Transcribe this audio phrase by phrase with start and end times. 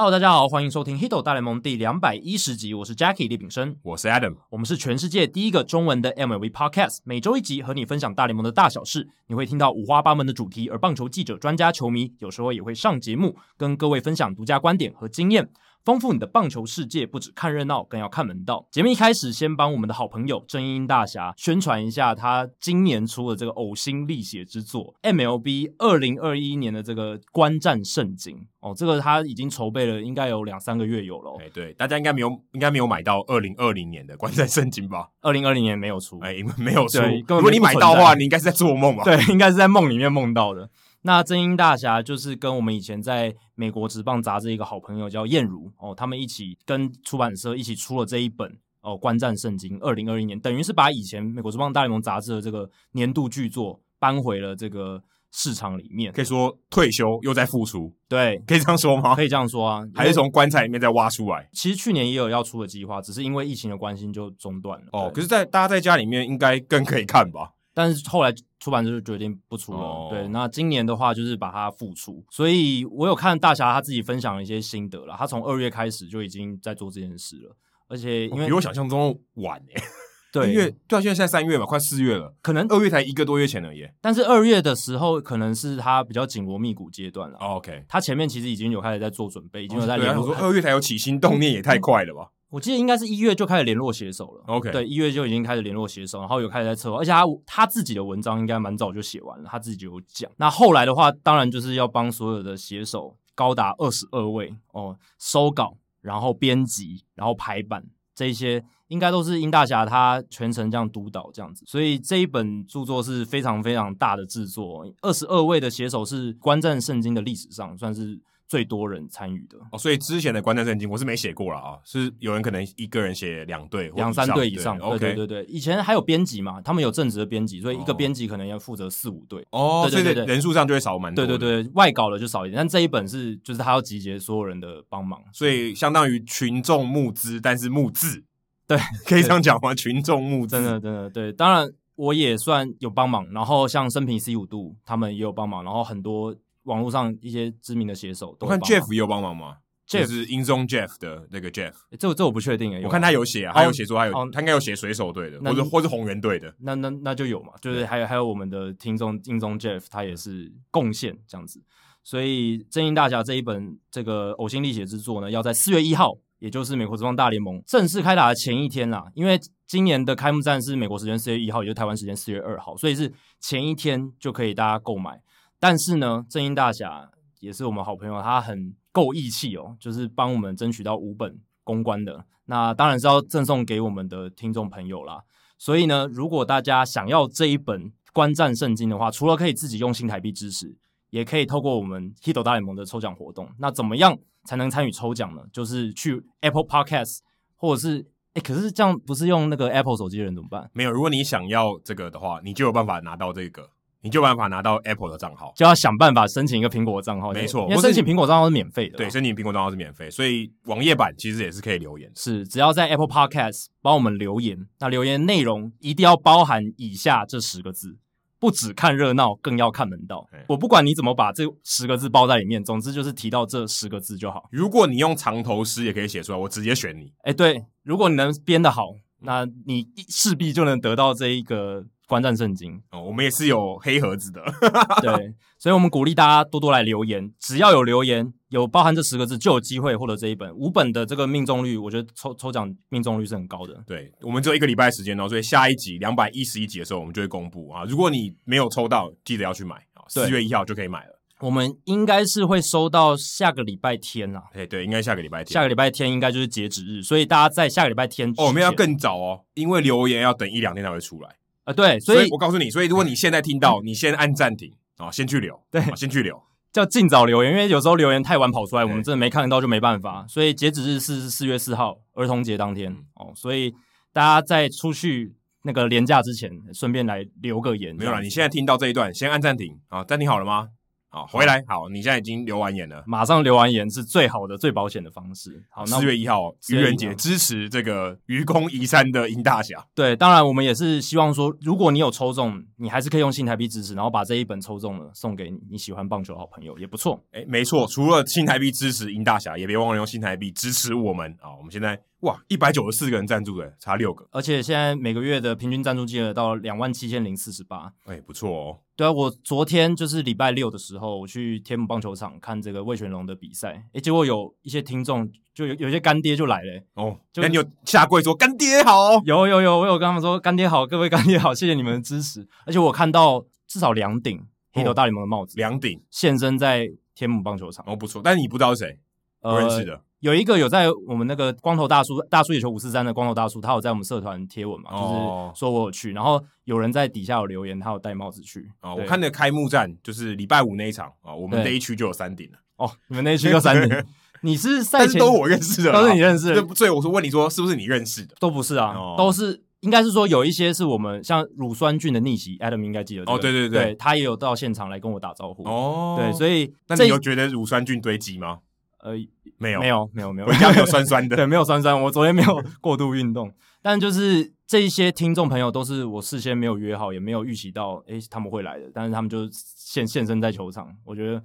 [0.00, 15.48] Hello，大家好，欢迎收听《Hito 大联盟》第两百一十集，我是 Jackie 李炳生，我是 Adam，我们是全世界第一个中文的 MLB Podcast，每周一集和你分享大联盟的大小事，你会听到五花八门的主题，而棒球记者、专家、球迷有时候也会上节目，跟各位分享独家观点和经验。
[15.88, 18.68] 丰富你的棒球世界，不只看热闹，更要看门道。
[18.70, 31.34] 节目一开始，先帮我们的好朋友正英大侠宣传一下，他今年出的这个呕心沥血之作 MLB 二零二一年的这个观战圣经哦，这个他已经筹备了，应该有两三个月有了。
[31.40, 35.08] 哎，对，大家应该没有，应该没有买到二零二零年的观战圣经吧？
[35.22, 37.00] 二零二零年没有出，哎，因为没有出。
[37.28, 39.04] 如果你买到的话，你应该是在做梦吧？
[39.04, 40.68] 对，应该是在梦里面梦到的。
[41.02, 59.14] 那正英大侠就是跟我们以前在美国职棒杂志一个好朋友叫燕如哦，他们一起跟出版社一起出了这一本哦观战圣经，二零二一年等于是把以前美国职棒大联盟杂志的这个年度巨作搬回了这个市场里面，可以说退休又在复出，对，可以这样说吗？
[59.14, 61.48] 可以这样说啊，还是从棺材里面再挖出来。
[61.52, 64.86] 其实去年也有要出的计划，只是因为疫情的关系就中断了。
[64.92, 67.52] 哦，可是在，在大家在家里面应该更可以看吧？
[67.74, 69.78] 但是后来出版社就决定不出了。
[69.78, 75.14] 哦、对，那今年的话就是把它复出，所以我有看大侠他自己分享了一些心得了。
[75.18, 77.56] 他从二月开始就已经在做这件事了，
[77.88, 79.82] 而且因为、哦、比我想象中晚诶。
[80.30, 83.88] 对，一月对啊，现在现在三月嘛，快四月了，可能二月才一个多月前而已。
[83.98, 87.38] 但是二月的时候，可能是他比较紧锣密鼓阶段了。
[87.40, 90.34] 哦、OK，他前面其实已经有开始在做准备，已经有在联络。
[90.34, 92.28] 二月才有起心动念，也太快了吧？
[92.50, 94.42] 我记得应该是一月就开始联络写手了。
[94.46, 100.30] OK，对，一月就已经开始联络写手，然后有开始在策划，而且他他自己的文章应该蛮早就写完了，他自己就有讲。
[100.38, 111.64] 那后来的话，当然就是要帮所有的写手高达二十二位哦，收稿，然后编辑，然后排版，这一些应该都是殷大侠他全程这样督导这样子。
[111.66, 118.18] 所以这一本著作是非常非常大的制作，二十二位的写手是观战圣经的历史上算是。
[118.48, 124.78] 最多人参与的哦，所以之前的观战圣经我是没写过了啊，是有人可能一个人写两队、两三队以上。
[124.78, 131.26] 对对对对，以前还有编辑嘛，他们有正职的编辑，所以一个编辑可能要负责四五队哦，对对对，人数上就会少蛮多。
[131.26, 138.24] 对对对，外稿的就少一点，但这一本是就是他要集结所有人的帮忙，所以相当于群众募资，但是募字，
[138.66, 139.74] 对，可以这样讲吗？
[139.74, 146.34] 群众募资，真的真的对，当然我也算有帮忙，然后像生平 C 五度他们也有帮忙，然后很多。
[146.68, 149.56] 网络上一些知名的写手，我看 Jeff 也有帮忙吗
[149.88, 152.84] ？Jeff 是英宗 Jeff 的那个 Jeff，这这我不确定诶。
[152.84, 156.54] 我看他有写啊，他有写说他有，他应该有写水手队的，或者或是红人队的。
[156.60, 161.64] 那那那就有嘛，就是还有还有我们的听众英宗 Jeff，他也是贡献这样子。
[162.04, 169.06] 所以正英大侠这一本这个呕心沥血之作呢，要在四月一号，也就是美国职棒大联盟正式开打的前一天啦。
[169.14, 175.20] 因为今年的开幕战是美国时间四月一号，也就是台湾时间四月二号，所以是前一天就可以大家购买。
[175.58, 177.10] 但是呢，正英大侠。
[177.40, 185.22] 也是我们好朋友，他很够义气哦，就是帮我们争取到五本公关的，那当然是要赠送给我们的听众朋友啦。
[185.56, 190.76] 所以呢，如果大家想要这一本观战圣经的话，除了可以自己用新台币支持，
[191.10, 193.48] 也可以透过我们 Hito 大联盟的抽奖活动。
[193.60, 195.42] 那怎么样才能参与抽奖呢？
[195.52, 197.18] 就是去 Apple Podcast，
[197.54, 198.04] 或者是
[198.34, 200.68] 哎，可是这样不是用那个 Apple 手机的人怎么办？
[200.72, 203.70] 没有，如果你想要这个的话，你就有办法拿到这个。
[204.00, 207.32] 你就有办法拿到 Apple 的账号，就要想办法申请一个苹果账号。
[207.32, 208.96] 没错，因为申请苹果账号是免费的。
[208.96, 212.08] 对，申请苹果账号是免费，所以网页版其实也是可以留言。
[212.14, 217.98] 是，只要在 Apple Podcast 帮我们留言，那留言内容一定要包含以下这十个字：
[218.38, 220.28] 不只看热闹，更要看门道。
[220.46, 224.48] 我不管你怎么把这十个字包在里面，总之就是提到这十个字就好。
[224.52, 227.12] 如果你用藏头诗也可以写出来，我直接选你。
[227.24, 231.84] 哎，对，如果你能编得好，那你势必就能得到这一个。
[232.08, 234.42] 观战圣经哦，我们也是有黑盒子的，
[235.02, 243.84] 对，所以我们鼓励大家多多来留言，只要有留言有包含这十个字，就有机会获得这一本五本的这个命中率，我觉得抽抽奖命中率是很高的。
[243.86, 247.84] 对，我们只有一个礼拜时间哦，所以下一集两百一十一集的时候，我们就会公布啊。
[247.84, 251.18] 如果你没有抽到，记得要去买啊，四月一号就可以买了。
[251.40, 261.36] 我们应该是会收到下个礼拜天啊，对对，应该下个礼拜天，下个礼拜天应该就是截止日，所以大家在下个礼拜天哦，我们要更早哦，因为留言要等一两天才会出来。
[261.68, 266.42] 啊，对，所以，我告诉你，所以如果你现在听到，你先按暂停啊，先去留，对，先去留，
[266.72, 270.24] 叫尽早留言，因为有时候留言太晚跑出来，我们真的没看得到，就没办法。
[270.26, 273.30] 所以截止日是四月四号，儿童节当天哦。
[273.36, 273.74] 所以
[274.14, 277.94] 大家在出去那个年假之前，顺便来留个言。
[277.94, 280.70] 没有啦，你现在听到这一段，先按暂停啊，暂停好了吗？
[281.10, 285.64] 好，回来好，你现在已经留完言了，马上留完言是最好的、最保险的方式。
[285.70, 289.82] 好，四月一号愚人节支持这个愚公移山的殷大侠。
[289.94, 297.18] 对，当然我们也是希望说，如果你有抽中，你还是可以用新台币支持，然后把这一本抽中了送给你你喜欢棒球的好朋友，也不错。
[297.32, 301.56] 哎，没错，除了新台币支持殷大侠，也别忘了用新台币支持我们啊！
[301.56, 301.98] 我们现在。
[302.20, 308.78] 哇，一百九十四个人赞助的，差六个，而且现在每个月的平均赞助金额到两万七千零四十八，哎，不错哦。
[308.96, 319.22] 对啊，我昨天就是礼拜六的时候，我去天母棒球场看这个魏全龙的比赛，哎，结果有一些听众，就有有些干爹就来了，哦，那就你有下跪说干爹好？
[319.24, 322.48] 有有有，我有跟他们说干爹好，各位干爹好，谢谢你们的支持。
[322.66, 328.20] 而且我看到至少两顶黑头大联盟的帽子，两顶现身在天母棒球场，哦，不错。
[328.24, 328.98] 但是你不知道是谁，
[329.40, 330.02] 不认识的。
[330.20, 338.68] 呃有一个有在我们那个光头大叔大叔野球五四三的光头大叔，他有在我们社团贴文嘛，哦、就是说我有去，然后有人在底下有留言，他有戴帽子去。
[338.82, 342.58] 哦，我看那个开幕战就是礼拜五那一场啊、哦，我们那一区就有三顶了。
[342.78, 344.04] 哦，你们那一区有三顶，
[344.42, 346.74] 你是赛前是都我认识的，都是你认识的。
[346.74, 348.34] 所以我说问你说是不是你认识的？
[348.40, 353.32] 都不是啊，哦、都是应该是说有一些是我们像乳酸菌的逆袭，Adam 应该记得、这个。
[353.32, 355.62] 哦，对对对，对，他也有到现场来跟我打招呼。
[355.62, 358.58] 哦，对，所以那你有觉得乳酸菌堆积吗？
[359.00, 359.12] 呃，
[359.58, 362.00] 没有，没有，没有，没有，回家没有酸酸的， 对，没有酸酸。
[362.02, 371.42] 我昨天没有 过度运动，但就是这一些听众朋友都是我事先没有约好，也没有预期到，诶，他们会来的，但是他们就现现身在球场，我觉得，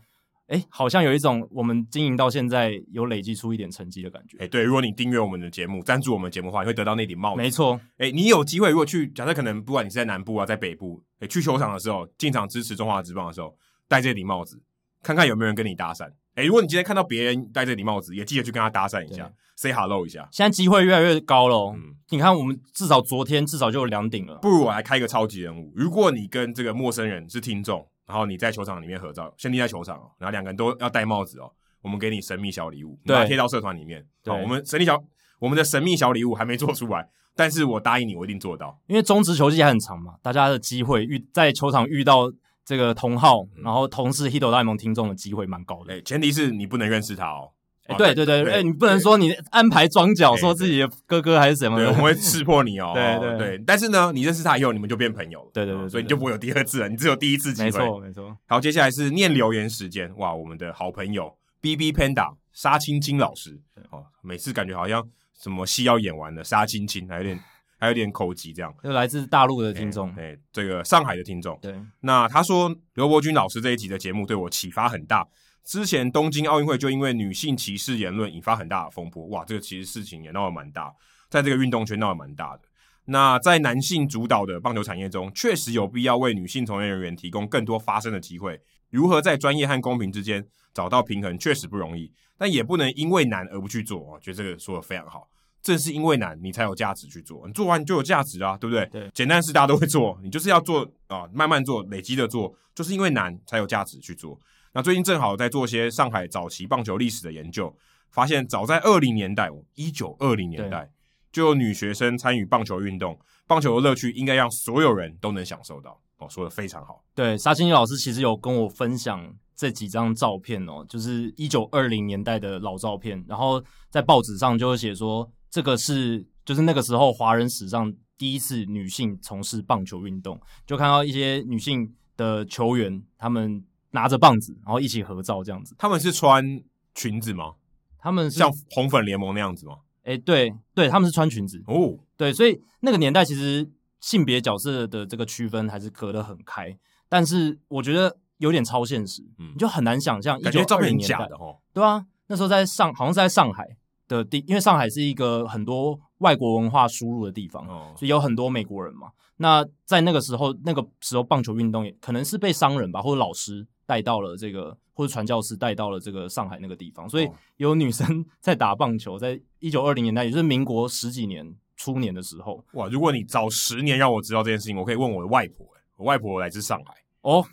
[0.48, 4.38] 诶，好像有一种我们经营到现在有累积出一点成绩的感觉。
[4.40, 7.38] 诶，对，如果你订阅我们的节目，赞助我们节目的话，你会得到那顶帽子。
[7.38, 13.56] 没错，诶，你有机会如果去，假设可能不管你是在南部啊，在北部，哎，去球场的时候，进场支持中华职棒的时候，
[13.88, 14.62] 戴这顶帽子，
[15.04, 16.10] 看看有没有人跟你搭讪。
[16.36, 20.28] 哎，如果你今天看到别人戴这顶帽子，也记得去跟他搭讪一下，say hello 一下。
[20.32, 24.40] 现在机会越来越高了，嗯，你看我们至少昨天至少就有两顶了。
[24.42, 31.52] 不如我来开一个超级人物，如果你跟这个陌生人是听众，然后你在球场里面合照，先立在球场哦，然后两个人都要戴帽子哦，
[31.84, 34.04] 我们给你神秘小礼物，对，贴到社团里面。
[34.24, 35.00] 对，我们神秘小
[35.38, 38.80] 我们的神秘小礼物还没做出来，但是我答应你，我一定做到。
[38.88, 42.34] 因为中职球季也很长嘛，大家的机会遇在球场遇到。
[42.66, 47.52] 这个同号，然后同是 Hito 大联盟听众的机会蛮高的，前提是你不能认识他哦。
[47.88, 52.94] 哎，对对对，哎，你不能说你安排装脚，说自己的哥哥还是什么的，我们会识破你哦。
[52.96, 55.52] 对对对，但是呢，你认识他以后，你们就变朋友了。
[55.54, 57.66] 对对对，所以你就不会有第二次了，你只有第一次机会。
[57.66, 58.38] 没错没错。
[58.48, 60.10] 好，接下来是念留言时间。
[60.16, 65.06] 哇，我们的好朋友 BB Panda 沙青青老师，哦，每次感觉好像
[65.38, 67.38] 什么戏要演完了，沙青青还有点。
[67.84, 75.28] 还有点口疾，这样就来自大陆的听众，哎，这个上海的听众，对，那他说刘伯钧老师这一集的节目对我启发很大。
[75.66, 80.94] 之前东京奥运会就因为女性歧视言论引发很大的风波，哇，这个其实事情也闹得蛮大，
[81.30, 82.62] 在这个运动圈闹得蛮大的。
[83.04, 88.58] 那在男性主导的棒球产业中，确实有必要为女性从业人员提供更多发声的机会。
[88.92, 94.00] 如何在专业和公平之间找到平衡，确实不容易，但也不能因为难而不去做。
[94.00, 95.28] 我觉得这个说的非常好。
[95.64, 97.48] 正是因为难，你才有价值去做。
[97.48, 98.86] 你做完你就有价值啊，对不对？
[98.88, 104.38] 对，简单事大家都会做，你就是要做啊，慢慢做，累积的做，就是因为难才有价值去做。
[104.74, 107.74] 那最近正好在做些上海早期棒球历史的研究，
[108.12, 110.92] 发现早在二零年代，一九二零年代
[111.32, 113.18] 就有女学生参与棒球运动，
[113.48, 115.98] 棒球的乐趣应该让所有人都能享受到。
[116.18, 117.02] 哦，说的非常好。
[117.16, 125.32] 对，沙青青老师其实有跟我分享这几张照片哦，就是一九二零年代的老照片，然后在报纸上就会写说。
[125.54, 135.76] 这个是就是那个时候华人史上第一次女性从事棒球运动，就看到一些女性的球员，他们拿着棒子，然后一起合照这样子。
[135.78, 136.60] 他们是穿
[136.96, 137.54] 裙子吗？
[138.00, 139.76] 他们是像红粉联盟那样子吗？
[140.02, 142.00] 哎，对对，他们是穿裙子哦。
[142.18, 143.70] 对，所以那个年代其实
[144.00, 146.76] 性别角色的这个区分还是隔得很开，
[147.08, 151.60] 但是我觉得有点超现实，嗯，你就很难想象，感觉照片假的哦。
[151.72, 153.78] 对啊，那时候在上好像是在上海。
[154.18, 159.10] 的地，因为上海是一个很多外国文化输入的地方，哦、所以有很多美国人嘛。
[159.38, 167.28] 那在那个时候，那个时候棒球运动也可能是被商人吧，或者老师带到了这个，或者传教士带到了这个上海那个地方，所以
[167.58, 169.18] 有女生 在打棒球。
[169.18, 172.88] 在一九二零年代，也就是民国十几年初年的时候，哇！
[172.88, 175.68] 如果你早十年让我知道这件事情，我可以问我的外婆，
[175.98, 177.44] 我外婆来自上海哦。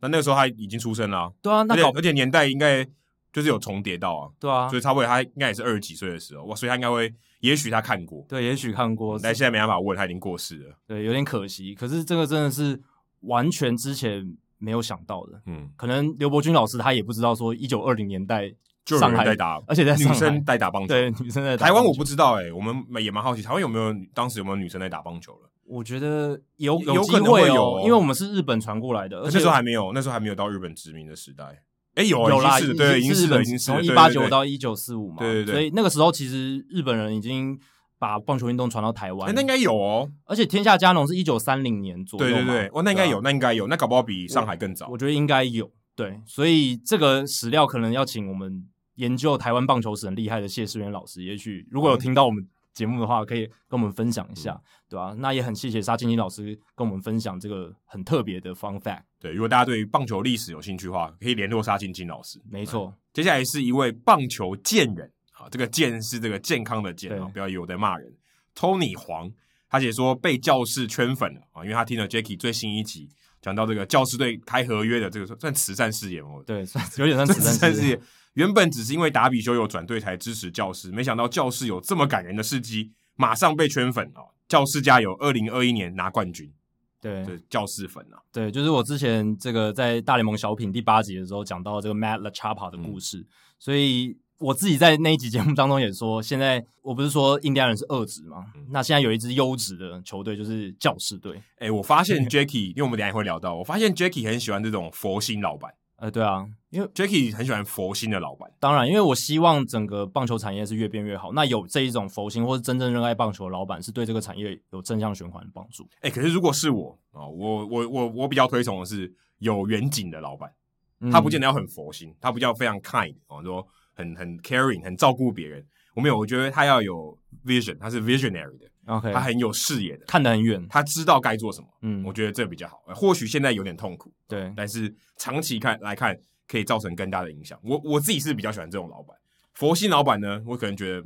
[0.00, 2.86] 那那个时候她已经出生了，对啊，那搞而且年代应该。
[3.36, 11.74] 就是有重叠到啊，对啊，所以差不多他应该也是二十几岁的时候哇，所以他应该会，也许他看过，对，也许看过，但现在没办法问，他已经过世了，对，有点可惜。
[11.74, 12.80] 可是这个真的是
[13.20, 18.50] 完全之前没有想到的，嗯，可能刘伯钧老师他也不知道说一九二零年代
[18.86, 20.88] 就有人在打，而且在女生在打棒球。
[20.88, 21.66] 对，女生在打。
[21.66, 25.50] 台湾我不知道哎、欸，我们也蛮好奇，台湾有没有当时有没有女生在打棒球了？
[25.66, 31.60] 我觉得有有可能会有、哦，因为我们是日本传过来的，而且那时候还没有，那时候还没有到日本殖民的时代。
[31.96, 37.58] 哎、欸，有有啦，是对，已经是日本已经从一八九到一九四五嘛，对对对，所以那个时候其实日本人已经
[37.98, 39.32] 把棒球运动传到台湾、欸。
[39.34, 44.86] 那应该有哦，而且天下佳农是一九三零年左右嘛，对对对，哦，那应该有，那应该有，那搞不好比上海更早。
[44.86, 48.64] 我，我觉得应该有，对，所以这个史料可能要请我们
[48.96, 52.46] 研究台湾棒球史很厉害的谢世元老师，也许如果有听到我们。
[52.76, 55.14] 节目的话，可以跟我们分享一下，嗯、对吧、啊？
[55.18, 59.00] 那也很谢谢沙青青老师跟我们分享这个很特别的 fun fact。
[59.18, 62.38] 对，如果大家对于棒球历史有兴趣的话，可以联络沙青青老师。
[62.50, 68.12] 没错，接下来是一位棒球健人，啊，这个健是这个健康的健啊，不要以为我在骂人。
[68.54, 69.32] Tony 黄，
[69.70, 73.08] 他写说被教室圈粉了啊，因为他听了 Jacky 最新一集
[73.40, 76.42] 讲到这个教师队开合约的这个算慈善事业吗？
[76.46, 77.98] 对，算有点算慈善事业。
[78.36, 84.28] 原本只是因为达比修有转队才支持教师，没想到教师有这么感人的事迹，马上被圈粉哦！
[84.46, 86.52] 教师加油，二零二一年拿冠军，
[87.00, 93.26] 对，对，教师粉啊，对，就是我之前这个在大联盟小品第八集的时候讲到这个 Matt LaChappa 的故事，嗯、
[93.58, 98.44] 所以我自己在那一集节目当中也说，现在我不是说印第安人是二职吗？
[98.54, 101.38] 嗯、那现在有一支优质的球队就是教师队。
[101.54, 105.72] 哎、欸，我发现 Jackie，因为我们等一下也会聊到，我发现 Jackie 很喜欢这种佛心老板。
[105.96, 108.50] 呃，对啊，因为 Jacky 很喜欢佛心的老板。
[108.60, 111.32] 当然，因为我希望整个棒球产业是越变越好。
[111.32, 115.84] 那有这一种佛心或是真正热爱棒球的老板，是对这个产业有正向循环的帮助。
[116.00, 120.52] 哎、欸，可是如果是我啊，我我我我比较推崇的是有远景的老板。
[121.00, 125.64] 嗯、他不见得要很佛心，他不叫非常 kind 啊，说很很 caring，很照顾别人。
[125.94, 128.66] 我没有，我觉得他要有 vision，他是 visionary 的。
[128.86, 131.66] OK，他很有视野的，看得很远，他知道该做什么。
[131.82, 132.80] 嗯，我觉得这比较好。
[132.94, 136.16] 或许现在有点痛苦，对，但是长期看来看，
[136.46, 137.58] 可以造成更大的影响。
[137.62, 139.16] 我我自己是比较喜欢这种老板。
[139.54, 141.04] 佛系老板呢，我可能觉得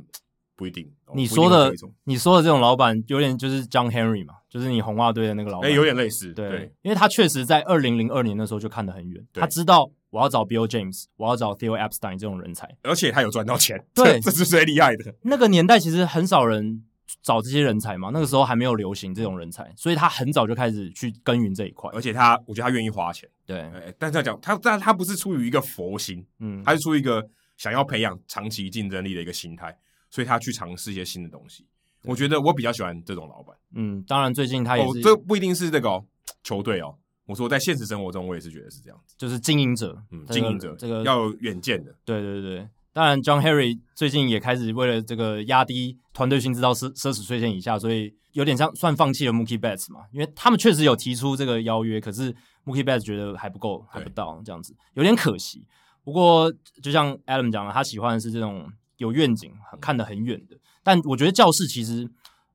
[0.55, 0.87] 不一定。
[1.15, 1.73] 你说的，
[2.03, 6.31] 你说的这种老板，有点就是 John Henry 嘛，就是你红袜队的那个老板，哎、欸，有点类似。
[6.33, 13.83] 对，对，因为他确实在二零零二年的时候就看得很远，他知道我要找 Bill James，我要找 Theo Epstein 这种人才，而且他有赚到钱。
[13.95, 15.15] 对， 这是最厉害的。
[15.23, 16.83] 那个年代其实很少人。
[17.21, 27.27] 找这些人才嘛，那个时候还没有流行这种人才，所以他很早就开始去耕耘这一块，而且他，我觉得他愿意花钱，对，欸、但是他讲他，但他不是出于一个佛心，嗯，他是出于一个
[27.57, 29.77] 想要培养长期竞争力的一个心态，
[30.09, 31.65] 所以他去尝试一些新的东西。
[32.03, 36.05] 我觉得我比较喜欢这种老板，嗯，当然最近他也是，哦、这不一定是这个、哦、
[36.43, 42.67] 球队哦，我说在现实生活中，我也是觉得是这样子，就是经营者，嗯，经营者这个要有远见的，对对对。
[42.93, 52.33] 当然，John Henry 最近也开始为了这个压低团队薪资到奢奢侈税线以下，所以有点像算放弃了 Mookie Betts 嘛，因为他们确实有提出这个邀约，可是
[52.65, 55.65] Mookie Betts 觉得还不够，还不到这样子，有点可惜。
[56.03, 60.57] 不过，就像 Adam 讲了，他喜欢的是这种有愿景、看得很远的。
[60.83, 62.09] 但我觉得教室其实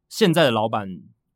[0.09, 0.87] 现在的老板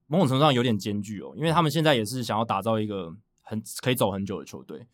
[0.09, 4.87] 某种程度上有点艰巨哦，因为他们现在也是想要打造一个很可以走很久的球队，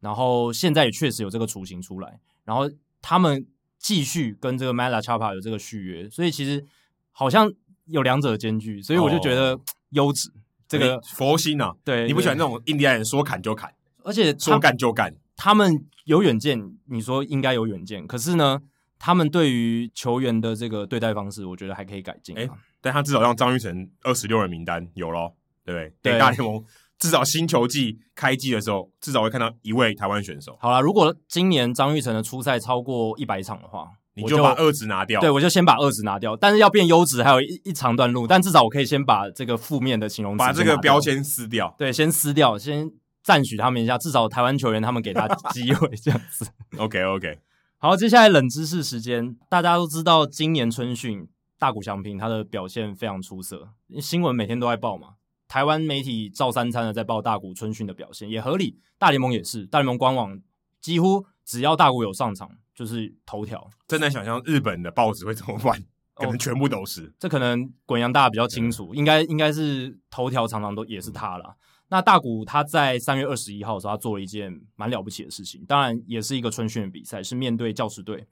[0.00, 2.68] 然后现在也确实有这个雏形出来，然后
[3.04, 3.46] 他们。
[3.76, 6.64] 继续跟这个 Matt LaChappa 有这个续约，所以其实
[7.12, 7.52] 好像
[7.84, 13.70] 有两者兼具，所以我就觉得优质、哦、这个佛心啊，对，你不喜欢那种印第安人说砍就砍，
[14.04, 18.62] 而且说干就干，他们有远见，你说应该有远见，可是呢，
[18.98, 22.40] 他们对于球员的这个对待方式，我觉得还可以改进、啊。
[22.40, 26.12] 哎、欸，但他至少让张玉成二十六人名单有咯，对不对？
[26.12, 26.64] 对，大联盟。
[26.98, 30.56] 至少新球季开季的时候，至少会看到一位台湾选手。
[30.60, 35.20] 好啦，如果今年张玉成的初赛超过一百场的话，你就把二职拿掉。
[35.20, 36.36] 对，我就先把二职拿掉。
[36.36, 38.26] 但是要变优质，还有一一长段路。
[38.28, 41.74] 但至少我可以先把这个负面的形容词，把这个标签撕掉。
[41.76, 42.88] 对，先撕掉，先
[43.24, 43.98] 赞许他们一下。
[43.98, 46.46] 至少台湾球员他们给他机会这样子。
[46.78, 47.40] OK OK，
[47.78, 49.36] 好，接下来冷知识时间。
[49.48, 51.26] 大家都知道，今年春训
[51.58, 53.70] 大谷翔平他的表现非常出色，
[54.00, 55.14] 新闻每天都在报嘛。
[55.54, 58.76] 台湾媒体照三餐的在报大谷春训的表现，也合理。
[58.98, 60.36] 大联盟也是，大联盟官网
[60.80, 63.70] 几乎只要大谷有上场，就是头条。
[63.86, 65.80] 真难想象日本的报纸会怎么办，
[66.14, 67.02] 可能全部都是。
[67.02, 71.54] 哦、这可能滚阳大比较清楚，应该应该是头条常常都也是他啦。
[71.86, 78.26] 那大谷他在三月二十一号的时候，他做了一件蛮了不起的事情，当然也是一个春训的比赛，是面对教士队。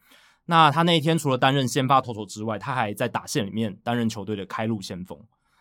[0.47, 5.17] 那他那一天除了担任先发投手之外，他还在打线里面担任球队的开路先锋。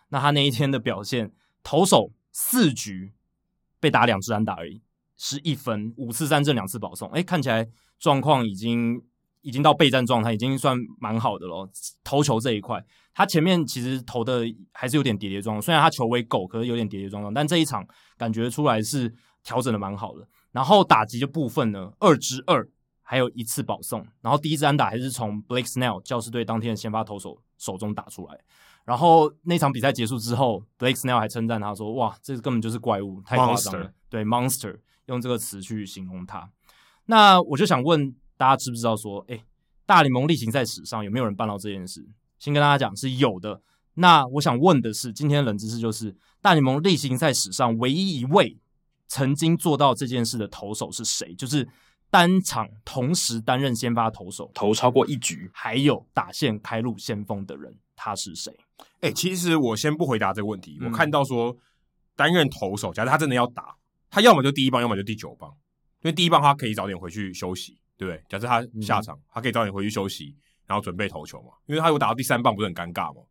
[0.08, 1.30] 那他那一天的表现。
[1.62, 3.12] 投手四局
[3.80, 4.82] 被打两支安打而已，
[5.16, 7.08] 失一分，五次三振，两次保送。
[7.10, 9.02] 哎，看起来状况已经
[9.40, 11.68] 已经到备战状态，已经算蛮好的咯。
[12.04, 17.32] 投球这一块，他前面其实投的还是有点跌跌撞撞，虽然他球威够，可是有点跌跌撞撞。
[17.34, 20.26] 但这一场感觉出来是调整的蛮好的。
[20.52, 22.68] 然后打击的部分呢，二支二
[23.02, 28.38] 还有一次保送，然后第一支安打还是从 Blake Snell 教师队当天的先发投手手中打出来。
[28.84, 33.92] 然后那场比赛结束之后，Blake Snell 还称赞他说：“哇，这根本就是怪物，太夸张了。” Monster.
[34.08, 36.50] 对，Monster 用这个词去形容他。
[37.06, 39.44] 那我就想问大家，知不知道说，哎，
[39.86, 42.08] 大联盟例行赛史上有没有人办到这件事？
[42.38, 43.62] 先跟大家讲是有的。
[43.94, 48.58] 那我想问的是，今天的冷知识就是，大联盟例行赛史上唯一一位
[49.06, 51.34] 曾经做到这件事的投手是谁？
[51.34, 51.68] 就是
[52.10, 58.58] 单场同时担任先发投手，投超过一局，还有打线开路先锋的人，他是谁？
[59.00, 60.78] 哎、欸，其实我先不回答这个问题。
[60.80, 61.56] 嗯、我看到说
[62.16, 63.74] 担任投手，假设他真的要打，
[64.10, 65.50] 他要么就第一棒，要么就第九棒。
[66.00, 68.22] 因为第一棒他可以早点回去休息，对不对？
[68.28, 70.36] 假设他下场，嗯、他可以早点回去休息，
[70.66, 71.52] 然后准备投球嘛。
[71.66, 73.22] 因为他如果打到第三棒，不是很尴尬嘛？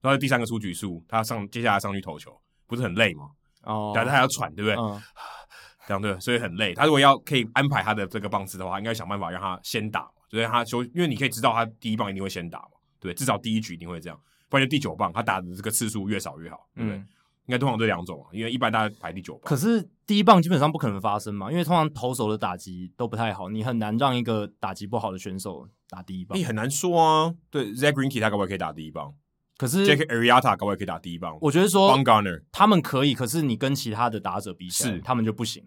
[0.00, 2.36] 然后第三个出局数，他上接下来上去投球，
[2.66, 3.30] 不是很累吗？
[3.62, 4.76] 哦，假设他要喘，对不对？
[4.76, 5.02] 嗯，
[5.86, 6.74] 这样对，所以很累。
[6.74, 12.70] 他如果要可以安排他的这个棒次的话，应该想办法让他先打嘛，所以他休，因为你可以知道他第一棒一定会先打嘛，
[13.00, 14.20] 对，至少第一局一定会这样。
[14.48, 16.98] 不然就第九棒，他打的这个次数越少越好，对不对？
[16.98, 17.08] 嗯
[17.46, 19.42] 应该通常这两种啊，因为一般大家排第九棒。
[19.44, 26.36] 可是第一棒基本上不可能发生嘛，因为通常投手的打击都不太好，你很难让一个打击不好的选手打第一棒。
[26.36, 27.32] 你很难说啊。
[27.48, 29.14] 对，Zack Greinke 他可不可以打第一棒？
[29.58, 31.38] 可是 Jake Arrieta 可不可以打第一棒？
[31.40, 31.96] 我觉得说
[32.50, 35.64] 他们可以，可是你跟其他的打者比起来，是他们就不行。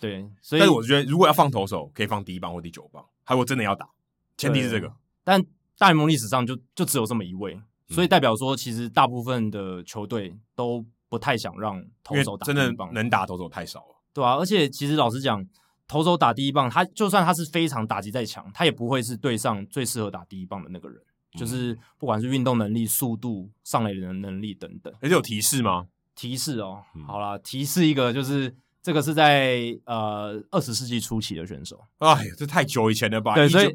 [0.00, 3.04] 对，所以但是我觉得如果要放投手，可以放第一棒或第九棒。
[3.24, 3.88] 他如果真的要打，
[4.36, 4.92] 前提是这个。
[5.22, 5.40] 但
[5.78, 7.56] 大联盟历史上就就只有这么一位，
[7.94, 10.84] 所以代表说其实大部分的球队都。
[11.06, 15.46] 不太想让投手打第一棒，真的能打投手太少了，对啊，而且其实老实讲，
[15.86, 21.00] 投手打第一棒，他就算他是非常打击再强，他也不会是队上最适合打第一棒的那个人。
[21.34, 24.92] 嗯、就是不管是运动能力、速度、上垒的能力等等。
[25.00, 25.86] 而且有提示吗？
[26.16, 28.56] 提示哦，嗯、好啦，提示一个就是。
[28.84, 33.34] 这个是在呃二十世纪初期的选手，哎呀，这太久以前了吧？
[33.34, 33.74] 对，所以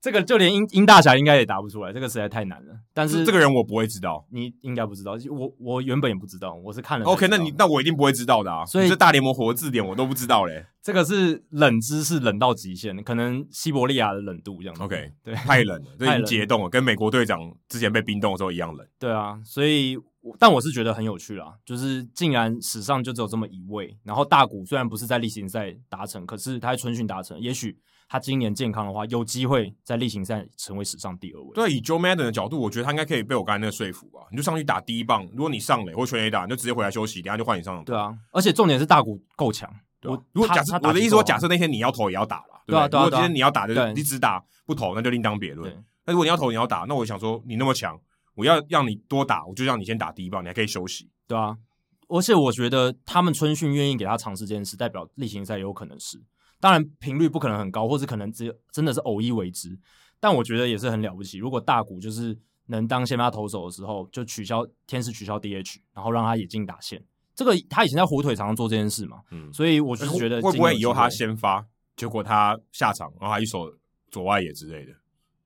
[0.00, 2.74] 这个就连英英大侠应该也答不出来，这个实在太难了。
[2.92, 7.06] 但是这个人我不会知道，你应该不知道，我我原本也不知道，我是看了。
[7.06, 8.66] OK，那你那我一定不会知道的啊！
[8.66, 10.66] 所以这大联盟活字典我都不知道嘞。
[10.82, 14.82] 这个是冷知识冷到极限，可能西伯利亚的冷度这样子。
[14.82, 18.84] OK，对，太冷了， 这已经解冻了，跟美国队长之前被冰冻的时候一样冷。
[18.98, 19.96] 对啊，所以。
[20.38, 27.78] 但我是觉得很有趣啦，就是竟然史上就只有这么一位，然后大谷虽然不是在例行赛达成，可是他在春训达成，也许
[28.08, 31.50] 他今年健康的话，有机会在例行赛成为史上第二位。
[31.54, 34.20] 对，以 Joe Madden 的角度，我觉得他应该可以被我刚才那个说服吧。
[34.30, 37.84] 你就上去打第一棒，如果你上垒或全垒打，你就直接回来休息，等下就换你上场。
[37.84, 39.70] 对啊，而且重点是大谷够强。
[40.02, 42.88] 我如果假设我的意思，我假设那天你要投也要打了，对吧？
[42.90, 45.72] 如果今天你要打的，你只打不投，那就另当别论。
[46.04, 47.98] 那如果你要投你要打，那我想说你那么强。
[48.38, 51.58] 我要让你多打，我就让你先打第一棒，你还可以休息，对啊。
[52.06, 56.22] 而且我觉得他们春训愿意给他尝试这件事，代表例行赛有可能是，
[56.60, 59.76] 当然频率不可能很高，或是可能只有真的是偶一为之。
[60.20, 61.38] 但我觉得也是很了不起。
[61.38, 67.04] 如果大谷就是能当先发投手的时候，就取消天使取消 DH，然后让他也进打线。
[67.34, 73.70] 这个他以前在火腿常常做这件事嘛，嗯，所以我就是觉得会不会以后他先发，结果他下场，然后他一手
[74.10, 74.92] 左外野之类的。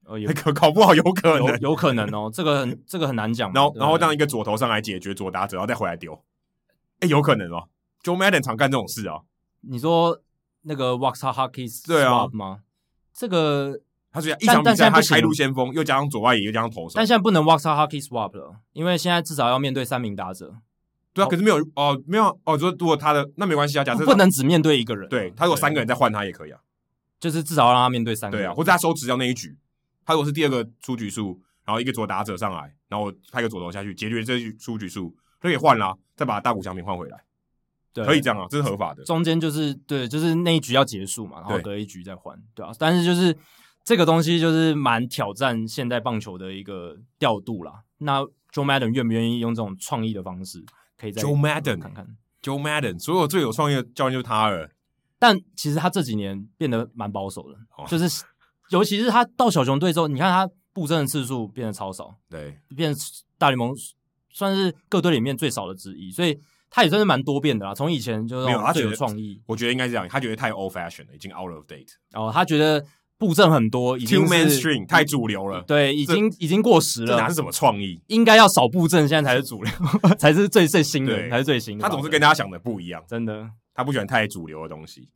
[0.05, 3.53] 呃，也可搞不好有可能，有，有可能哦，这个很这个很难讲。
[3.53, 6.23] 然后然后让一个左投上来解决左打者，然后再回来丢，
[7.01, 7.69] 哎，有可能哦。
[8.03, 9.21] Joe Madden 常干这种事啊。
[9.61, 10.21] 你说
[10.63, 12.61] 那个 Waxahachie 对啊吗？
[13.15, 16.95] 这个他是一场比赛他开路先锋，又加上左外野，又加上投手。
[16.97, 20.57] 但现在不能 Waxahachie swap 了，因为现在至少要面对三名打者。
[21.15, 22.59] 对啊，可是没有哦，没有哦。
[22.59, 26.59] 说如果他的那没关系啊，假设不能只面对一个人，对他如果三个人再换他也可以啊，
[27.21, 29.57] 就是至少要让他面对三个人，对啊，或者他收执掉那一局。
[30.05, 35.11] 他如果是第二个出局数，然后一个左打者上来，然后我派个左投下去解决这一出局数，
[35.41, 37.25] 就可以换了，再把大谷翔平换回来，
[37.93, 39.05] 对，可以这样啊，这是合法的。
[39.05, 42.73] 中间就是对，就是那一局要结束嘛，然后隔一局再换，对，啊。
[42.79, 43.37] 但是就是
[43.85, 47.83] 这个东西就是蛮挑战现代棒球的一个调度啦。
[47.99, 50.65] 那 Joe Madden 愿不愿意用这种创意的方式，
[50.99, 54.69] 可以再 Joe Madden 看看 Joe Madden，所有最有创意的教练就是他了。
[55.19, 58.25] 但其实他这几年变得蛮保守的，哦、就是
[58.73, 60.53] 尤其是他到小熊队之后，你看他。
[60.75, 62.95] 布阵的次数变得超少，对，变
[63.37, 63.75] 大联盟
[64.31, 66.35] 算是各队里面最少的之一，所以
[66.71, 67.75] 他也算是蛮多变的啦。
[67.75, 71.91] 从以前就是没有他最有创意，我觉得应该是这样，他觉得太 old fashion 了，已经 out of date。
[72.15, 72.83] 哦，他觉得
[73.19, 77.19] 布阵很多，已经 mainstream 太主流了，对，已经已经过时了。
[77.19, 78.01] 哪是什么创意？
[78.07, 79.71] 应该要少布阵，现在才是主流，
[80.19, 81.83] 才是最最新的，才是最新的。
[81.83, 85.07] 他总是跟大家想的不一样，真的，他不喜欢太主流的东西。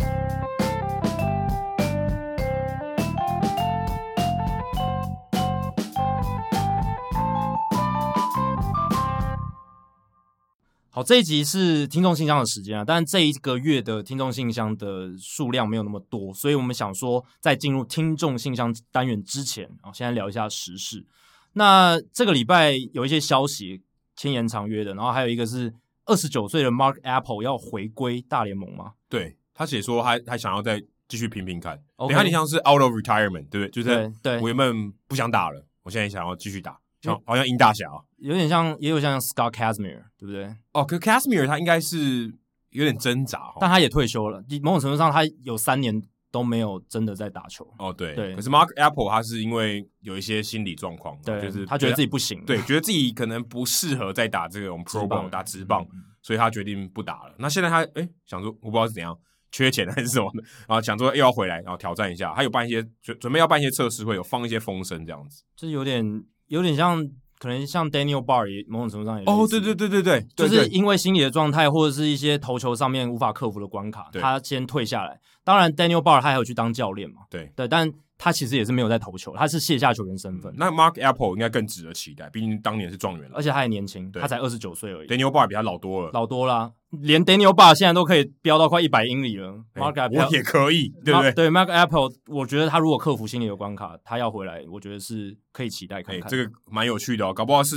[10.96, 21.04] 好，这一集是听众信箱的时间啊，但这一个月的听众信箱的数量没有那么多，所以我们想说，在进入听众信箱单元之前啊，先来聊一下时事。
[21.52, 23.82] 那这个礼拜有一些消息
[24.16, 25.74] 签延长约的，然后还有一个是
[26.06, 28.94] 二十九岁的 Mark Apple 要回归大联盟吗？
[29.11, 31.78] 对，他写说他还想要再继续拼拼看，
[32.09, 33.68] 你看你像是 out of retirement，对不对？
[33.68, 36.80] 就是对，我原本不想打了，我现在想要继续打。
[37.02, 37.87] 像好像鹰大侠，
[38.18, 40.55] 有点像，也有像 Scott Casimir，对不对？
[40.72, 42.33] 哦，可 Casimir 他应该是
[42.70, 44.42] 有点挣扎，但他也退休了。
[44.62, 47.66] 某种程度上，他有三年都没有真的在打球。
[47.79, 48.35] 哦，对，对。
[48.35, 55.87] 可是 Mark Apple 他是因为有一些心理状况，对，就是他觉得自己不行，对，觉得自己可能不适合再打这种 Pro 棒打直棒，
[56.22, 57.35] 所以他决定不打了。
[57.38, 59.16] 那现在他哎想说，我不知道是怎样，
[59.52, 62.33] 缺钱还是什么的， 然后想说又要回来，然后挑战一下。
[62.35, 67.07] 他有办一些准准备要办一些测试会，有放一些风声这样子，就是有点有点像。
[67.38, 75.20] 可能像 Daniel Bard 也某种程度上也哦，对对对对对，就是因为心理的状态或者是一些投球上面无法克服的关卡，他先退下来。
[75.44, 77.92] 当然，Daniel Bard 他还有去当教练嘛，对对，但。
[78.18, 80.52] 他其实也是没有在投球，他是卸下球员身份。
[80.57, 85.09] 那 Mark Apple 应该更值得期待，毕竟当年是状元了，而且他还年轻，他才二十九岁而已。
[85.09, 89.62] Daniel Bard 比他老多了，老多啦，连 Daniel Bard 现在都可以飙到快一百英里了。
[89.74, 91.33] Mark Apple 也可以，对不对？
[91.33, 96.31] 对 Mark Apple，我觉得他如果克服心理的关卡，他要回来，我觉得是可以期待看看。
[96.31, 97.76] 这个蛮有趣的哦，搞不好是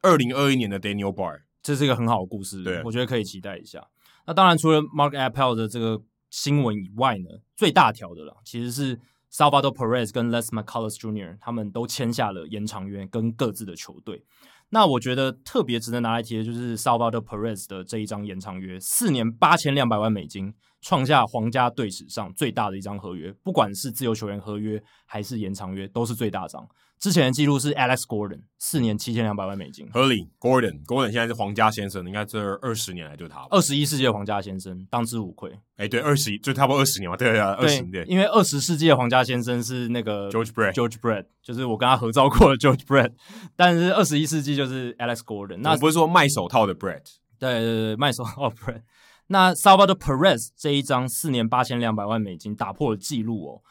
[0.00, 3.86] 二零二一年的 Daniel Bard，这是一个很好的故事，对，我觉得可以期待一下。
[4.26, 8.98] 那当然，除了 Mark Apple 的这个新闻以外呢，最大条的了，其实是。
[9.34, 11.36] Salvador Perez 跟 Les McCullers Jr.
[11.40, 14.24] 他们都签下了延长约，跟各自的球队。
[14.70, 26.64] 那我觉得特别值得拿来提的就是 Salvador Perez 的这一张延长约，四年八千两百万美金，创下皇家队史上最大的一张合约，不管是自由球员合约还是延长约，都是最大张。
[26.98, 30.30] 之前的记录是 Alex Gordon 四年七千两百万美金，合理。
[30.40, 35.52] Gordon，Gordon 现在是皇家先生，应该这二十年来就他二十一世纪的皇家先生，当之无愧。
[35.76, 38.08] 哎，对，二十一就差不多二十年嘛，对对二十年。
[38.08, 43.12] 因为二十世纪的皇家先生是那个 George Brett，George Brett 就是我跟他合照过的 George Brett，
[43.54, 45.58] 但是二十一世纪就是 Alex Gordon。
[45.58, 47.04] 那不是说卖手套的 Brett，
[47.38, 48.82] 对对对，卖手套的 Brett。
[49.26, 53.62] 那 Salvador Perez 这一张四年八千两百万美金打破了记录哦，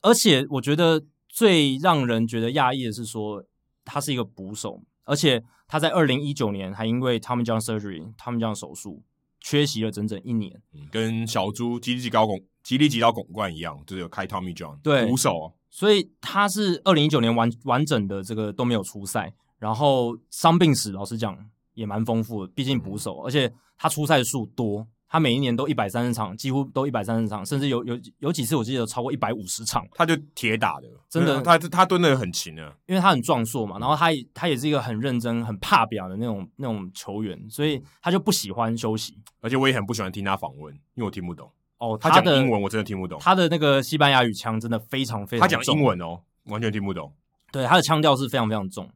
[0.00, 3.42] 而且我觉得最让人觉得讶异的是说。
[3.84, 9.02] 他是一个捕手，而且他在二零一九年还因为 Tommy John Surgery、Tommy John 手术
[9.40, 21.36] 缺席了整整一年，嗯、跟小猪吉利吉高拱吉利吉高拱冠一样，就是有开 Tommy John 对捕手、哦，所以他是二零一九年完完整的这个都没有出赛，然后伤病史老实讲
[21.74, 24.86] 也蛮丰富的，毕竟捕手，嗯、而且他出赛数多。
[25.12, 29.86] 他每一年都一百三十场，几乎都一百三十场，甚至有有有几次我记得有超过一百五十场。
[29.92, 39.18] 他就铁打的，真的，他他蹲的很勤啊，因为他很壮硕嘛，然后他他也是一个很认真、很怕表的那种那种球员，所以他就不喜欢休息。
[39.42, 41.52] 而且我也很不喜欢听他访问，因为我听不懂。
[41.76, 45.58] 哦，他讲英文我真的听不懂，他的那个西班牙语腔真的非常非常重。
[45.58, 47.12] 他讲英文哦，完全听不懂。
[47.52, 48.88] 对，他的腔调是非常非常重。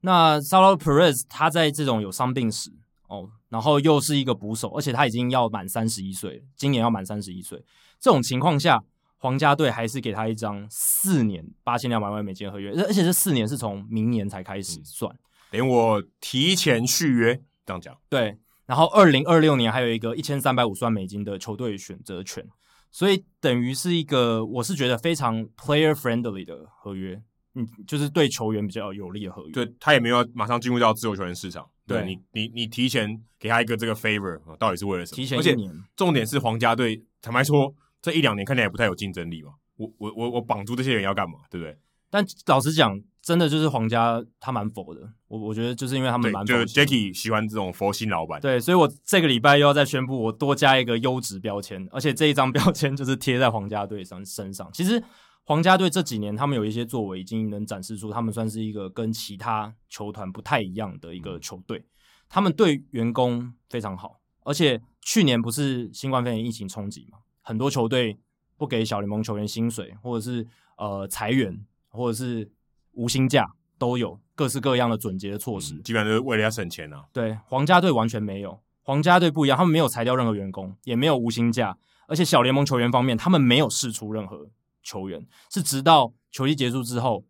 [0.00, 2.72] 那 Salvador Perez 他在这种有伤病史。
[3.08, 7.58] 哦，然后又是一个捕手，而且他已经要满三十一岁，今年要满三十一岁。
[7.98, 8.82] 这种情况下，
[9.16, 15.12] 皇家队还是给他一张四年八千两百万美金的合约，而且这四年是从明年才开始算，
[15.50, 17.34] 连、嗯、我提前续约
[17.66, 17.96] 这样讲。
[18.08, 22.46] 对，然后二零二六年还有一个一千三百五十万美金的球队选择权，
[22.92, 27.20] 所以等于是一个我是觉得非常 player friendly 的合约，
[27.54, 29.52] 嗯，就是对球员比较有利的合约。
[29.52, 31.66] 对，他也没有马上进入到自由球员市场。
[31.88, 35.16] 对，你，你你提前给他一个这个 favor，到底是为了什么？
[35.16, 39.52] 提前一年，而且重点是皇家队，坦白说，这一两年看起来也不太有竞争力嘛。
[39.76, 41.38] 我我我我绑住这些人要干嘛？
[41.50, 41.76] 对不对？
[42.10, 45.00] 但老实讲，真的就是皇家他蛮佛的。
[45.28, 48.40] 我我觉得就是因为他们蛮佛，就是 Jackie 喜欢这种佛心老板。
[48.40, 54.70] 对，所以我这个礼拜又要再宣布，我多加一个优质标签，而且这一张标签就是贴在皇家队上身上。
[54.72, 55.02] 其实。
[55.48, 61.86] 皇家队这几年，他们有一些作为，已经能展示出他们算是一个跟其他球团不太一样的一个球队。
[62.28, 68.18] 他们对员工非常好，而且去年不是新冠肺炎疫情冲击嘛，很多球队
[68.58, 72.52] 不给小联盟球员薪水，或者是呃裁员，或者是
[72.92, 77.06] 无薪假，都有各式各样的准节的措施，基本上都是为了要省钱啊。
[77.10, 84.50] 对，皇家队完全没有，皇家队不一样，他们没有裁掉任何员工，也没有无薪假，而且小联盟球员方面，他们没有试出任何。
[84.88, 87.22] 球员是直到球季结束之后，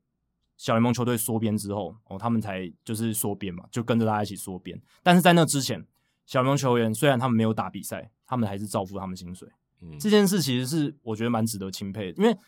[0.57, 4.81] 小联盟球队缩编之后，哦，他们才就是缩编嘛，就跟着大家一起缩编。
[5.03, 5.85] 但是在那之前，
[6.25, 9.49] 小联盟球员虽然他们没有打比赛，他们还是照付他们薪水。
[9.83, 12.39] 嗯，这件事其实是我觉得蛮值得钦佩的，因为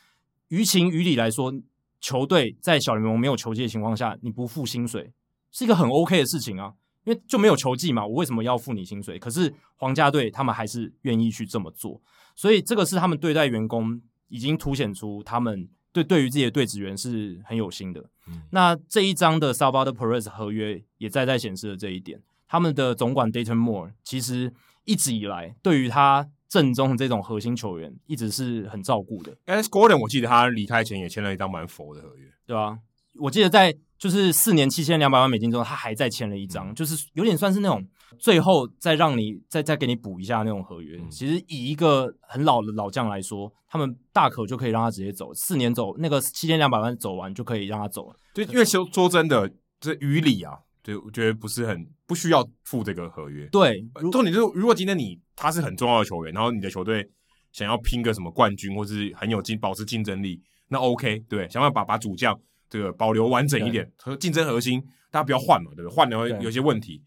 [0.48, 1.52] 于情于理来说，
[2.00, 5.12] 球队在小联盟没有球季的情况下，你不付薪水
[5.50, 6.74] 是一个很 OK 的事情啊。
[7.04, 9.18] 因为就没有球季嘛，我为什么要付你薪水？
[9.18, 11.98] 可是皇家队他们还是愿意去这么做，
[12.36, 13.98] 所以这个是他们对待员工
[14.30, 18.06] 已经凸显出他们对对于自己的队职员是很有心的。
[18.26, 22.22] 嗯、那这一张的 Salvador Perez 合约也在在显示了这一点。
[22.48, 24.52] 他们的总管 Dayton Moore 其实
[24.84, 29.36] 一直以来对于他正中的这种核心球员一直是很照顾的。
[29.46, 32.78] Alex Gordon 我记得他离开前也签了一张蛮佛的合约，对吧、啊？
[33.18, 37.86] 我记得在就是四年七千两百万美金之后，他还再签了一张，嗯、就是有点算是那种
[38.18, 40.98] 最后再让你再再给你补一下那种合约。
[40.98, 48.16] 嗯、其实以一个很老的老将来说，他们大可就可以让他直接走，四年走那个七千两百万走完就可以让他走了。
[48.34, 50.58] 对，因为说说真的，这于理啊。
[50.82, 53.46] 对，我觉得不是很不需要付这个合约。
[53.48, 57.06] 对，重点就是，如果今天你他是很重要的球员，然后你的球队
[57.52, 62.34] 想要拼个什么冠军，或是很有竞保持竞争力，那 OK，对，想办法把主将
[62.70, 65.94] 这个保留完整一点，和竞争核心大家不要换嘛，对不对？
[65.94, 67.02] 换了会有些问题，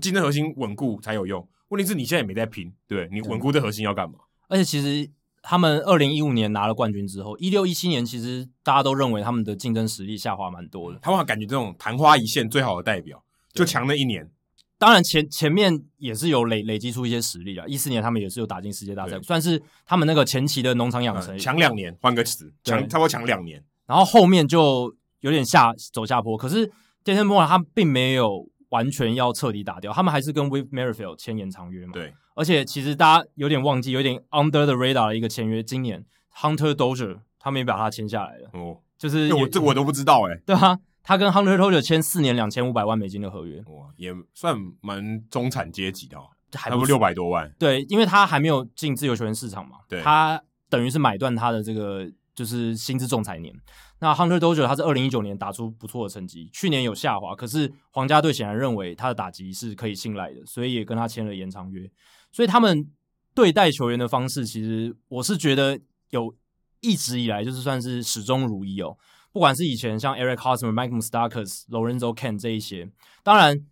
[0.00, 1.46] 竞争核心稳固才有用。
[1.68, 4.18] 问题是你现在也没在拼，对，你稳固的核心要干嘛？
[4.48, 5.10] 而且其实
[5.42, 13.22] 他们二零一五年拿了冠军之后，一六一七年其实大家都认为他们的竞争实力下滑蛮多的，他们感觉这种昙花一现最好的代表。
[13.52, 14.30] 就强了一年，
[14.78, 17.64] 当然前前面也是有累累积出一些实力啊。
[17.66, 23.64] 一四年他们也是有打进世界大赛，算是他们那个前期的农场养成强两年，换个词，强差不多强两年。
[23.86, 26.70] 然后后面就有点下走下坡，可是
[27.02, 31.92] Dayton Moore 他并没有完全要彻底打掉，他们还是跟 Whit Merrifield 签延长约嘛。
[31.94, 38.50] 对，而且其实大家有点忘记，有点 under the radar 的一个签约，今年 Hunter Dozier 他们也把他签下来了。
[38.52, 40.78] 哦，就是我这我都不知道哎、欸，对啊。
[41.08, 47.48] 他跟 Hunter Dozier 签四年两千五百万美金的合约，哇，也算蛮中产阶级的哦，还不六百多万。
[47.58, 53.54] 对，因为他还没有进自由球员市场嘛，对，他等于是买断他的这个就是薪资仲裁年。
[53.98, 61.90] 那 Hunter Dozier 他是二零一九年打出不错的成绩，去年有下滑，可是皇家队显然认为他的打击是可以信赖的，所以也跟他签了延长约。
[62.30, 62.90] 所以他们
[63.34, 65.80] 对待球员的方式，其实我是觉得
[66.10, 66.34] 有
[66.80, 68.96] 一直以来就是算是始终如一哦。
[69.32, 72.90] 不管是以前像 Eric Hosmer、Mike m u s t a k a s、Lorenzo Cain 这一些，
[73.22, 73.66] 当然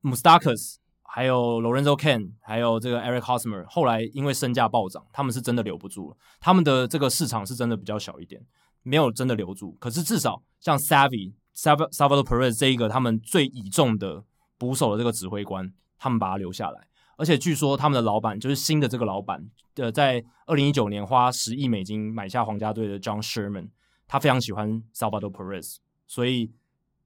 [0.00, 6.16] m u s t a k a s 还有 Lorenzo Cain 还有这个 Eric Hosmer，后来因为身价暴涨，他们是真的留不住了。
[6.40, 8.44] 他们的这个市场是真的比较小一点，
[8.82, 9.76] 没有真的留住。
[9.80, 14.24] 可是至少像 Savvy、Salvador Perez 这一个他们最倚重的
[14.56, 16.88] 捕手的这个指挥官，他们把他留下来。
[17.16, 23.70] 而且据说他们的老板就是新的这个老板，呃，在二零一九年花十亿美金买下皇家队的 John Sherman。
[24.10, 26.50] 他非常喜欢 Salvador Perez，所以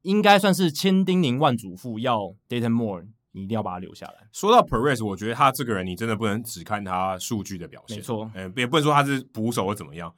[0.02, 4.28] 应该算是千叮咛万嘱咐，要 Dayton Moore，你一定要把他留下来。
[4.30, 7.96] 说到 Perez，我觉得他这个人，你真的不能只看他数据的表现。
[7.96, 10.14] 没错，嗯，也不能说他是捕手或怎么样。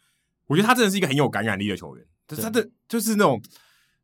[0.46, 2.04] 我觉得他真的是一个很有感染力的球员。
[2.26, 3.42] 对他的就是那种，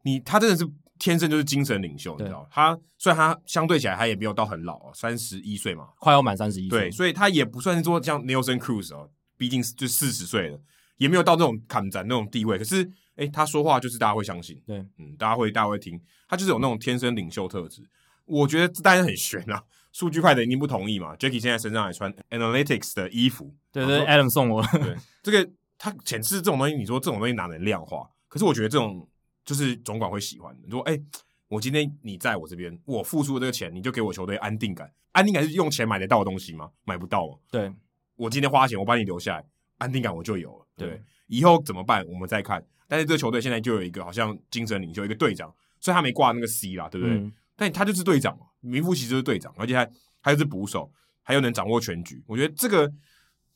[0.02, 2.46] 你他真的是天生就是精神领袖，你知道？
[2.50, 10.60] 他虽然他相对起来他也没有到很老，三十一岁嘛，快要满三十一岁，对，所以他也不算是说像 Nelson Cruz 哦，毕竟就四十岁了。
[10.98, 15.98] 也没有到那种砍斩那种地位，可是，哎，他说话就是大家会相信，对，嗯，大家会大家会听，
[16.28, 17.82] 他就是有那种天生领袖特质。
[18.26, 21.16] 我觉得这当然很悬啊， 数据派的一定不同意嘛。
[21.16, 24.62] Jackie 现在身上还穿 Analytics 的衣服，对对，Adam 送我。
[24.74, 25.50] 对，这个
[25.82, 28.06] 他显示这种东西，你说这种东西哪能量化？
[28.28, 29.08] 可是我觉得这种
[29.46, 30.60] 就是总管会喜欢的。
[30.62, 31.00] 你说，哎，
[31.48, 34.92] 我今天你在我这边，我付出的这个钱，你就给我球队安定感。
[35.12, 36.70] 安定感是用钱买得到的东西吗？
[36.84, 37.38] 买不到嘛。
[37.50, 37.72] 对，
[38.16, 39.44] 我今天花钱，我把你留下来，
[39.78, 40.66] 安定感我就有了。
[40.76, 40.88] 对。
[40.88, 42.04] 对以后怎么办？
[42.08, 42.62] 我们再看。
[42.86, 47.16] 但是这个球队现在就有一个好像精神领袖，一个队长，所以他没挂那个 C 啦，对不对？
[47.16, 49.90] 嗯、但他就是队长嘛，名副其实就是队长，而且还
[50.20, 52.22] 还是捕手，还有能掌握全局。
[52.26, 52.90] 我觉得这个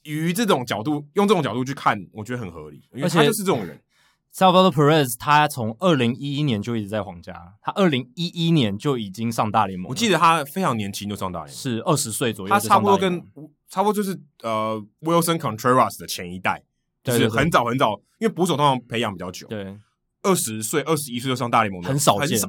[0.04, 3.78] 于这种角度，用这种角度去看，我觉得很合理，因为他就是这种人。
[4.32, 9.88] Salvador Perez 他从二零一一年就一直在皇家，他二零一一年就已经上大联盟。
[9.88, 12.52] 我记得他非常年轻就上大联盟，是二十岁左右。
[12.52, 13.22] 他差不多跟
[13.68, 16.62] 差不多就是呃 Wilson Contreras 的前一代。
[17.04, 19.46] 就是很早很早，因为捕手通常培养比较久。
[19.46, 19.76] 对，
[20.22, 22.40] 二十岁、二十一岁就上大联盟，很少见，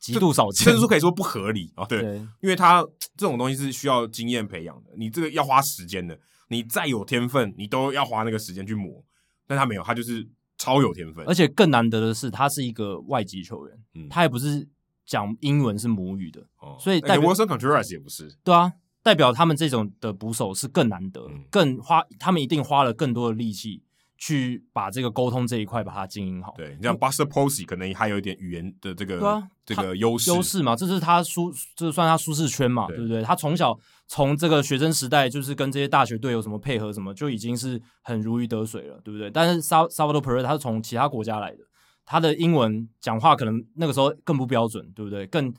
[0.00, 1.84] 极度少见，甚至说可以说不合理啊。
[1.84, 2.02] 对，
[2.40, 2.84] 因为他
[3.16, 6.18] 这种东西是需要经验培养的，你这个要花时间的。
[6.48, 9.04] 你再有天分，你都要花那个时间去磨。
[9.46, 10.26] 但他没有，他就是
[10.58, 11.24] 超有天分。
[11.26, 14.68] 而且更难得的是，他是一个外籍球员，他也不是
[15.04, 16.46] 讲英文是母语的，
[16.78, 18.34] 所以代表 Willson Contreras 也不是。
[18.42, 18.72] 对啊。
[19.02, 23.82] 代表他们这种的捕手是更难得，嗯、更花，他们一定花了更多的力气
[24.26, 26.54] 去把这个沟通这一块把它经营好。
[26.56, 33.22] 对，你像 Buster Posey 可能还有一点语言的这个、啊、这个优势优势嘛，这是他舒，这算他舒适圈嘛，对，对不对？
[33.22, 39.30] 他从小从这个学生时代就是跟这些大学队有什么配合什么，就已经是很如鱼得水了，对不对？
[39.30, 41.58] 但是 Salvador Perez 他是从其他国家来的，
[42.06, 45.26] 他的英文讲话可能那个时候更不标准，对不对？
[45.26, 45.52] 更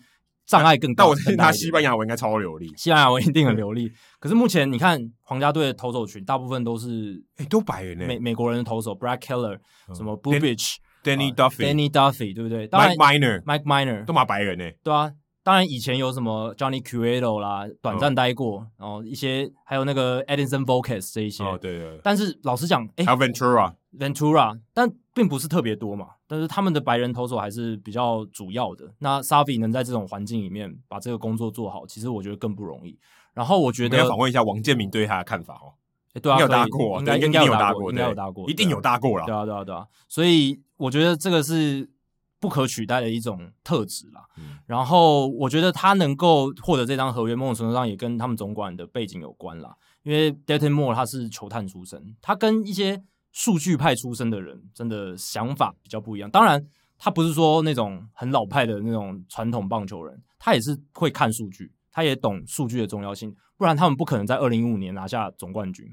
[0.45, 1.03] 障碍更大。
[1.03, 3.91] 但我相信他西班牙文应该超流利，西班牙文一定很流利。
[4.19, 9.57] 可是目前你看皇家队的投手群，大部分都是哎，都白人呢，美美国人的投手，Brad Keller，
[9.95, 15.11] 什么 Bubich、Danny Duffy，Danny Duffy，对不对？Mike Miner、Mike Miner 都嘛白人呢，对啊。
[15.43, 21.99] 当然，以前有什么 Johnny Cueto 啦，短暂待过，哦、然后一些还有那个 Edinson Volquez 这一些，哦对对。
[22.01, 26.07] 但是老实讲，哎，Ventura，Ventura，但并不是特别多嘛。
[26.27, 28.91] 但是他们的白人投手还是比较主要的。
[28.99, 32.97] 那 Savi 能在这种环境里面把这个工作做好，其实我觉得更不容易。
[33.33, 35.73] 然后我觉得，要访问一下王建民对他的看法哦。
[36.13, 39.25] 哎，对啊，有搭过，应该应该有搭过，应该有搭过，一定有搭过了。
[39.25, 39.85] 对啊，对啊，对啊。
[40.07, 41.89] 所以我觉得这个是。
[42.37, 44.23] 不可取代的一种特质啦。
[44.37, 49.75] 嗯、然后我觉得他能够获得这张合约，某种程度上也跟他们总管的背景有关啦。
[50.03, 53.01] 因为 Dayton Moore 他是球探出身，他跟一些
[53.35, 56.31] 数据派出身的人真的想法比较不一样。
[56.31, 56.65] 当然，
[56.97, 63.35] 他不是说那种很老派的那种传统棒球人，他也是会看数据，他也懂数据的重要性。
[63.57, 65.85] 不然他们不可能在二零一五年拿下总冠军。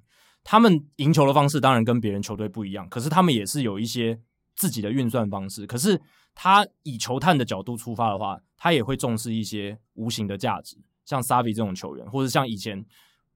[0.44, 4.20] 他们赢球的方式当然跟别人球队不一样，可是他们也是有一些
[4.54, 5.66] 自己的运算方式。
[5.66, 6.00] 可是。
[6.34, 12.82] 他以球探的角度出发的话，他也会重视一些无形的价值，像 Savi 这种球员，或者像以前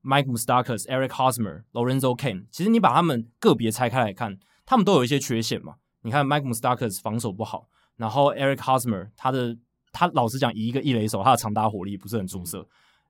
[0.07, 2.47] Mike Moustakas、Eric Hosmer、Lorenzo Cain。
[2.53, 5.75] 其实你把他们个别拆开来看，他们都有一些缺陷嘛。
[6.03, 9.57] 你看 Mike Moustakas 防守不好，然后 Eric Hosmer 他的
[9.91, 12.67] 他老实讲，以一个一垒手，他的长打火力不是很出色。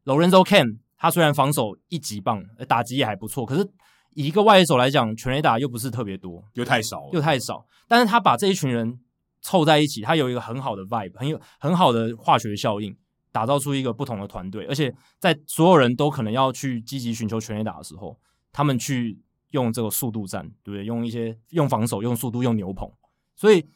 [0.06, 3.68] Lorenzo Cain 他虽然防守一级棒，打击也还不错，可是
[4.14, 7.66] 以一个外野手来讲，全垒打又不是特别多，又太少，又太少。
[7.86, 8.98] 但是他把这一群人。
[9.42, 12.96] 凑在一起，他有一个很好的 vibe，很有很好的化学效应，
[13.36, 14.64] 打造出一个不同的团队。
[14.64, 18.18] 而且在所有人都可能要去积极寻求全垒打的时候，
[18.50, 19.20] 他们去
[19.50, 20.86] 用这个速度战，对不对？
[20.86, 22.90] 用一些用防守、用速度、用牛棚。
[23.34, 23.68] 所以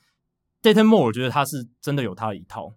[0.62, 2.73] Dayton Moore 我觉得他是真的有他的一套，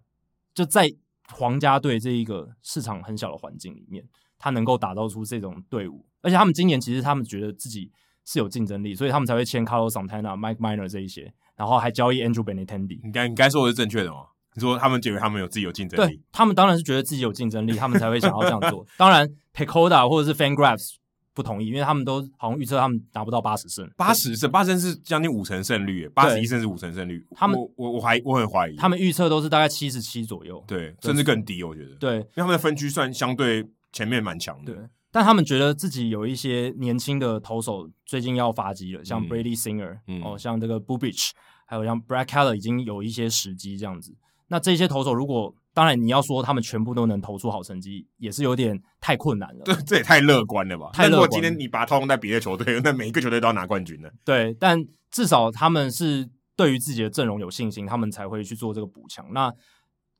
[0.52, 0.94] 就在
[1.32, 6.04] 皇家队这一个市场很小的环境里面，他能够打造出这种队伍。
[6.20, 7.90] 而且他们今年其实他们觉得自己
[8.26, 11.32] 是有竞争力，所以他们才会签 Carlos Santana、Mike Minor 这一些。
[11.56, 14.26] 然后还交易 Andrew Benintendi，你该你该说的是正确的吗？
[14.54, 18.86] 你说他们觉得他们有自己有竞争力，对，他们当然是觉得自己有竞争力，他们才会想要这样做。
[18.96, 20.94] 当然 PECOTA 或者是 FanGraphs
[21.32, 27.26] 不同意，因为他们都好像预测他们拿不到八十胜，八十胜，八十胜是将近五成胜率，八十一胜是五成胜率。
[27.34, 31.96] 他们我我我怀我很怀疑，他们预测都是大概七十七左右，对，甚至更低，我觉得。
[31.96, 34.72] 对，因为他们的分区算相对前面蛮强的。
[34.72, 34.82] 对。
[35.10, 41.30] 但他们觉得自己有一些年轻的投手最近要发迹了，像 Brady Singer，、嗯、哦，像这个 Bubich，
[41.66, 44.12] 还有像 Brad Keller 已经有一些时机这样子。
[44.48, 49.64] 那这些投手如果当然你要说他们全部都能投出好成绩，也是有点太困难了。
[49.64, 50.90] 对，这也太乐观了吧？
[50.92, 51.22] 太乐观。
[51.22, 54.12] 如果今天你把它套用在别的球队，那每一个球队都要拿冠军的。
[54.24, 59.26] 对，但至少他们是对于自己的阵容有信心，他们才会去做这个补强。
[59.32, 59.52] 那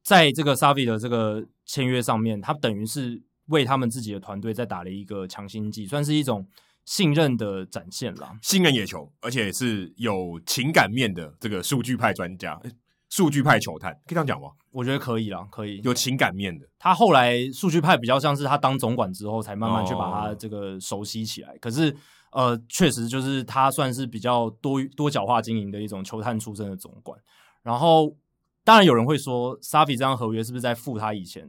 [0.02, 3.22] 在这个 Savi 的这个签约上面，他等于是。
[3.48, 6.48] 为他们自己的团队在打了一个强心剂，算是一种
[6.86, 8.32] 信任的展现啦。
[8.40, 12.58] 信任野球，而且是有情感面的这个数据派专家、
[13.14, 14.48] 数据派球探，可以这样讲吗？
[14.72, 15.80] 我觉得可以啦，可以。
[15.84, 21.50] 有情感面的，他后来数据派比较像是他当总管之后，才慢慢去把他这个熟悉起来。
[21.50, 21.94] 哦、可是，
[22.32, 27.16] 呃，确实就是他算是比较多多角化经营的一种球探出身的总管。
[27.62, 28.16] 然后，
[28.64, 31.46] 当然有人会说，Safi 这张合约是不是在付他以前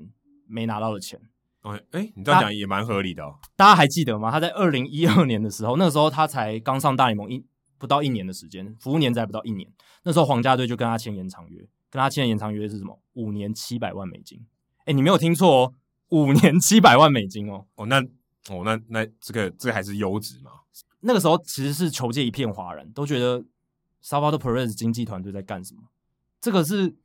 [0.48, 1.20] 没拿到的钱？
[1.64, 3.40] 哎、欸，你这样讲也蛮合理的哦。
[3.56, 4.30] 大家还记得吗？
[4.30, 7.44] 他在二零一二年的时候，那个时候他才刚上大联盟一
[7.78, 9.72] 不到一年的时间，服务年资不到一年。
[10.04, 11.60] 那时候皇家队就跟他签延长约，
[11.90, 13.00] 跟他签的延长约是什么？
[13.14, 14.40] 五年七百万美金。
[14.80, 15.74] 哎、欸，你没有听错哦，
[16.10, 17.66] 五年七百万美金哦。
[17.76, 18.02] 哦，那
[18.50, 20.52] 哦那那这个这个还是优质嘛？
[21.02, 23.44] 那个时候其实是球界一片哗然，都觉得
[24.04, 25.82] Salvador Perez 经纪团队在干什么？
[26.40, 26.96] 这个是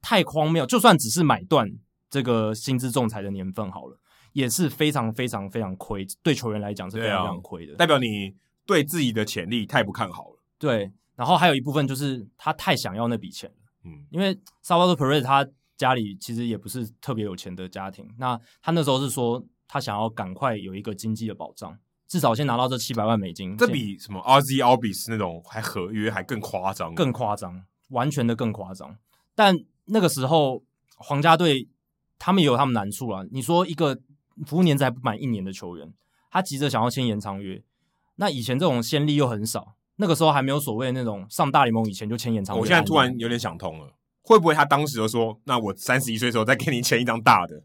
[0.00, 1.70] 太荒谬，就算只是买断。
[2.12, 3.96] 这个薪资仲裁的年份好了，
[4.32, 8.34] 也是非常非常非常亏，对球员来讲是非常非常亏的，代表你
[8.70, 10.42] 对自己的潜力太不看好了。
[10.58, 14.32] 对，然后还有一部分就是他太想要那笔钱了，嗯，因为
[14.64, 15.44] Salvador Perez 他
[15.76, 28.96] 家里其实也不是特别有钱的家庭，那他那时候是说他想要赶快有一个经济的保障，至少先拿到这七百万美金，这比什么 Ozzie Albies 那种还合约还更夸张，更夸张，完全的更夸张。
[29.34, 29.56] 但
[29.86, 30.62] 那个时候
[30.96, 31.68] 皇家队。
[32.22, 33.24] 他们也有他们难处啊。
[33.30, 33.98] 你说一个
[34.44, 35.90] 服务年资还不满一年的球员，
[36.30, 37.64] 他急着想要签延长约，
[38.20, 42.60] 那以前这种先例又很少，那个时候还没有所谓那种上大联盟以前就签延长约。
[42.60, 47.62] 我现在突然有点想通了，会不会他当时就说，那我三十一岁的时候再给你签一张大的？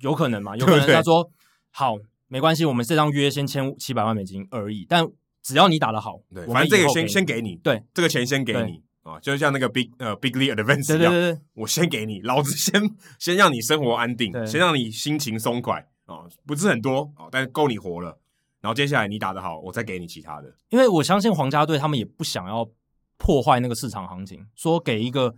[0.00, 0.56] 有可能嘛？
[0.56, 1.28] 有 可能他说
[1.72, 1.96] 好，
[2.28, 5.04] 没关系，我们这张约先签七百万美金而已，但
[5.42, 8.82] 只要你打得好，对，反正这个先先给你，对，这个钱先给你。
[9.02, 12.80] 啊，就像那个 big 呃 big league advance 一样，对对对对，我先给你，老子先
[13.18, 18.19] 先让你生活安定，对先让你心情松快啊，不是很多啊，但是够你活了。
[18.60, 20.52] 然后接下来你打得好，我再给你其他的。
[20.68, 22.68] 因为我相信皇家队他们也不想要
[23.16, 25.34] 破坏那个市场行情，说给一个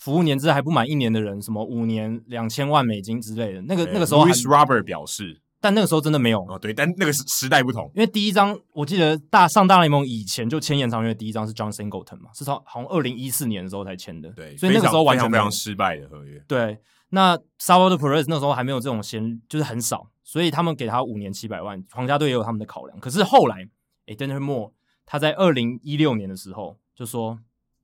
[0.00, 16.42] 服务年资还不满一年的人，什么五年两千万美金之类的，那个那个时候，Luis Robert 表示，但那个时候真的没有哦，对，但那个时时代不同，因为第一张我记得大上大联盟以前就签延长约，第一张是 John Singleton 嘛，是从好像二零一四年的时候才签的，对，所以那个时候完全非常，非常失败的合约。
[16.48, 16.78] 对，
[17.10, 20.08] 那 Salvador Perez 那时候还没有这种先，就是很少。
[20.24, 22.98] 所以他们给他五年七百万，皇家队也有他们的考量。
[23.00, 23.68] 可是后来，
[24.06, 24.72] 诶 Dayton Moore
[25.04, 27.40] 他在二零一六年的时候就说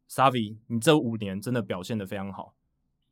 [0.08, 2.54] ：“Savi，你这五年真的表现的非常好，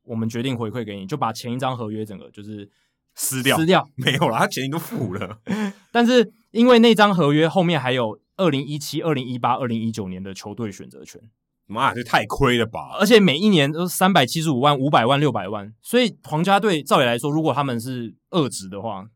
[0.04, 2.70] 我们决定回馈给你，就把前一张合约整个就是
[3.14, 5.40] 撕掉，撕掉，没有了，他钱都付了。
[5.90, 11.20] 但是因为那张合约后面还有二零一七、二零一八、二零一九年的球队选择权，
[11.66, 12.96] 妈，这太亏了吧！
[13.00, 19.08] 而且每一年都三百七十五万、五百万、六百万，所以皇家队照理来说，如果他们是二职的话。”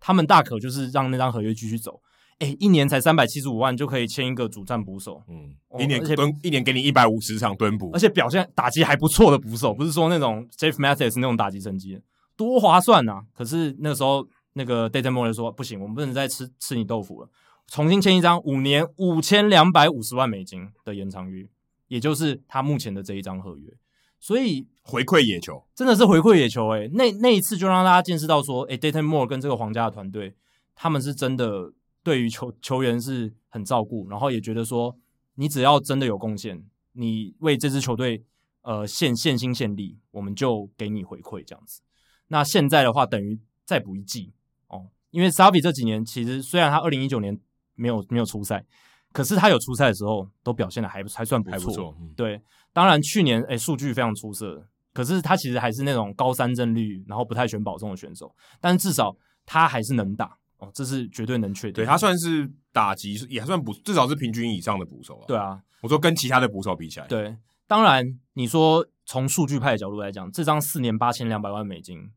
[0.00, 2.00] 他们大可就是让那张合约继续走，
[2.38, 12.00] 哎，一年才三百七十五万就可以签一个主战捕手，嗯，一年蹲一年给你一百五十场蹲捕，而且表现打击还不错的捕手，不是说那种 Jeff Mathis 那种打击成绩，
[12.36, 13.22] 多划算呐、啊！
[13.34, 17.28] 可是那个时候那个 Dayton Moore 说不行，我们不能再吃吃你豆腐了，
[17.66, 21.48] 重新签一张五年五千两百五十万美金的延长约，
[21.88, 23.72] 也就是他目前的这一张合约。
[24.20, 30.34] 所以回馈野球真的是回馈野球诶、欸，那那一次就让大家见识到说，诶、欸、Dayton Moore 跟这个皇家的团队，
[30.74, 34.96] 他们是真的对于球球员是很照顾，然后也觉得说，
[35.34, 38.24] 你只要真的有贡献，你为这支球队
[38.62, 41.82] 呃献献心献力，我们就给你回馈这样子。
[42.28, 44.32] 那现在的话，等于再补一季
[44.68, 47.38] 哦，因为 Savi 这几年其实虽然他二零一九年
[47.74, 48.64] 没有没有出赛。
[49.10, 51.92] 可是他有出赛的时候，都表现的还还算不错。
[51.92, 52.42] 不嗯、对，
[52.74, 54.68] 当然去年诶数据非常出色，
[54.98, 58.34] 可是他其实还是那种高三振率，然后不太选保送的选手。
[58.60, 61.74] 但至少他还是能打哦，这是绝对能确定。
[61.74, 65.24] 对，他算是打击也还算不，至少是平均以上的捕手啊。
[65.28, 67.36] 对啊，我说跟其他的捕手比起来，对，
[67.68, 72.10] 当然你说从数据派的角度来讲，这张四年八千两百万美金。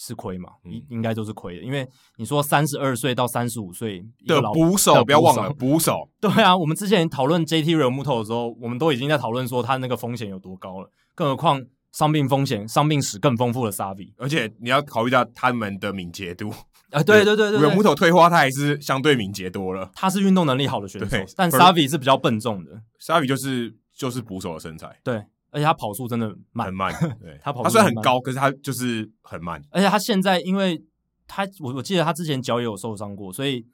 [0.00, 0.50] 是亏嘛？
[0.62, 1.84] 应应该都是亏的，因为
[2.18, 6.08] 你说三十二岁到三十五岁的捕手，不要忘了捕手。
[6.22, 11.60] 对啊，我们之前讨论 JT Realmuto 的时候，我们都已经在讨论说他那个风险有多高了，更何况
[11.98, 16.54] 伤病风险、伤病史更丰富的 Savi，而且你要考虑到他们的敏捷度。
[16.90, 25.24] 啊，对对对对，Realmuto 退化他还是相对敏捷多了，他是运动能力好的选手，但 Savi 是比较笨重的，Savi 就是就是捕手的身材，对。
[25.50, 26.66] 而且他跑速真的慢。
[26.66, 29.60] 很慢， 对，他跑他虽然很高，可是他就是很慢。
[29.70, 30.80] 而且他现在，因为
[31.26, 33.66] 他我我记得他之前脚也有受伤过，所以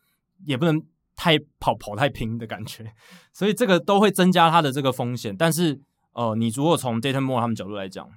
[0.46, 0.80] 也不能
[1.16, 2.94] 太跑跑太拼的感觉，
[3.32, 5.36] 所以这个都会增加他的这个风险。
[5.36, 5.80] 但是
[6.14, 8.08] 呃，你如果从 Data m o r e 他们角度来讲，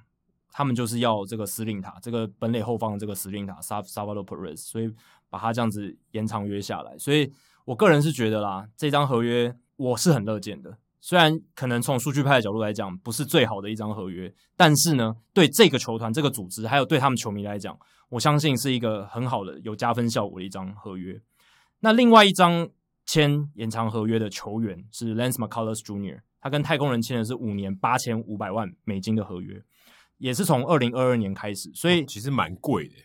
[0.51, 4.91] 他们就是要这个司令塔，这个本垒后方的这个司令塔 Salvador Perez，所以
[5.29, 6.97] 把他这样子延长约下来。
[6.97, 7.31] 所以
[7.65, 10.77] 我个人是觉得啦，这张合约我是很乐见的。
[10.99, 17.77] 虽然可能从数据派的角度来讲不是最好的一张合约，但是呢，对这个球团、这个组织，还有对他们球迷来讲，
[18.09, 21.21] 我相信是一个很好的、有加分效果的一张合约。
[21.79, 22.67] 那另外一张
[23.05, 29.63] 签延长合约的球员是 Lance McCullers Jr.，他跟太空人签的是五年八千五百万美金的合约，
[30.17, 32.95] 也是从二零二二年开始，所以、哦、其实蛮贵的。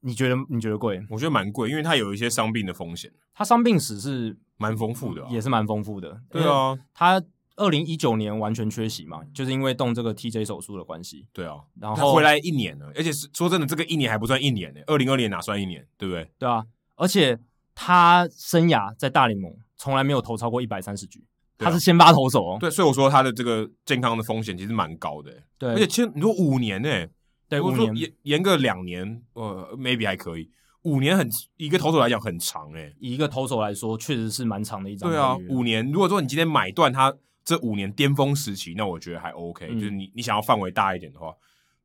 [0.00, 0.36] 你觉得？
[0.48, 1.04] 你觉得贵？
[1.10, 3.12] 我觉得蛮贵，因为他有一些伤病的风险。
[3.34, 6.20] 他伤病史是蛮丰富的、啊，也是蛮丰富的。
[6.30, 7.22] 对啊，他。
[7.60, 11.26] 二零一九年完全缺席嘛，就是因为动这个 TJ 手术的关系。
[11.32, 14.80] 对啊，然后他回来一年了，而且说真的，这个一年还不算一年呢。
[14.86, 15.84] 二零二年哪算一年？
[15.96, 16.30] 对不对？
[16.38, 16.64] 对啊，
[16.94, 17.36] 而且
[17.74, 22.56] 他生涯在大联盟从来没有投超过一百三十局，啊、他是先发投手哦。
[22.60, 25.30] 对，所以我说他的这个健康的风险其实蛮高的。
[25.58, 27.06] 对，而且签你说五年呢？
[27.48, 30.50] 对，五年延延个两年，呃，maybe 还可以。
[30.82, 35.10] 五年很一个投手来讲很长诶，以一个投手来说，确实是蛮长的一张。
[35.10, 37.14] 对啊，五年，如果说你今天买断他。
[37.44, 41.32] 这五年巅峰时期，那我觉得还 OK，、嗯、就是你你想要范围大一点的话，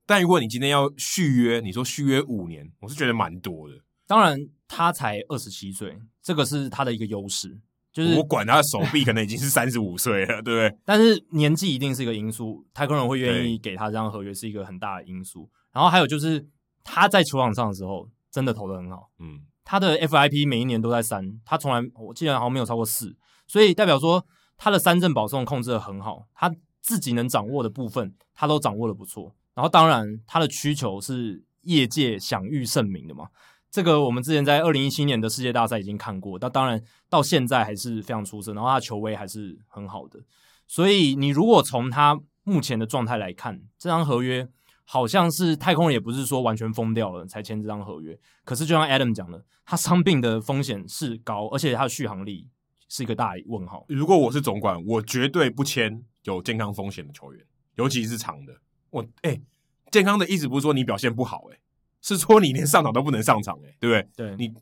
[0.05, 3.75] 但如果你今天要续约，你说续约五年，我是觉得蛮多的。
[4.05, 7.57] 当然，他才二十七岁，这个是他的一个优势，
[7.93, 10.77] 就是我管他的手臂可能已经是三十五岁了，对不对？
[10.83, 15.49] 但是年纪一定是一个因素，太空人会愿意给他这张合约是一个很大的因素。
[15.71, 16.45] 然后还有就是
[16.83, 23.15] 他在球场上的时候真的投的很好，嗯，他的 FIP 每一年都在三，他从来我记得好像没有超过四，
[23.47, 24.25] 所以代表说。
[24.55, 29.35] 他的三振保送控制的很好，他自己能掌握的部分，他都掌握的不错。
[29.55, 33.27] 然后，当然，他的需求是业界享誉盛名的嘛。
[33.73, 36.37] 这个我们之前在二零一七年的世界大赛已经看过。
[36.39, 38.53] 那当然，到现在还是非常出色。
[38.53, 40.19] 然后，他球威还是很好的。
[40.67, 44.47] 所以你如果从他目前的状态来看，这张合约
[44.83, 48.15] 好像是太空人也不是说完全疯掉了才签这张合约。
[48.45, 52.47] 可是就像 Adam 讲的，他伤病的风险是高，而且他的续航力
[52.87, 53.85] 是一个大问号。
[53.87, 57.43] 如果我是总管，我绝对不签有健康风险的球员，
[57.77, 58.53] 尤其是长的。
[58.91, 59.41] 我哎、
[59.89, 61.59] 健康的意思不是说你表现不好、欸，哎，
[62.03, 64.27] 是说你连上场都不能上场、欸，哎，对不对？
[64.27, 64.53] 对，你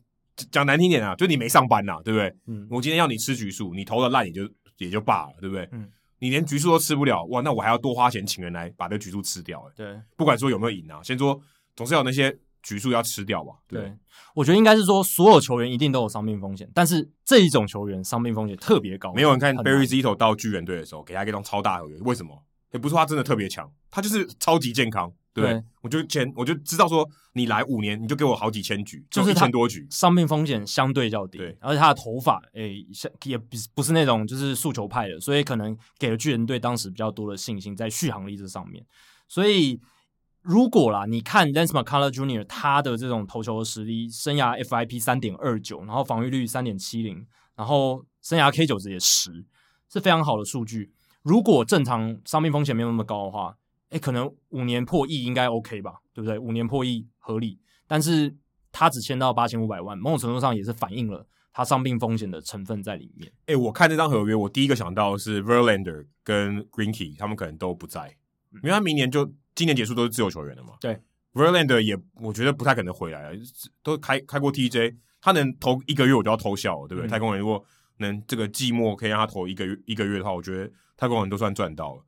[0.50, 2.34] 讲难听点啊，就你没上班呐、啊，对不对？
[2.46, 5.68] 嗯，我今天要你吃局数，你投的烂也就也就罢了，对不对？
[5.72, 5.90] 嗯。
[6.18, 7.40] 你连局数都吃不了，哇！
[7.40, 11.36] 那我还要多花钱请人来把这个局数吃掉，哎，对，不管说有没有赢啊，先说
[11.74, 12.32] 总是要有那些
[12.62, 13.54] 局数要吃掉吧。
[13.66, 13.92] 对，对，
[14.32, 19.12] 我觉得应该是说所有球员一定都有伤病风险，但是这一种球员伤病风险特别高。
[19.14, 22.40] 没有人看 Barry Zito 到巨人队的时候给他一张超大合约，为什么？
[22.70, 25.12] 也不是他真的特别强，他就是超级健康。
[25.34, 31.38] 对，对，我就前，我就知道说你来五年，你就给我好几千局，就是一千多局，伤病风险相对较低。
[31.38, 32.86] 对，而且他的头发，诶、
[33.24, 38.84] 也不不是那种就是速球派的，所以可能给了巨人队当时比较多的信心在续航力这上面。
[39.26, 39.80] 所以
[40.42, 42.44] 如果啦，你看 Lance McCullers Jr.
[42.44, 47.26] 他的这种投球的实力，生涯 FIP 三点二九，然后防御率三点七零，
[47.56, 49.46] 然后生涯 K 九值也十，
[49.90, 50.92] 是非常好的数据。
[51.22, 53.56] 如果正常伤病风险没有那么高的话。
[53.92, 56.38] 诶，可能五年破亿应该 OK 吧，对不对？
[56.38, 58.34] 五年破亿合理，但是
[58.72, 63.30] 他只签到八千五百万，某种程度上也是反映了他伤病风险的成分在里面。
[63.46, 68.16] 诶，我看这张合约，我第一个想到的是 Verlander 跟 Greinke，他们可能都不在，
[68.54, 70.74] 因为他明年就今年结束都是自由球员了嘛。
[70.80, 70.98] 对
[71.34, 73.38] ，Verlander 也我觉得不太可能回来了，
[73.82, 77.06] 都开开过 TJ，他能投一个月我就要偷笑了，对不对？
[77.06, 77.62] 嗯、太空人如果
[77.98, 82.02] 能这个季末可以让他投一个月一个月的话，我觉得太空人都算赚到了。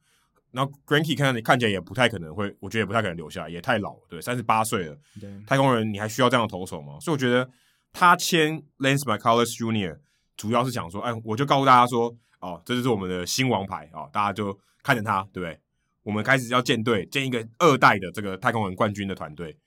[0.54, 4.96] 然后 Granky 看你看起来也不太可能会，我觉得也不太可能留下来，也太老了，对，三十八岁了。
[5.20, 6.96] 对，太空人你还需要这样的投手吗？
[7.00, 7.50] 所以我觉得
[7.92, 9.98] 他签 Lance McCullers Jr.
[10.36, 15.58] 主要是想说，哎，我就告诉大家说，哦，这就是我们的新王牌啊、哦，大家就看着他，对不对？
[16.04, 19.58] 我们开始要建队，建一个二代的这个太空人冠军的团队。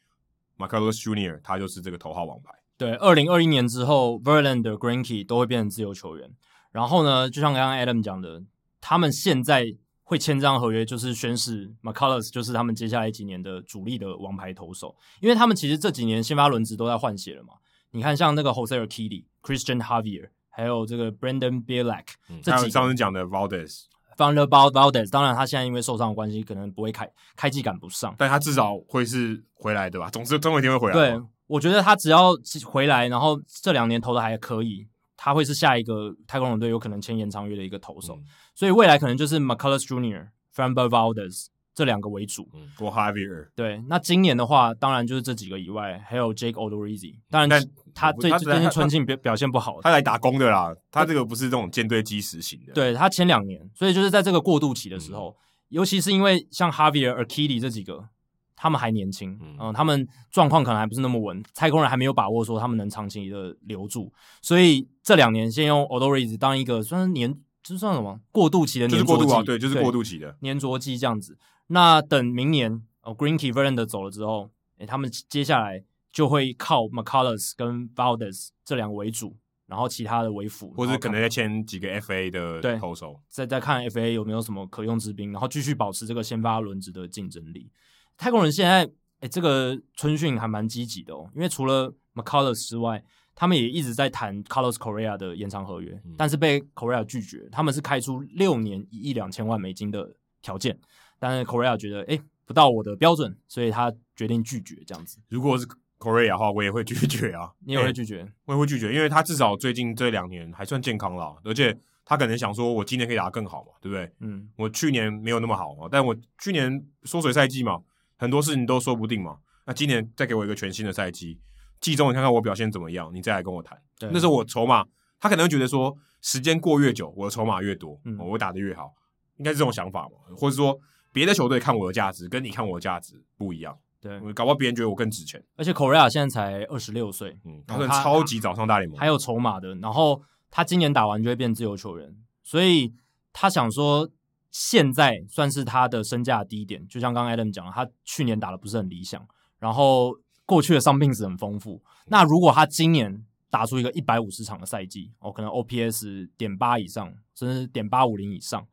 [0.58, 1.42] McCullers Jr.
[1.44, 2.54] 他就是这个头号王牌。
[2.78, 6.32] 对，二零二一年之后，Verlander、Granky 都会变成自由球员。
[6.72, 8.42] 然后呢，就像刚刚 Adam 讲的，
[8.80, 9.76] 他们现在。
[10.10, 17.56] 会签这张合约，就是宣示 McCullers 就是他们接下来几年的主力的王牌投手，因为他们其实这几年先发轮值都在换血了嘛。
[17.92, 30.10] 你看，像那个 Jose Urquidy、Christian Javier，还有这个 Brandon Bielak，嗯、这几个上次讲的 Valdez，Founder Valdez，当然他现在因为受伤的关系，可能不会开开季赶不上，但他至少会是回来的吧？
[30.10, 30.94] 总之总有一天会回来。
[30.94, 32.32] 对，我觉得他只要
[32.66, 34.88] 回来，然后这两年投的还可以。
[35.18, 38.24] 他会是下一个太空人队有可能签延长约的一个投手，嗯、
[38.56, 42.48] 所以未来可能就是 McCullers Jr.、Framber Valdez 这两个为主。
[42.54, 43.50] 嗯，或 Javier。
[43.56, 47.16] 对，那今年的话，当然就是这几个以外，还有 Jake Odorizzi。
[47.30, 47.62] 当然，
[47.94, 50.74] 他最最近春训表表现不好，他来打工的啦。
[50.92, 52.74] 他这个不是这种舰队基石型的。
[52.74, 55.36] 对，他签两年，所以就是在这个过渡期的时候，嗯、
[55.70, 58.10] 尤其是因为像 Javier、Urquidy 这几个。
[58.58, 68.20] 他们还年轻，嗯、呃，他们状况可能还不是那么稳，太空人还没有把握说他们能长期的留住，所以这两年先用 Odorizzi 当一个算是年，这算什么？
[68.32, 70.36] 过渡期的年，就是过渡啊，对，就是过渡期的。
[70.42, 71.38] 粘着剂这样子。
[71.68, 74.50] 那等明年哦，Green Key Verlander 走了之后，
[74.80, 79.38] 诶，他们接下来就会靠 McCullers 跟 Valdez 这两个为主，
[79.68, 87.70] 然后其他的为辅，或者可能再签几个 FA 的投手，再再看 FA 有没有什么可用之兵，然后继续保持这个先发轮值的竞争力。
[88.18, 88.90] 太空人现在，
[89.20, 93.04] 哎，这个春训还蛮积极的哦，因为除了 McCullers 之外，
[93.36, 97.48] 他们也一直在谈 Carlos Correa 的延长合约，嗯、但是被 Correa 拒绝。
[97.52, 100.80] 他们是开出六年一亿两千万美金的条件，
[101.20, 105.20] 但是 Correa 觉得，哎，不到我的标准，所以他决定拒绝这样子。
[105.30, 105.68] 如果是
[106.00, 107.52] Correa 的话，我也会拒绝啊。
[107.66, 108.28] 你也会拒绝？
[108.46, 114.12] 我也会拒绝，因为他至少最近这两年还算健康了，而且他可能想说，我今年可以打得更好嘛，对不对？
[114.22, 117.80] 嗯，我去年没有那么好嘛，但我去年缩水赛季嘛。
[118.18, 119.38] 很多事情都说不定嘛。
[119.66, 121.40] 那今年再给我一个全新的赛季，
[121.82, 123.78] 季中你看看我表现怎么样，你再来跟我谈。
[124.00, 124.86] 对那时候我筹码，
[125.20, 128.94] 他可能会觉得说，时间过越久，我的筹码越多，嗯、我会打得越好，
[129.38, 130.12] 应该是这种想法嘛。
[130.38, 130.78] 或者说，
[131.12, 133.78] 别的球队看我的价值，跟你看我的价值不一样。
[134.00, 135.44] 对，搞不好别人觉得我更值钱。
[135.58, 139.76] 而且 Correa 现在才二十六岁，嗯，他算超级早上大联盟，还有筹码的。
[139.76, 142.94] 然后他今年打完就会变自由球员，所以
[143.34, 144.10] 他想说。
[144.52, 149.28] 现在算是他的身价低点，就像刚刚 Adam 讲，他去年打的不是很理想，
[149.60, 151.84] 然后过去的伤病史很丰富。
[152.08, 158.68] 那如果他今年打出一个一百五十场的赛季，哦，可能 OPS 点八以上，甚至点八五零以上，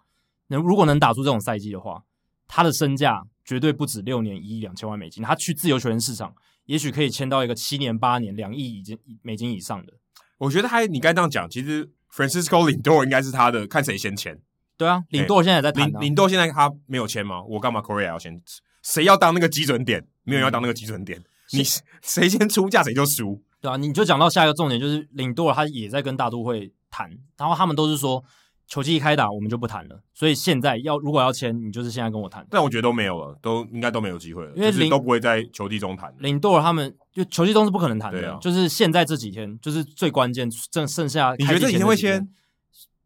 [0.48, 2.04] 那如果能打出这种赛季的话，
[2.46, 5.22] 他的身价绝对不止六年一亿两千万美金。
[5.22, 6.34] 他去自由球员市场，
[6.66, 9.94] 也许可以签到一个七年八年两亿已经美金以上的。
[10.38, 14.40] 我觉得他，你该这样讲，其实 Francisco Lindor 应该是他的，看谁先签。
[14.76, 15.86] 对啊，领舵现在也在谈、啊。
[15.86, 17.42] 领领舵现在他没有签吗？
[17.44, 18.40] 我干嘛 Correa 要先？
[18.82, 20.06] 谁要当那个基准点？
[20.24, 21.18] 没有人要当那个基准点。
[21.18, 21.64] 嗯、你
[22.02, 23.42] 谁先出价谁就输。
[23.60, 28.24] 对啊，你就讲到下一个重点，就是领舵他也在跟大都会谈，然后他们都是说。
[28.66, 30.00] 球季一开打，我们就不谈了。
[30.14, 32.44] 所以现在要如果要签，你就是现在跟我谈。
[32.48, 36.10] 但我觉得都没有了，都应该都没有机会了，因为领都不会在球季中谈。
[36.18, 42.26] 领舵他们就球季中是不可能谈的，啊、就是现在这几天就是最关键，剩剩下你觉得这几天会签？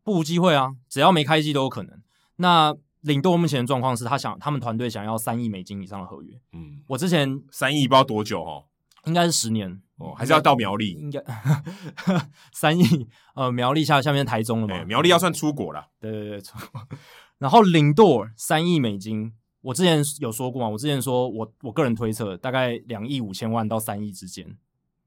[0.09, 2.01] 不无机会啊，只要没开季都有可能。
[2.37, 6.41] 那领舵目前的状况是他想，他们团队想要三亿美金以上的合约。
[6.55, 8.65] 嗯，我之前三亿不知道多久哦，
[9.05, 9.83] 应该是十年。
[9.99, 11.23] 哦，还是要到苗栗，应该
[12.55, 13.07] 三亿。
[13.35, 14.77] 呃，苗栗下下面台中了嘛？
[14.77, 15.89] 欸、苗栗要算出国了。
[16.01, 16.81] 对对对，出国。
[17.37, 20.69] 然后领舵三亿美金，我之前有说过嘛？
[20.71, 24.57] 我之前说我我个人推测大概两亿五千万到三亿之间，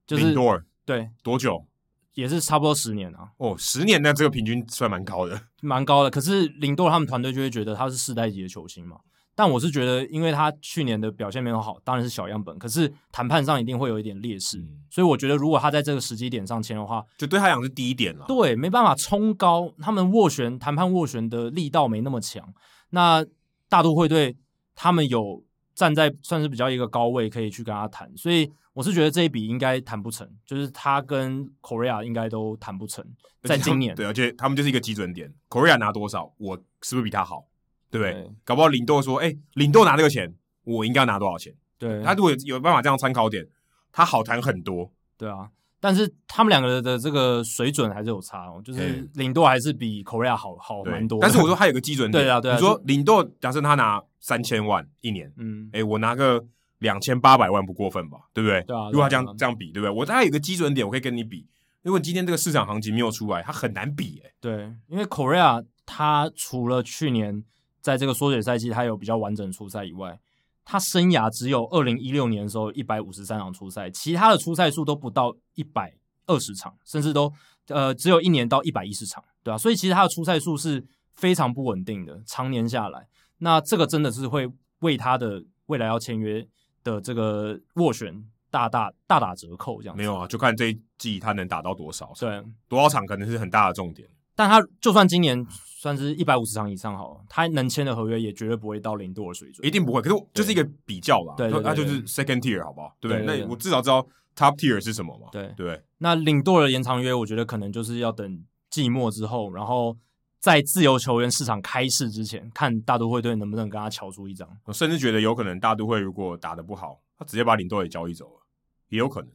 [0.05, 1.65] 就是领舵对，多久？
[2.13, 3.29] 也是差不多十年啊。
[3.37, 6.09] 哦，十年那这个平均算蛮高的， 蛮高的。
[6.09, 8.97] 可是林多他们团队就会觉得他是世代级的球星嘛。
[9.33, 12.59] 但我是觉得，因为他去年的表现没有好，当然是小样本。
[12.59, 18.25] 可是谈判上一定会有一点劣势，嗯、所以我觉得如果他在这个时机点上签的话，就对他讲是低点了。
[18.27, 22.53] 对，没办法冲高，他们斡旋谈判斡旋的力道没那么强。
[22.89, 23.25] 那
[23.69, 24.35] 大都会队
[24.75, 25.41] 他们有
[25.73, 28.11] 站在算是比较一个高位，可以去跟他谈。
[28.15, 33.05] 所以我是觉得这一笔应该谈不成，就是他跟 Correa 应该都谈不成，
[33.43, 33.95] 在今年。
[33.95, 37.47] 对，而且他们就是一个基准点，Correa 拿多少，我是不是比他好？
[37.89, 38.13] 对不对？
[38.13, 43.45] 对，搞不好领豆说：“哎，领豆拿这个钱，我应该要拿多少钱？”对，他如果有，有办法这样参考点，
[43.91, 44.91] 他好谈很多。
[45.17, 45.49] 对啊，
[45.81, 51.19] 但是他们两个的这个水准还是有差哦，就是领舵还是比 Correa 好好蛮多。
[51.19, 52.55] 但是我说他有个基准点，对啊，对啊。
[52.55, 56.45] 你说领舵，假设他拿三千万一年，嗯，哎，我拿个
[56.79, 58.19] 两千八百万不过分吧？
[58.33, 58.61] 对不对？
[58.61, 58.89] 对啊。
[58.91, 59.89] 如果他这样这样比，对不对？
[59.89, 61.45] 我大概有个基准点，我可以跟你比。
[61.81, 64.21] 如果今天这个市场行情没有出来，他很难比。
[64.23, 67.43] 哎，对，因为 Correa 他除了去年。
[67.81, 70.15] 在这个缩水赛季，他有比较完整出赛以外，
[70.63, 75.93] 他生涯只有二零一六年的时候一百五十三场出赛，其他的出赛数都不到一百
[76.27, 77.31] 二十场，甚至都
[77.67, 83.07] 呃只有一年到一百一十场，对啊，所以其实他的出赛数是非常不稳定的，常年下来，
[83.39, 84.49] 那这个真的是会
[84.79, 86.47] 为他的未来要签约
[86.83, 89.97] 的这个斡旋大大大打折扣，这样。
[89.97, 94.07] 没有啊，就看这一季他能打到多少，对，多少场可能是很大的重点。
[94.35, 100.01] 但他就算今年算是一百五十场以上好了，他能签的合约也绝对不会到零度的水准，一定不会。
[100.01, 102.95] 可是就是一个比较吧，对，那就是 second tier 好不好？
[102.99, 103.39] 对不对？
[103.39, 104.05] 那我至少知道
[104.35, 105.27] top tier 是什么嘛？
[105.31, 105.81] 对对。
[105.97, 109.97] 那领舵的延长约，我觉得可能就是要等季末之后，然后
[110.39, 114.47] 在自由球员市场开市之前，看大都会队能不能跟他敲出一张。
[114.65, 118.41] 我甚至觉得有可能大都会如果打得不好，他直接把领舵也交易走了，
[118.89, 119.29] 也有可能。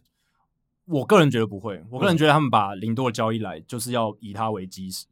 [0.86, 5.06] 我个人觉得不会，我个人觉得他们把领舵交易来，就是要以他为基石。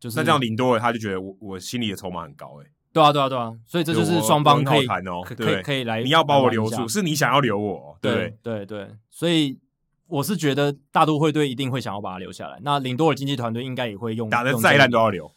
[0.00, 2.70] 就是那这样领舵了，他就觉得我我心里的筹码很高诶、欸。
[2.92, 9.58] 对啊对啊对啊，所以这就是双方可以谈哦，可以可以来，你要把我留住，是你想要留我，对对对，所以
[10.06, 15.30] 我是觉得大都会队一定会想要把他留下来，那领舵的经济团队应该也会用，打的再烂都要留。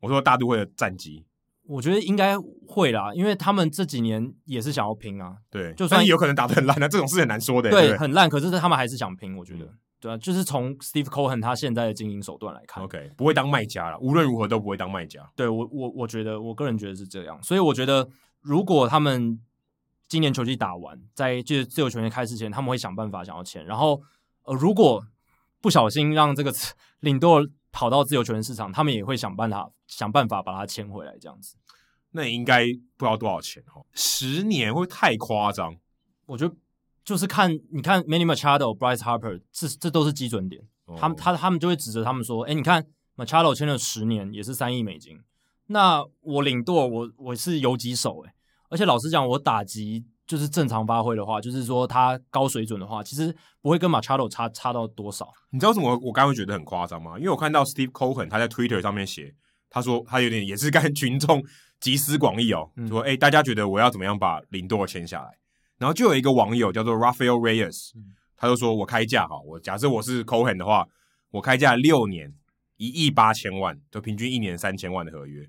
[0.00, 1.24] 我说大都会的战绩，
[1.70, 9.68] 我觉得应该会啦，因为他们这几年也是想要拼啊，对，就算有可能打得很烂，那这种事很难说的，对，很烂，可是他们还是想拼，我觉得。
[10.00, 15.30] 对啊，就是从 Steve Cohen 他现在的经营手段来看，OK，不会当卖家了，无论如何都不会当卖家。
[15.36, 18.08] 对我，我我觉得，我个人觉得是这样，所以我觉得，
[18.40, 19.38] 如果他们
[20.08, 24.00] 今年球季打完，在就是自由球员开始前，他们会想办法想要签，然后
[24.44, 25.04] 呃，如果
[25.60, 26.50] 不小心让这个
[27.00, 31.56] 领舵跑到自由球员市场，他们也会想办法想办法把他签回来，这样子。
[32.12, 32.64] 那也应该
[32.96, 35.76] 不知道多少钱哦，十年会太夸张，
[36.26, 36.54] 我觉得。
[37.02, 40.62] 就是看，你看 Manny Machado、Bryce Harper，这这都是基准点。
[40.98, 45.18] 他们他他们就会指责他们说：“哎，你看 Machado 签了十年，也是三亿美金。
[45.68, 48.34] 那我领舵，我我是游击手，哎，
[48.68, 55.28] 而且老实讲，我打击就是正常发挥的话，就是说他高水准的话，其实不会跟 Machado 差差到多少。
[55.50, 57.18] 你知道为什么我刚刚会觉得很夸张吗？
[57.18, 59.34] 因为我看到 Steve Cohen 他在 Twitter 上面写，
[59.68, 61.42] 他说他有点也是跟 群众
[61.80, 65.30] 集思广益哦，嗯、说哎，大家觉得我要怎么样把领舵签下来？
[65.78, 67.90] 然后就有一个网友叫做 Rafael Reyes，
[68.36, 70.86] 他就说：“我开价哈，我假设我是 Cohen 的话，
[71.32, 72.32] 我开价六年
[72.76, 75.44] 一亿八千万，就平均一年三千万的合约。”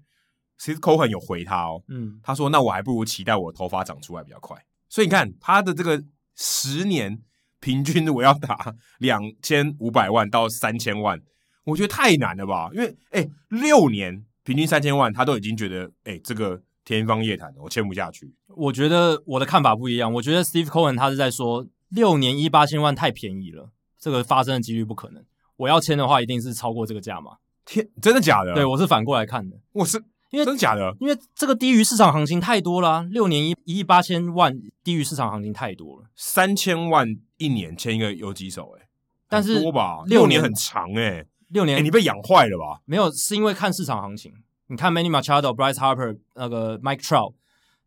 [0.57, 4.57] 其实 Cohen 有回他哦，嗯，他说：“那我还不如期待我头发长出来比较快。”
[4.91, 6.03] 所以你看他的这个
[6.35, 7.17] 十年
[7.59, 11.19] 平均，我要打两千五百万到三千万，
[11.63, 12.69] 我觉得太难了吧？
[12.73, 16.61] 因为哎，六年平均三千万，他都已经觉得哎这个。
[16.83, 18.33] 天方夜谭，我签不下去。
[18.47, 20.11] 我觉得我的看法不一样。
[20.11, 23.69] 我觉得 Steve Cohen 他是在说六年一八千万太便宜了，
[23.99, 25.23] 这个发生的几率不可能。
[25.57, 27.37] 我要签的话，一定是超过这个价嘛。
[27.65, 28.55] 天，真的假的？
[28.55, 29.55] 对，我是反过来看的。
[29.73, 30.95] 我是因为真的假的？
[30.99, 36.07] 因为这个低于市场行情太多了啊，六年一一亿八千万，低于市场行情太多了。
[36.15, 38.87] 三千万一年签一个游击手，哎，
[39.27, 40.03] 但是多吧？
[40.07, 42.81] 六年很长哎，六年哎，你被养坏了吧？
[42.85, 44.33] 没有，是因为看市场行情。
[44.67, 47.33] 你看 Manny Machado、Bryce Harper、那个 Mike Trout，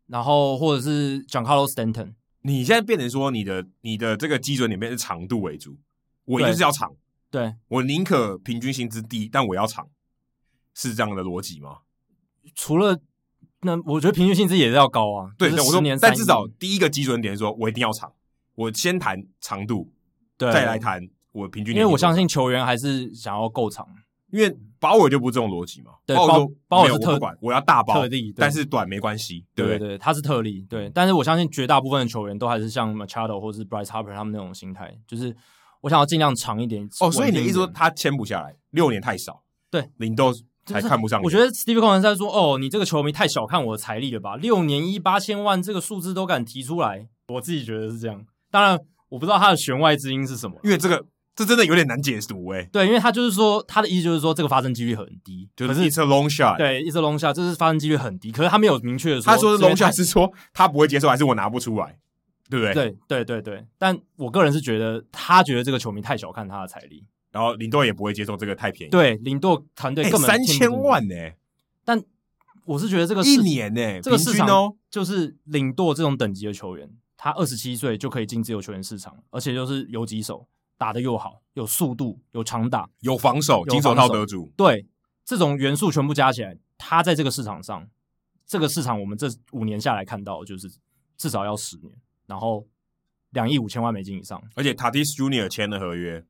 [0.05, 5.79] 然后或者是 Giancarlo Stanton，你现在变成说你的你的这个基准里面是长度为主，
[6.25, 6.95] 我一定是要长。
[7.31, 9.89] 对，我宁可平均薪资低，但我要长，
[10.75, 11.79] 是这样的逻辑吗？
[12.53, 12.99] 除了
[13.61, 15.31] 那，我觉得平均薪资也是要高啊。
[15.37, 18.11] 对，就是我说年，但至少第一个基准点是说我一定要长，
[18.55, 19.91] 我先谈长度，
[20.37, 21.81] 对，再来谈我平均年。
[21.81, 23.87] 因为我相信球员还是想要够长。
[24.31, 30.89] 因为鲍尔就不是这种逻辑嘛，对，鲍尔鲍尔是特我管，我要大包特例，但是短没关系，对对对，他是特例，对。
[30.93, 35.33] 但是我相信绝大部分的球员都还是像 Machado 或是 Bryce Harper 他们那种心态，就是
[35.81, 36.89] 我想要尽量长一点。
[36.99, 40.33] 哦，所以你的意思说他签不下来，六年太少，对，林豆
[40.65, 41.21] 才看不上。
[41.21, 44.35] 我觉得 Steve Cohen 在说，哦，你这个球迷太小看我的财力了吧？
[44.35, 48.25] 六年一八千万这个数字都敢提出来，我自己觉得是这样。
[48.51, 51.05] 当然，我不知道他的弦外之音是什么，因为这个。
[51.37, 61.97] 这真的有点难解读哎，对，因为他就是说，他的意思就是说，这个发生几率很低，就是 it's a long shot，对，it's a long shot，这是发生几率很低，可是他没有明确的说，他说是 long shot 是说他不会接受，还是我拿不出来，
[62.49, 62.73] 对不对？
[62.73, 63.65] 对，对，对，对。
[63.77, 67.03] 但我个人是觉得，他觉得这个球迷太小看他的财力，
[67.35, 71.15] 然后领队也不会接受这个太便宜，对，领队团队根本三千万呢，
[71.83, 72.01] 但
[72.63, 80.47] 我是觉得这个一年呢，这个市场哦，就是领队这种等级的球员，他二十七岁就可以进自由球员市场，而且就是游击手。
[80.77, 84.51] 打的又好，有速度，有长打，有防守，金手套得主。
[84.57, 84.85] 对，
[85.23, 87.87] 这种元素全部加起来，他在这个市场上，
[88.45, 90.69] 这个市场我们这五年下来看到，就是
[91.15, 91.93] 至少要十年，
[92.25, 92.67] 然后
[93.29, 94.43] 两亿五千万美金以上。
[94.55, 96.21] 而且 Tatis Junior 签的合约，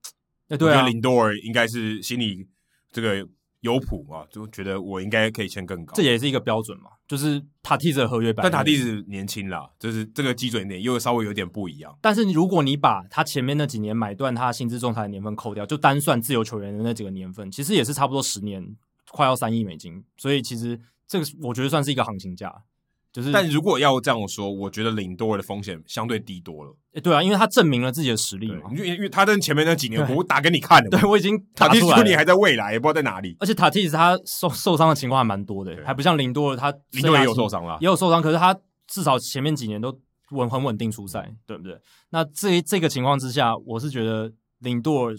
[0.50, 2.48] 对啊，我觉得林多尔应该是心里
[2.91, 3.28] 这个。
[3.62, 6.91] 有谱啊，就觉得我应该可以签更高，这也是一个标准嘛。
[7.08, 11.98] 就是塔蒂斯的合约版，但塔蒂斯年轻啦，就是这个基准点又稍微有点不一样。
[12.00, 18.64] 但是如果你把他前面那几年买断他薪资仲裁的年份扣掉，就单算自由球员的那几个年份，其实也是差不多十年，
[19.10, 20.04] 快要三亿美金。
[20.16, 22.54] 所以其实这个我觉得算是一个行情价。
[23.16, 26.76] 就是，但如果要这样说，我觉得林多尔的风险相对低多了。
[26.95, 28.70] 诶对啊，因为他证明了自己的实力嘛。
[28.72, 30.89] 因为因为他在前面那几年，我打给你看的。
[30.89, 33.38] 对，我已经塔蒂斯今年还在未来，也不知道在哪里。
[33.39, 38.53] 而且塔蒂斯他受受伤的情况还蛮多的，还不像林多尔，他林多尔也有受伤了，也有受伤，可是他
[38.86, 39.97] 至少前面几年都
[40.32, 41.80] 稳很稳定出赛，对不对？
[42.09, 45.16] 那这这个情况之下，我是觉得林多尔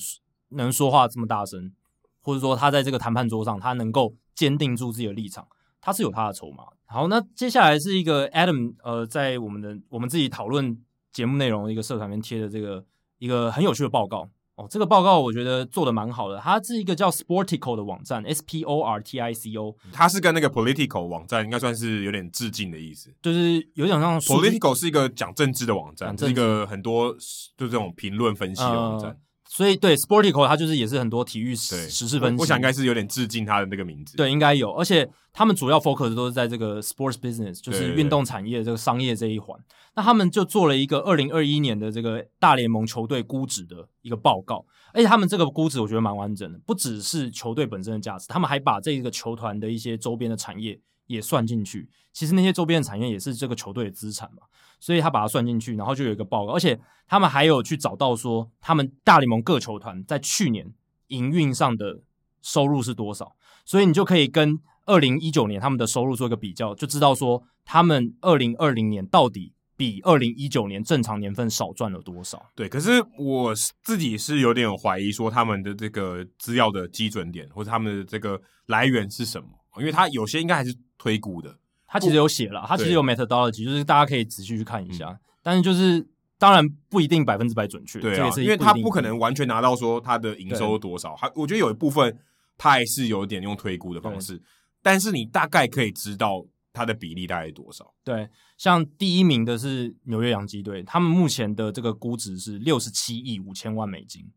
[0.51, 1.73] 能说话这么大声，
[2.21, 5.47] 或者说他在这个谈判桌上，他能够坚定住自己的立场。
[5.87, 6.65] 他是有他的筹码。
[6.85, 10.77] 好，那接下来是一个 Adam，呃，在我们的我们自己讨论
[11.13, 12.85] 节目内容的一个社团里面贴的这个
[13.19, 14.67] 一个很有趣的报告哦。
[14.69, 27.13] 这个报告我觉得做的蛮好的，它是一个叫 Sportico 的网站，S P O R T I C O，它是跟那个 Political 网站应该算是有点致敬的意思，就是有点像 Political 是一个讲政治的网站，是一个很多
[27.57, 29.11] 就这种评论分析的网站。
[29.11, 29.17] 呃
[29.57, 34.15] 所以对 Sportico 它就是也是很多体育时事分析，我想应该是有点致敬他的那个名字。
[34.15, 39.59] 对，应该有，而且他们主要 focus 都是在这个 sports business，就是运动产业这个商业这一环。
[39.95, 51.89] 那他们就做了一个二零二一年的这个大联盟球队估值的一个报告，而且他们这个估值我觉得蛮完整的，不只是球队本身的价值，他们还把这个球团的一些周边的产业也算进去。
[52.13, 54.43] 其实那些周边的产业也是这个球队的资产嘛。
[54.79, 56.79] 所以他把它算进去，然后就有一个报告，而且
[57.09, 60.71] 他们还有去找到说，他们大联盟各球团在去年
[61.07, 62.03] 营运上的
[62.43, 72.51] 收入是多少，所以你就可以跟二零一九年他们的收入做一个比较，就知道说他们二零二零年到底比二零一九年正常年份少赚了多少。
[72.55, 79.49] 对，可是我自己是有点怀疑说他们的这个资料的基准点或者他们的这个来源是什么，
[79.79, 80.77] 因为他有些应该还是
[81.07, 81.57] 推估的。
[81.87, 85.17] 他其实有写了，他其实有 methodology，就是大家可以仔细去看一下。
[85.41, 86.05] 但是就是
[86.37, 91.15] 当然不一定百分之百准确，对啊，因为他不可能完全拿到说他的营收多少。
[91.17, 92.19] 他我觉得有一部分
[92.59, 94.43] 他还是有点用推估的方式，
[94.83, 97.95] 但是你大概可以知道他的比例大概多少。
[98.03, 98.29] 对，
[98.59, 104.29] 像第一名的是纽约洋基队，他们目前的这个估值是六十七亿五千万美金。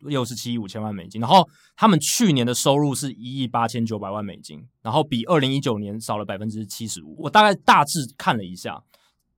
[0.00, 7.16] 六十七亿五千万美金，然后他们去年的收入是一亿八千九百万美金，然后比二零一九年少了百分之七十五。
[7.18, 8.82] 我大概大致看了一下，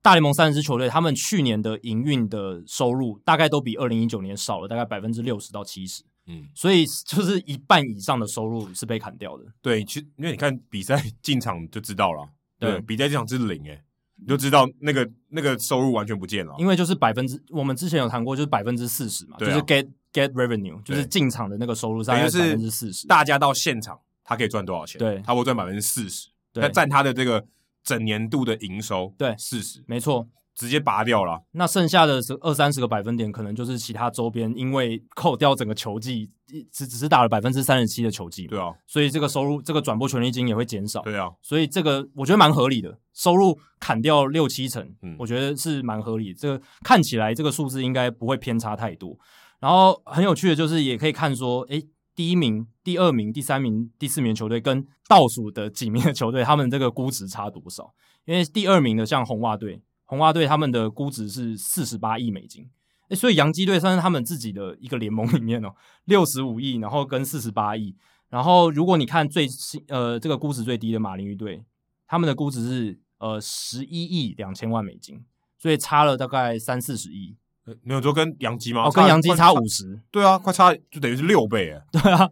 [0.03, 6.03] 大联盟三十支球队，他们去年的营运的收入大概都比二零一九年少了大概百分之六十到七十。
[6.27, 9.45] 嗯，所以就是一半以上的收入是被砍掉的。
[9.61, 13.83] 对，其实因为你看比赛进场就知道了，对，对比赛进场是零诶。
[14.21, 23.07] 你就知道那个那个收入完全不见了，因为就是百分之，我们之前有谈过，就是百分之四十嘛，啊、就是 get get revenue，就是进场的那个收入大概是百分之四十。
[23.07, 24.99] 大家到现场，他可以赚多少钱？
[24.99, 26.29] 对，他会赚百分之四十。
[26.53, 27.45] 对那占他的这个
[27.85, 30.29] 整年度的营收，对，四十，没错。
[30.55, 36.31] 直接拔掉了，那剩下的是二三十个百分点，可能就是其他周边，因为扣掉整个球季，
[36.71, 49.17] 只只是打了百分之三十七的球季，对啊，所以这个收入，这个转播权利金也会减少，对啊，所以这个我觉得蛮合理的，收入砍掉六七成，嗯，我觉得是蛮合理，这个看起来这个数字应该不会偏差太多。
[49.61, 57.95] 然后很有趣的就是，也可以看说，诶，第一名、第二名、第三名、第四名球队跟倒数的几名的球队，他们这个估值差多少？
[58.27, 59.83] 因为第二名的像红袜队。
[60.11, 62.69] 红袜队他们的估值是四十八亿美金，
[63.11, 65.73] 诶，所以洋基队算是他们自己的一个联盟里面哦，
[66.07, 67.95] 六十五亿，然后跟四十八亿，
[68.29, 71.65] 然后如果你看最新呃这个估值最低的马林鱼队，
[72.09, 75.25] 他们的估值是呃十一亿两千万美金，
[75.57, 77.37] 所以差了大概三四十亿，
[77.85, 78.89] 没有说跟洋基吗？
[78.89, 82.29] 哦，跟洋基差五十，对啊，快差就等于是六倍诶，对啊，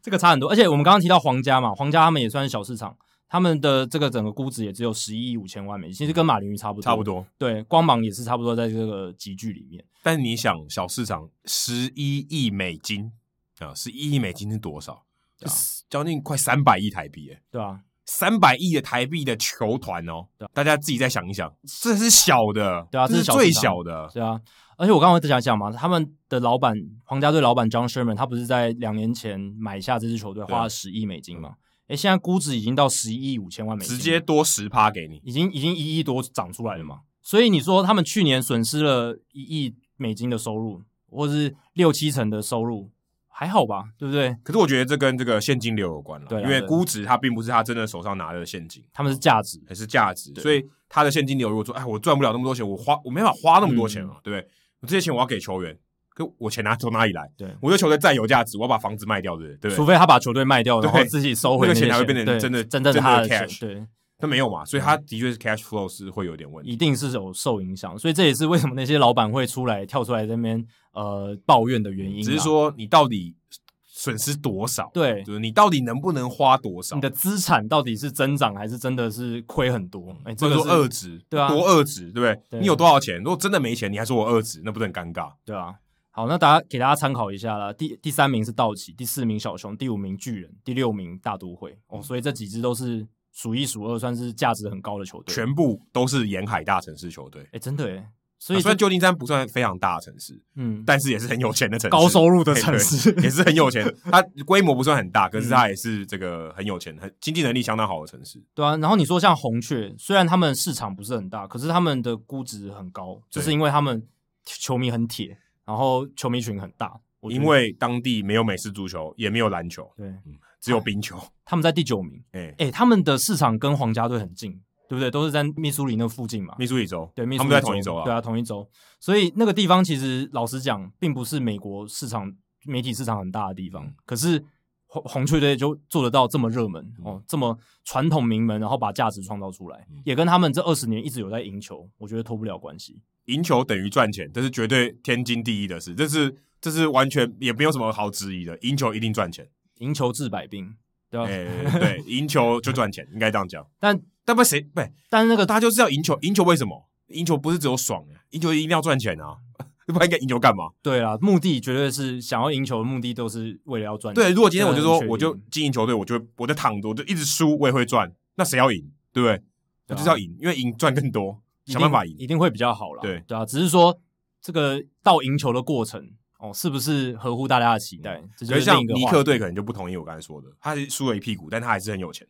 [0.00, 2.96] 这个差很多，而且我们刚刚提到皇家嘛，皇家他们也算是小市场。
[3.28, 7.26] 他们的这个整个估值也只有十一亿五千万美金，其实跟马林鱼差不多，差不多。
[7.36, 9.84] 对，光芒也是差不多在这个级距里面。
[10.02, 13.12] 但是你想，小市场十一亿美金
[13.58, 14.92] 啊，十一亿美金是多少？
[15.40, 15.50] 啊，
[15.90, 21.52] 将近快三百亿台币，诶，对啊，三百亿的台币的球团哦，对啊，大家自己再想一想，
[21.82, 24.40] 这是小的，对啊，这是最小的，对啊。
[24.78, 31.54] 而且我刚刚在讲讲嘛，他们的老板皇家队老板 John Sherman，他不是在两年前买下这支球队，花了十亿美金吗？
[31.88, 37.00] 哎，现在估值已经到十一亿五千万美金，直接多十趴给你，已经已经一亿多涨出来了嘛。
[37.22, 42.90] 所以你说他们去年损失了一亿美金的收入，或者是六七成的收入，
[43.28, 44.36] 还好吧，对不对？
[44.42, 54.50] 可是我觉得这跟这个现金流有关了，对，因为估值它并不是他真的手上拿的现金，他们是价值，还是价值，所以他的现金流如果说，哎，我赚不了那么多钱，我花我没法花那么多钱嘛，嗯、对不对？
[54.80, 55.78] 我这些钱我要给球员。
[56.16, 57.30] 可我钱拿从哪里来？
[57.36, 59.70] 对，我的球队再有价值，我要把房子卖掉，对不对？
[59.70, 63.60] 除非他把球队卖掉，然后自己收回那个钱，才会变成真的真正他的 cash。
[63.60, 63.86] 对，
[64.16, 67.98] 他没有嘛，所以他的确是 cash flow 是会有点问题，一定是有受影响。
[67.98, 70.64] 所以这也是为什么那些老板会出来跳出来这边
[70.94, 72.22] 呃抱怨的原因。
[72.22, 73.36] 只是说你到底
[73.84, 74.90] 损失多少？
[74.94, 76.94] 对，就是你到底能不能花多少？
[76.96, 80.16] 你的资产到底是增长还是真的是亏很多？
[80.24, 82.60] 哎，这个说二值，对啊，多二值，对不对？
[82.60, 83.18] 你有多少钱？
[83.18, 85.30] 如果真的没钱，你还说我二值，那不是很尴尬？
[85.44, 85.74] 对啊。
[86.16, 87.70] 好，那大家给大家参考一下啦。
[87.74, 91.78] 第第三名是道奇，第四名小熊，第五名巨人，第六名大都会。
[91.88, 95.34] 哦，所以这几支都是数一数二，算是价值很高的球队。
[95.34, 97.46] 全部都是沿海大城市球队。
[97.52, 98.10] 哎，真的哎。
[98.38, 103.84] 所以、啊、虽然旧金山不算非常大的城市，嗯，但是也是很有钱的城市，高收入的城市，也是很有钱。
[104.10, 108.42] 它规模不算很大，可是它也是这个很有钱、很经济能力相当好的城市。
[108.54, 114.02] 对啊，然后你说像红雀，虽然他们市场不是很大，可是他们的估值很高，就是因为他们
[114.46, 115.36] 球迷很铁。
[115.66, 121.18] 然后球迷群很大，因为当地没有美式足球，也没有篮球，对，嗯，只有冰球。
[121.44, 124.52] 他们在第九名，哎哎，他们的市场跟皇家队很近，
[124.88, 125.10] 对不对？
[125.10, 126.54] 都是在密苏里那附近嘛。
[126.58, 128.68] 密苏里州，对，密苏里州，他们在同一州啊，对啊，同一州。
[129.00, 132.32] 所以那个地方其实老实讲，并不是美国市场
[132.64, 133.84] 媒体市场很大的地方。
[133.84, 134.44] 嗯、可是
[134.86, 143.02] 红红雀队就做得到这么热门、嗯、哦，这么传统名门，然后把价值创造出来，嗯、也跟他们这二十年一直有在赢球，我觉得脱不了关系。
[143.26, 148.58] 赢球等于赚钱，这是绝对天经地义的事，这是这是完全也没有什么好质疑的。
[148.62, 149.48] 赢球一定赚钱，
[149.78, 150.74] 赢球治百病，
[151.10, 151.26] 对吧？
[151.26, 153.66] 欸、对，赢球就赚钱，应该这样讲。
[153.78, 154.80] 但但不谁不？
[155.08, 156.88] 但是那个大家就是要赢球，赢球为什么？
[157.08, 159.36] 赢球不是只有爽，赢球一定要赚钱啊！
[159.86, 160.64] 不然应该赢球干嘛？
[160.82, 164.20] 对啊，目的绝对是想要赢球的目的都是为了要赚钱。
[164.20, 168.12] 对，如果今天我就说我就经营球队，我就我就躺着，我就一直输，我也会赚。
[168.34, 168.90] 那谁要赢？
[169.12, 169.40] 对不对？
[169.88, 171.40] 我就是要赢，因为赢赚更多。
[171.66, 173.02] 想办法赢，一定会比较好了。
[173.02, 173.98] 对对啊，只是说
[174.40, 178.22] 这个到赢球的过程哦，是不是合乎大家的期待？
[178.36, 182.26] 这就是像尼克队可能就不同意我刚才说的，他是输了一屁股，但他还是很有钱，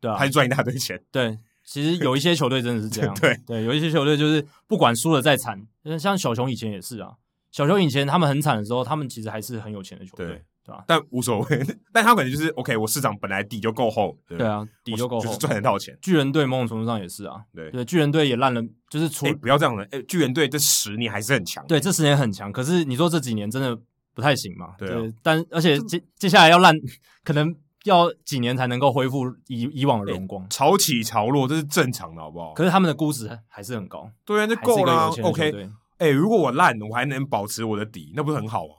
[0.00, 1.02] 对啊，还是赚一大堆钱。
[1.12, 5.66] 对，其实有一些球队真的是这样， 对对，有一些球队就是不管输了再惨，
[5.98, 7.12] 像小熊以前也是啊，
[7.50, 10.42] 小熊以前他们很惨的时候，他们其实还是很有钱的球队。
[10.64, 10.84] 对吧？
[10.86, 15.96] 但无所谓，但他可能就是 OK，我市场本来底就够厚，对，对啊，底就够厚，就是赚得到钱。
[16.00, 22.52] 巨人队某种程度上也是啊，对对，巨人队也烂了，就是除、欸、不要这样的，哎、欸，巨人队这十年还是很强，对，这十年很强。
[22.52, 23.76] 可是你说这几年真的
[24.14, 24.74] 不太行嘛？
[24.78, 26.74] 对，但而且接接下来要烂，
[27.24, 27.52] 可能
[27.84, 32.52] 要几年才能够恢复以以往的荣光，潮起潮落这是正常的，好不好？
[32.52, 35.70] 可是他们的估值还是很高，对啊，这够了，OK。
[35.98, 38.74] 哎、欸，如果我烂，我还能保持我的底，那不是很好吗？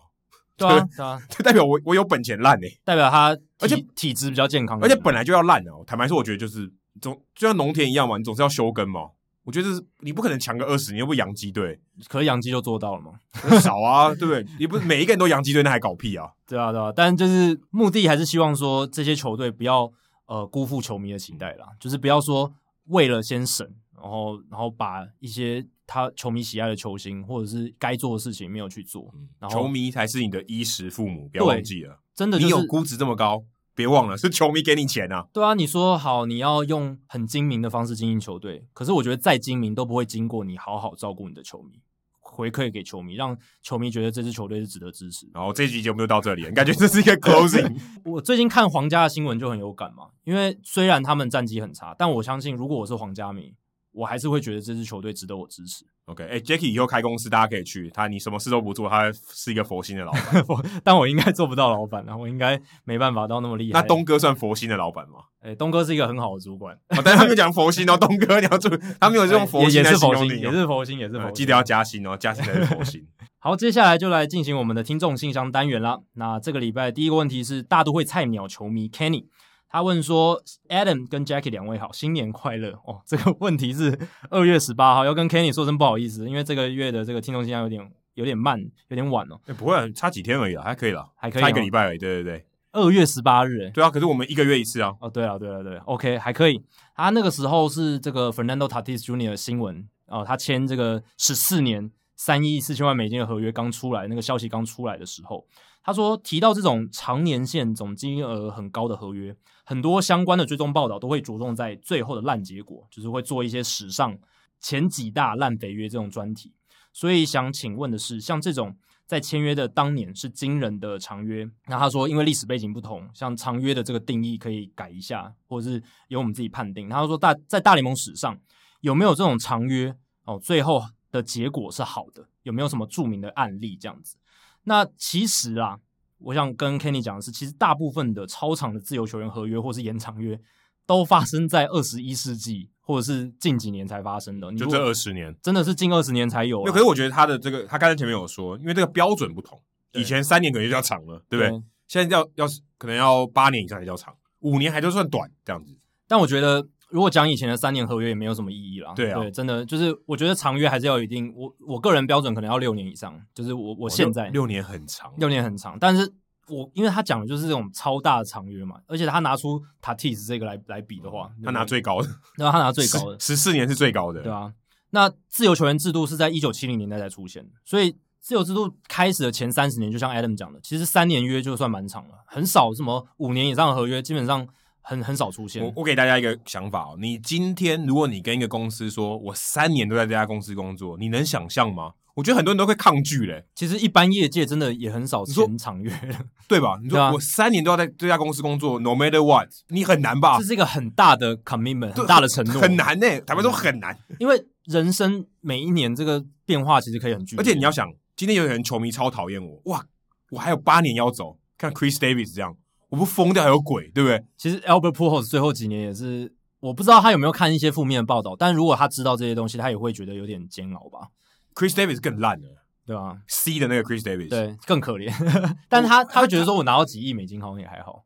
[0.57, 5.83] 对啊，对啊， 这代表我我有本钱烂诶，代表他而且体质比较健康，而且本来就要烂哦。
[5.85, 9.09] 坦白说，我觉得就是总就像农田一样嘛，你总是要休耕嘛。
[9.45, 11.77] 我觉得是你不可能强个二十你，又不洋基队，
[12.07, 13.11] 可是洋基就做到了嘛？
[13.59, 14.45] 少啊， 对不对？
[14.57, 16.29] 你不是每一个人都洋基队，那还搞屁啊？
[16.47, 16.93] 对啊，对啊。
[16.95, 19.91] 但就是目的还是希望说这些球队不要
[20.27, 22.53] 呃辜负球迷的期待啦，就是不要说
[22.85, 23.67] 为了先省，
[24.01, 33.43] 然后然后把一些他球迷喜爱的球星或者是该做的事情没有去做，然后球迷才是你的衣食父母，不要忘记了，真的、就是、你有估值这么高。
[33.75, 35.25] 别忘了，是球迷给你钱啊！
[35.33, 41.81] 对啊，你说好你要用很精明的方式经营球队，可是我觉得再精明都不会经过你好好照顾你的球迷，
[42.21, 45.27] 回馈给球迷，让球迷觉得这支球队是值得支持。
[45.33, 47.75] 然后这集节目就到这里，感觉这是一个 closing。
[48.05, 53.55] 我最近看皇家的新闻就很有感嘛，因为虽然他们战绩很差，但我相信如果我是皇家迷，
[53.93, 55.85] 我还是会觉得这支球队值得我支持。
[56.05, 58.07] OK，哎、欸、Jacky 以后开公司，大家可以去他。
[58.07, 60.45] 你什么事都不做，他是一个佛心的老板。
[60.83, 63.79] 但我应该做不到老板啊，我应该没办法到那么厉害。
[63.79, 65.19] 那东哥算佛心的老板吗？
[65.39, 66.75] 哎、欸，东哥是一个很好的主管。
[66.89, 71.29] 哦、但他们讲佛心哦，东哥你要注意，他们有这种佛心、哦，也是佛心，也是佛心，也是佛心。
[71.29, 73.07] 嗯、记得要加薪哦，加薪才是佛心。
[73.39, 75.99] 好，接下来就来进行我们的听众信箱单元啦。
[76.15, 79.25] 那这个礼拜第一个问题是大都会菜鸟球迷 Kenny。
[79.73, 83.01] 他问说：“Adam 跟 Jackie 两位好，新年快乐哦！
[83.07, 83.97] 这个问题是
[84.29, 89.41] 二月十八号，要跟 Kenny 说声不好意思，因为这个月的这个听众信箱有点有点慢，有点晚哦。
[89.47, 91.97] 欸、不会、啊，差几天而已啊，还可以了，还可以，差一个礼拜而已。
[91.97, 94.93] 对对对，二月十八日，对啊，可是我们一个月一次啊。
[95.01, 96.63] 哦，对啊，对啊，对啊，OK，还可以。
[96.95, 99.31] 他那个时候是这个 Fernando Tatis Jr.
[99.31, 105.47] 的新闻哦，他签这个十四年三亿四千万美金的合约刚出来，那个消息刚出来的时候。”
[105.83, 114.17] 他说：“提到这种长年限、总金额很高的合约，很多相关的追踪报道都会着重在最后的烂结果，就是会做一些史上
[114.61, 116.53] 前几大烂肥约这种专题。
[116.93, 126.87] 所以想请问的是，像这种在签约的当年是惊人的长约，那他说因为历史背景不同，像长约的这个定义可以改一下，或者是由我们自己判定。
[126.87, 128.39] 他说大在大联盟史上
[128.79, 130.39] 有没有这种长约哦？
[130.39, 130.81] 最后
[131.11, 134.15] 的结果是好的，有没有什么著名的案例这样子？”
[134.63, 135.77] 那其实啊，
[136.19, 140.39] 我想跟 Kenny 讲的是，其实大部分的超长的自由球员合约或是延长约，
[140.85, 144.51] 都发生在二十一世纪或者是近几年才发生的。
[144.53, 146.71] 就这二十年，真的是近二十年才有啊。
[146.71, 149.61] 可是我觉得他的这个，他刚才前面有说，因为这个标准不同，
[149.93, 151.49] 以前三年可能就叫长了，对不对？
[151.49, 155.77] 对，现在要要是可能要八年以上才叫长，五年还就算短这样子。
[156.07, 156.67] 但我觉得。
[156.93, 158.93] 如果讲以前的三年合约也没有什么意义啦。
[158.95, 166.13] 对啊，对，真的就是我觉得长约还是要有一定，我我个人标准可能要六年以上，就是我我现在六年很长，六年很长，但是
[166.49, 172.51] 我因为他讲的就是这种超大的长约嘛，而且他拿出 Tatis 这个来来比的话，他拿最高的，对吧？
[172.51, 174.53] 他拿最高的 十四年是最高的，对啊。
[174.91, 184.47] 那自由球员制度是在一九七零年代才出现的，所以自由制度开始的前三十年，就像 Adam 讲的，其实三年约就算蛮长了，很少什么五年以上的合约，基本上。
[184.83, 185.63] 很很少出现。
[185.63, 191.93] 我我给大家一个想法哦，你今天如果你跟一个公司说，我三年都在这家公司工作，你能想象吗？
[192.15, 193.43] 我觉得很多人都会抗拒嘞。
[193.55, 195.91] 其实一般业界真的也很少签长约，
[196.47, 196.77] 对吧？
[196.83, 200.37] 你说我三年都要在这家公司工作，no matter what，你很难吧？
[200.37, 203.07] 这是一个很大的 commitment，很大的承诺，很难呢。
[203.21, 207.41] 坦白说很难，因为人生每一年这个变化其实可以很巨大。
[207.41, 209.83] 而且你要想，今天有人球迷超讨厌我，哇，
[210.29, 212.55] 我还有八年要走，看 Chris Davis 这样。
[212.93, 214.23] 我不疯掉还有鬼，对不对？
[214.37, 221.07] 其实 Albert Pujols 最后几年也是，我不知道他有没有看一些负面的报道，但如果他知道这些东西，他也会觉得有点煎熬吧。
[221.55, 222.47] Chris Davis 更烂了，
[222.85, 225.11] 对吧？C 的那个 Chris Davis，对，更可怜。
[225.67, 228.03] 但是他他会觉得说，我拿到几亿美金好像也还好。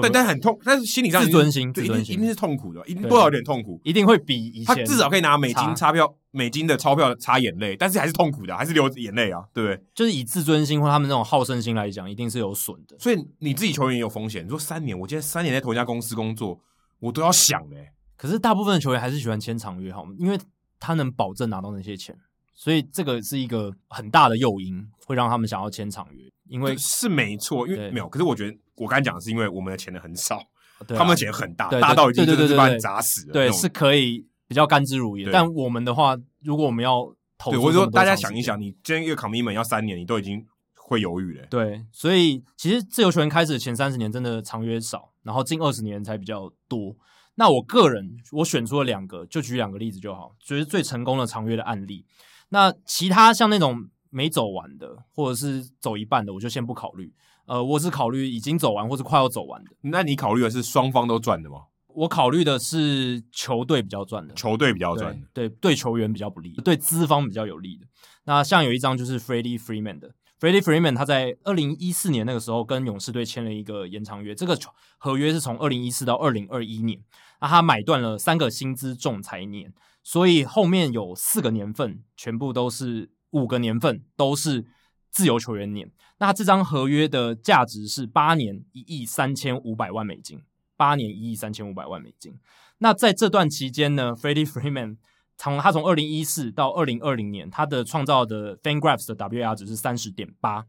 [0.00, 9.84] 但但很痛，但是心理上自尊心，自尊心一定是痛苦的，一定多少有点痛苦，一定会比以前他至少可以拿美金钞票、美金的钞票擦眼泪，但是还是痛苦的，还是流眼泪啊，对不对？
[9.94, 12.96] 就是以自尊心或他们那种好胜心来讲，一定是有损的。
[12.98, 14.44] 所以你自己球员也有风险。
[14.44, 16.58] 你说三年，我今天三年在同一家公司工作，
[17.00, 17.92] 我都要想嘞、欸。
[18.16, 20.14] 可是大部分的球员还是喜欢签长约，好吗？
[20.18, 20.38] 因为
[20.80, 22.16] 他能保证拿到那些钱，
[22.54, 26.30] 所以这个是一个很大的诱因，会让他们想要签长约。
[26.48, 28.08] 因为是没错，因为没有。
[28.08, 30.36] 可是我觉得我刚才讲的是因为我们的钱的很少。
[30.78, 33.32] 啊、他们钱很大，大到已经就是把你砸死了。
[33.32, 35.30] 对，是可以比较甘之如饴。
[35.30, 40.44] 但我们的话，如果我们要投，对，我说大家想一想，你今天一个 commitment 要三年，你都已经
[40.74, 41.46] 会犹豫了。
[41.46, 46.96] 对，所以其实自由球员开始的前三十年真的长约少，然后近二十年才比较多。
[47.36, 52.04] 那我个人我选出了两个，就举两个例子就好，就是最成功的长约的案例。
[52.48, 57.14] 那其他像那种没走完的，或者是走一半的，我就先不考虑。
[57.46, 59.70] 呃，我只考虑已经走完或是快要走完的。
[59.82, 61.62] 那你考虑的是双方都赚的吗？
[61.94, 67.86] 我考虑的是球队比较赚的，球队比较赚的，对对球员比较不利，对资方比较有利的。
[68.24, 74.58] 那像有一张就是 Freddie Freeman 的，Freddie Freeman 他在二零一四年那个时候跟勇士队签了一个延长约，这个
[74.96, 76.98] 合约是从二零一四到二零二一年，
[77.42, 84.64] 那他买断了三个薪资仲裁年，所以后面有四个年份全部都是五个年份都是
[85.12, 85.88] 自由球员年。
[86.18, 90.42] 那这张合约的价值是八年一亿三千五百万美金，
[90.76, 92.38] 八年一亿三千五百万美金。
[92.78, 94.96] 那在这段期间呢，Freddie Freeman
[95.36, 100.66] 从他从二零一四到二零二零年，他的创造的 FanGraphs 的 WAR 值是三十点八，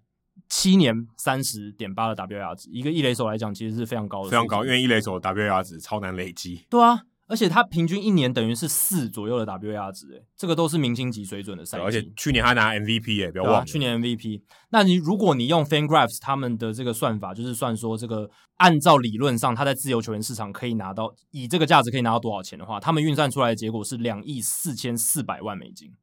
[0.49, 6.65] 七年三十点八的 WAR 值，一个一垒手来讲，其实是非常高的，非常高，因为一垒手的 WAR 值超难累积。
[6.69, 7.03] 对啊。
[7.25, 11.83] 而且他平均一年等于是四左右的 WAR 值，诶，这个都是明星级水准的赛季。
[11.83, 14.41] 而且去年他拿 MVP，哎，不要忘了，去年 MVP。
[14.69, 25.93] 那你如果你用 FanGraphs 他们的这个算法，就是算说这个按照理论上他在自由球员市场可以拿到以这个价值可以拿到多少钱的话，他们运算出来的结果是两亿四千四百万美金。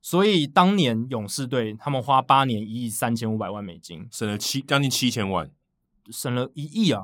[0.00, 5.50] 所以当年勇士队他们花八年一亿三千五百万美金，省了七将近七千万，
[6.10, 7.02] 省了一亿啊！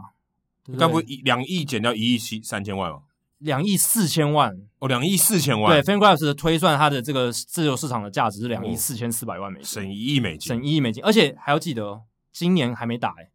[0.78, 3.00] 该不会一两亿减掉一亿七三千万吗？
[3.44, 5.72] 两亿四千万哦，两亿四千万。
[5.72, 11.04] 对，FanGraphs 的推算，它的这个自由市场的价值是两亿四千四百万美金，省一亿美金，省一亿美金。
[11.04, 13.30] 而且还要记得，今年还没打哎，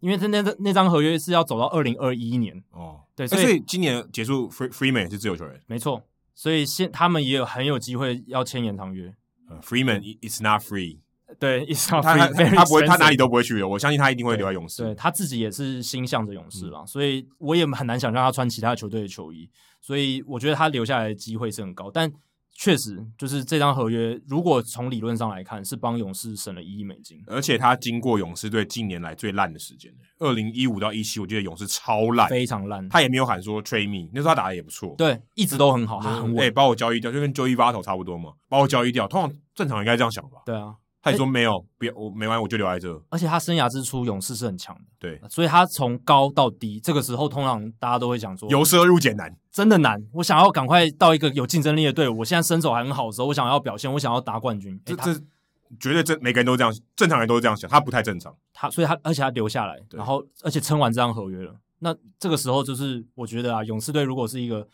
[0.00, 3.00] 因为他那那那张合约是要走到二零二一年哦。
[3.16, 6.02] 对，所以，所以今年结束，Free Freeman 是自由球员，没错。
[6.34, 9.14] 所以现他们也有很有机会要签延长约。
[9.48, 10.98] Uh, Freeman is not free。
[11.38, 13.68] 对，他他他不会，他哪里都不会去的。
[13.68, 14.82] 我相信他一定会留在勇士。
[14.82, 19.48] 对，他自己也是心向着勇士了，嗯、所以我也很难想象他穿其他球队的球衣。
[19.80, 21.90] 所以我觉得他留下来的机会是很高。
[21.90, 22.10] 但
[22.56, 27.20] 确实，就是这张合约，如果从理论上来看，是帮勇士省了一亿美金。
[27.26, 32.88] 而且他经过勇士队近年来最烂的时间，二零一五到一七，我觉得勇士超烂，非常烂。
[32.88, 36.38] 他也没有喊说 trade me，那时候他打的也不错，对，一直都很好，他很稳。
[36.38, 39.08] 哎、欸，把我交易掉，就跟 Joey Votto 差不多嘛，把我交易掉。
[39.08, 40.38] 通常正常应该这样想吧？
[40.46, 40.76] 对啊。
[41.04, 42.90] 他也说没有，别我没完，我就留在这。
[43.10, 50.02] 而且他生涯之初，勇士是很强的，对，所以他从高到低，这个时候通常大家都会想说，由奢入俭难，真的难。
[50.14, 54.80] 我想要赶快到一个有竞争力的队伍，我现在身手还很好的时候，我想要表现，我想要拿冠军。
[54.86, 55.12] 这这
[55.78, 58.34] 绝对正，每个人都这样，正常人都是这样想，他不太正常。
[58.54, 64.66] 他所以他而且他留下来，然后而且撑完这张合约了，那这个时候就是我觉得啊，勇士队如果是一个。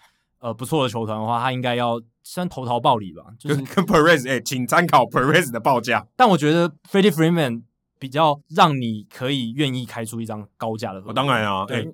[0.42, 6.06] 呃，不错的球团的话，他应该要先投桃报李吧，就是跟，Perez 哎、欸，请参考 Perez 的报价。
[6.16, 7.62] 但我觉得 Freddie Freeman
[7.98, 11.10] 比较让你可以愿意开出一张高价的合约。
[11.10, 11.84] 哦，当然啊，哎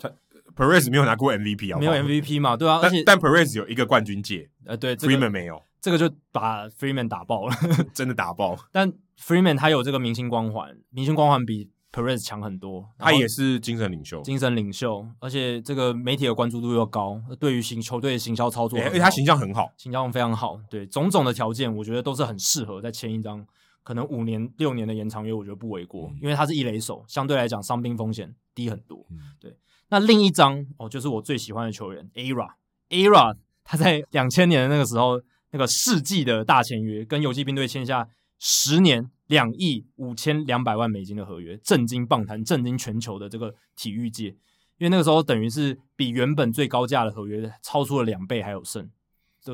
[0.57, 7.55] ，Perez 没有拿过 MVP 啊，没有 MVP 嘛，对啊，而且但 Perez 有一个冠军戒，呃，对，这个，Freeman 没有，这个就把 Freeman 打爆了，
[7.95, 8.57] 真的打爆。
[8.73, 11.71] 但 Freeman 他有这个明星光环，明星光环比。
[11.97, 23.47] Perez 强很多，他也是精神领袖，精神领袖，而且这个媒体的关注度又高，对于行球队的行销操作，而且他形象很好，形象非常好，对，种种的条件，我觉得都是很适合再签一张
[23.83, 29.07] 可能五年六年的延长约，我觉得不为过，嗯、因为他是一垒手，相对来讲伤病风险低很多。
[29.11, 29.57] 嗯、对，
[29.89, 35.23] 那另一张哦，就是我最喜欢的球员 Ara，Ara 他在两千年的那个时候，
[35.53, 38.07] 那个世纪的大签约，跟游骑兵队签下
[38.39, 39.11] 十年。
[39.29, 44.29] 两亿五千两百万美金的合约，震惊棒坛，震惊全球的这个体育界，
[44.79, 48.89] 因为那个时候等于是比原本最高价的合约超出了两倍还有剩，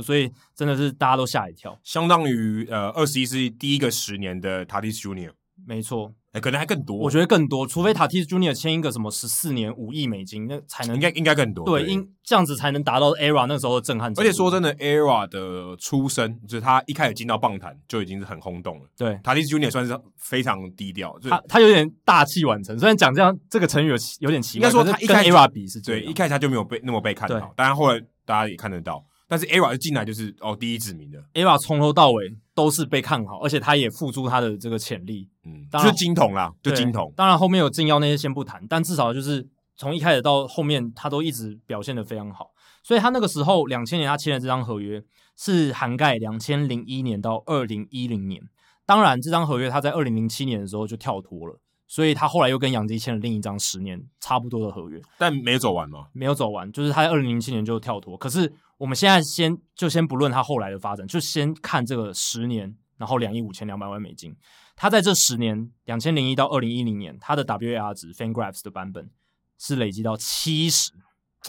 [0.03, 5.33] 所以真的是大家都吓一跳，相当于呃二十一世纪第一个十年的 Tatis Junior，
[5.67, 6.13] 没错。
[6.33, 6.97] 哎，可能还更多。
[6.97, 11.67] 我觉得更多，除非塔蒂斯 Junior 签一个什么十四年五亿美金，那才能应该应该更多。
[11.67, 14.11] 对，应这样子才能达到 Era 那时候的震撼。
[14.17, 18.87] 而且说真的，Era 的出身就是他一开始进到棒坛就已经是很轰动了。
[18.97, 22.79] 对，塔蒂斯 Junior 算是非常低调，他他有点大器晚成。
[22.79, 29.05] 虽然讲这样这个成语有有点奇怪，应该说他一开 Era 比是对，一开始他就没有被那么被看到，当然后来大家也看得到。
[29.33, 37.11] 但是 Era 进来就是哦第一指名的 eva 从头到尾都是被看好，而且他也付出他的这个潜力，嗯，就是金童啦，就金童。
[37.17, 42.51] 当然后面有政要那些先不谈，但至少就是从一开始到后面，他都一直表现的非常好。
[42.83, 45.03] 所以他那个时候两千年他签的这张合约
[45.35, 48.43] 是涵盖两千零一年到二零一零年。
[48.85, 56.09] 当然这张合约他在二零零七年的时候就跳脱了，所以他后来又跟杨基签了另一张十年差不多的合约，但没走完吗？
[56.13, 58.53] 没有走完，就是他在二零零七年就跳脱，可是。
[58.83, 64.35] 我们现在先就先不论他后来的发展，就先看这个十年，然后两亿五千两百万美金。
[64.75, 69.09] 他在这十年，两千零一到二零一零年，他的 WAR 值 FanGraphs 的版本
[69.57, 70.91] 是累积到七十，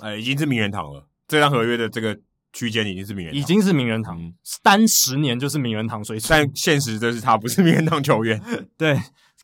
[0.01, 1.07] 哎，已经是名人堂了。
[1.27, 2.19] 这张合约的这个
[2.51, 6.30] 区间已经是名人堂，已经是名人堂，嗯、单十年就是名人堂水准。
[6.30, 8.39] 但现实就是他不是名人堂球员，
[8.77, 8.95] 对，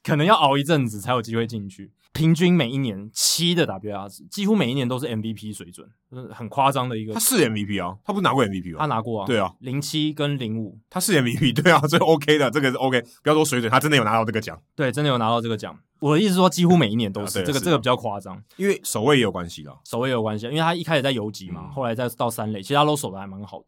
[0.03, 1.91] 可能要熬一阵子才有机会进去。
[2.11, 7.13] 平均每一年七的 WAR 值，几乎每一年都是 MVP 水准，就是很夸张的一个。
[7.13, 8.79] 他是 MVP 啊，他不是拿过 MVP 吗？
[8.79, 15.77] 他拿过啊，对啊，零七跟零五，他是 MVP， 对啊，这 OK 的，这个是 OK，不要说水准，他真的有拿到这个奖，对，真的有拿到这个奖。
[15.99, 23.65] 我的意思说，几乎每一年都是、啊、这个，这个比较夸张，因为守卫也有关系啦，守卫也有关系，因为他一开始在游击嘛，嗯、后来再到三垒，其实他都守的还蛮好的。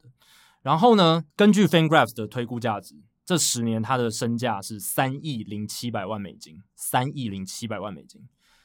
[0.61, 2.95] 然后呢，根据 FanGraphs 的推估价值，
[3.32, 8.20] 这十年他的身价是三亿零七百万美金，三亿零七百万美金。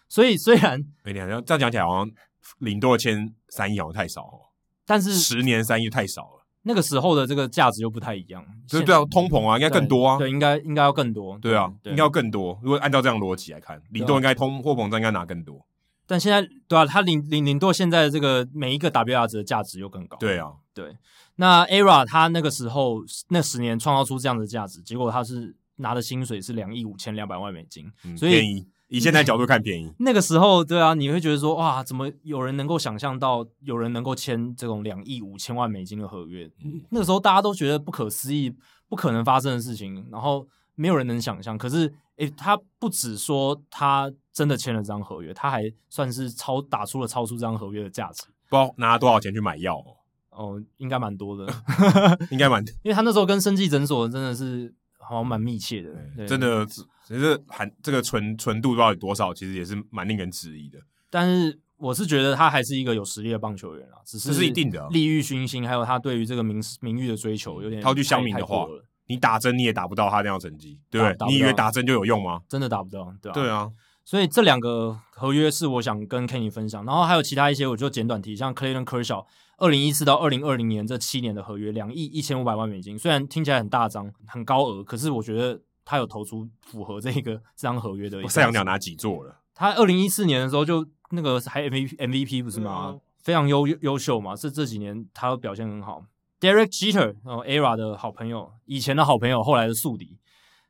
[0.08, 2.10] 所以虽然，哎，你好像这样讲起来，好像
[2.58, 4.40] 零多签三亿好像太少哦，
[4.84, 6.46] 但是十年三亿太少了。
[6.62, 12.58] 那个时候的这个价值又不太一样，对对啊，通膨啊，应该更多啊，对，应该应该要更多，对啊，应该要更多。
[12.60, 15.64] 如果按照这样逻辑来看，零多应该通货膨胀应该拿更多。
[16.08, 20.16] 但现在对啊，他零零零多现在的这个每一个 WR 值的价值又更高。
[20.16, 20.96] 对啊，对。
[21.34, 23.00] 那 ERA 他那个时候
[23.30, 28.64] 那十年创造出这样的价值，结果他是拿的薪水是两亿五千两百万美金，嗯、所以。
[28.88, 36.48] 以现在角度看便宜，那个时候对啊，你会觉得说哇，怎么有人能够想象到有人能够签这种两亿五千万美金的合约？
[36.62, 38.54] 嗯、那个时候大家都觉得不可思议、
[38.88, 40.46] 不可能发生的事情，然后
[40.76, 41.58] 没有人能想象。
[41.58, 48.22] 可是，诶，他不只说他真的签了这张合约，他还算是超打出了超出这张合约的价值。
[48.48, 49.95] 不知道拿多少钱去买药哦？
[50.36, 51.46] 哦，应该蛮多的，
[52.30, 56.66] 应该蛮，因为他那时候跟生技诊所真的是好像蛮密切的，对真的。
[57.06, 60.76] 其实含这个纯纯度到底多少，其实也是蛮令人质疑的。
[61.08, 67.80] 但是我是觉得他还是一个有实力的棒球员啊，只是这是一定的，利欲熏心，还有他对于这个名名誉的追求有点。
[67.80, 68.66] 套句乡民的话，
[69.06, 71.28] 你打针你也打不到他那样成绩，对不对？
[71.28, 72.40] 你以为打针就有用吗？
[72.48, 73.34] 真的打不到，对吧？
[73.34, 73.70] 对啊。
[74.04, 79.24] 所以这两个合约是我想跟 Kenny 分享，然后还有其他一些，我就简短提，像 Clayton Kershaw
[79.56, 85.60] 二零一四到二零二零年这七年的合约，两亿一千五百万美金，虽然听起来很大张、很高额，可是我觉得。
[85.88, 88.20] 他有投出符合这个这张合约的。
[88.26, 89.38] 赛扬鸟拿几座了？
[89.54, 92.86] 他二零一四年的时候就那个还 MVP MVP 不是吗？
[92.88, 96.04] 嗯、非常优优秀嘛，这这几年他都表现很好。
[96.40, 100.18] Derek Jeter 然后，ERA 的好朋友，以前的好朋友，后来的宿敌。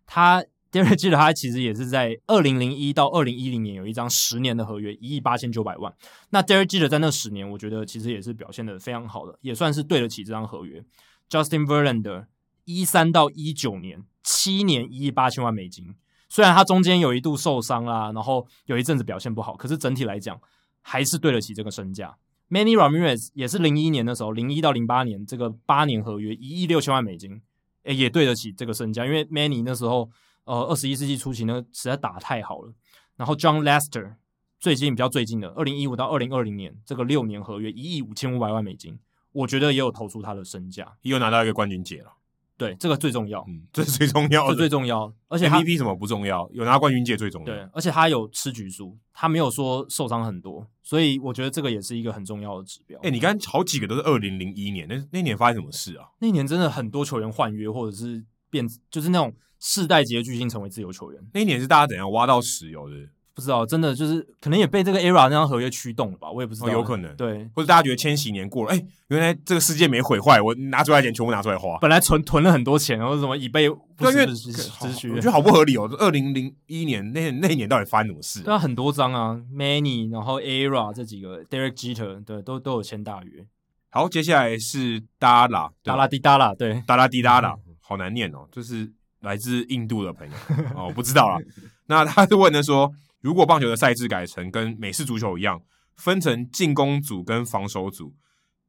[0.04, 0.44] 他
[0.76, 5.94] Derek Jeter 他其实也是在二零零一到二零一零年有一张十年的合约，一亿八千九百万。
[6.30, 10.84] 那 Derek Jeter 在那十年，我觉得其实也是表现得非常好的，也算是对得起这张合约。
[11.30, 12.26] Justin Verlander
[12.64, 14.04] 一三到一九年。
[14.28, 15.94] 七年一亿八千万美金，
[16.28, 20.36] 虽然他中间有一度受伤啊，然后有一阵子表现不好，可是整体来讲
[20.82, 22.16] 还是对得起这个身价。
[22.50, 27.40] Many Ramirez 也是零一年的时候，零一到零八年这个八年合约一亿六千万美金，
[27.84, 30.10] 诶，也对得起这个身价，因为 Many 那时候
[30.46, 32.72] 呃二十一世纪初期呢实在打得太好了。
[33.16, 34.14] 然后 John Lester
[34.58, 38.98] 最近比较最近的二零一五到二零二零年这个六年合约一亿五千五百万美金，
[39.32, 42.14] 我觉得也有投出他的身价，又拿到一个冠军节了。
[42.58, 45.12] 对，这个最重要，嗯，这是最重要的，这最重要。
[45.28, 47.46] 而且 MVP 什么不重要，有拿冠军戒最重要。
[47.46, 52.98] 对，而且他有吃局数，他没有说受伤很多，所以我觉得这个也是一个很重要的指标。
[53.02, 56.08] 哎，你刚才好几个都是二零零一年，那那年发生什么事啊？
[56.20, 61.20] 那年真的很多球员换约，或者是变，就是那种世代级的巨星成为自由球员。
[61.32, 62.96] 那一年是大家怎样挖到石油的？
[63.34, 75.86] 不知道，真的就是可能也被这个 ERA 那张合约驱动了吧，我也不知道，哦、有可能对，或者大家觉得千禧年过了，哎，原来这个世界没毁坏，我拿出来钱全部拿出来花，本来存囤了很多钱，然后什么以备不时之需，我觉得好不合理哦。
[75.98, 78.40] 二零零一年那那一年到底发生什么事？
[78.40, 83.46] 对啊，很多张啊，Manny，然后 ERA 这几个，Derek Jeter，对，都都有签大约。
[83.90, 88.90] 好，接下来是 Dara，达拉迪达拉，对，达拉迪达拉，好难念哦，就是
[89.20, 90.34] 来自印度的朋友
[90.74, 91.38] 哦，我不知道啦。
[91.86, 92.92] 那他是问的说。
[93.22, 95.60] 如果棒球的赛制改成跟美式足球一样，
[95.96, 98.14] 分成进攻组跟防守组，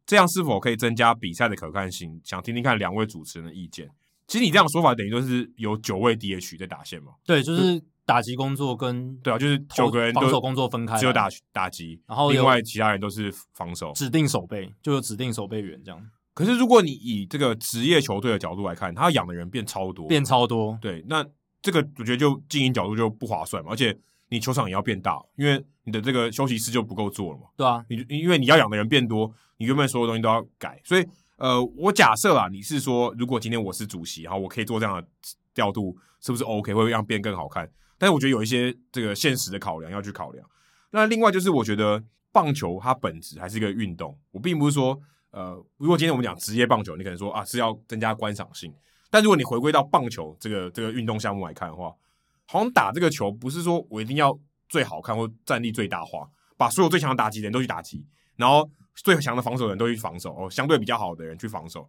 [0.03, 2.19] 这样是否可以增加比赛的可看性？
[2.23, 3.87] 想听听看两位主持人的意见。
[4.25, 7.11] 其实你这样说法等于就是有九位 DH 在打线嘛？
[7.23, 16.03] 对，就是打击工作跟对啊，就是九个人防守工作分开，只有打打击，然后另外其他人都是防守，指定守备就有指定守备员这样。
[16.37, 21.25] 可是如果你以这个职业球队的角度来看，他养的人变超多，变超多，对，那
[21.61, 23.97] 这个我觉得就经营角度就不划算嘛，而且。
[24.29, 27.45] 你球场也要变大，因为你的这个休息室就不够做了嘛。
[27.55, 30.81] 对啊，你因为你要养的人变多，你原本所有东西都要改。
[30.83, 31.07] 所以，
[31.37, 35.07] 呃，我假设啊，你是说，如果今天我是主席，然后我可以做这样的
[35.53, 36.73] 调度，是不是 OK？
[36.73, 37.71] 会让变更好看？
[37.97, 40.45] 但是我觉得有一些这个现实的考量要去考量。
[40.91, 42.03] 那另外就是，我觉得
[42.33, 44.19] 棒球它本质还是一个运动。
[44.31, 44.99] 我并不是说，
[45.37, 48.73] 呃，如果今天我们讲职业棒球，你可能说啊是要增加观赏性。
[49.11, 51.93] 但如果你回归到棒球这个这个运动项目来看的话，
[52.47, 54.35] 好像打这个球不是说我一定要
[54.67, 56.27] 最好看或战力最大化，
[56.57, 58.03] 把所有最强的打击人都去打击，
[58.35, 61.87] 然后最强的防守人都去防守，哦，相对比较好的人去防守。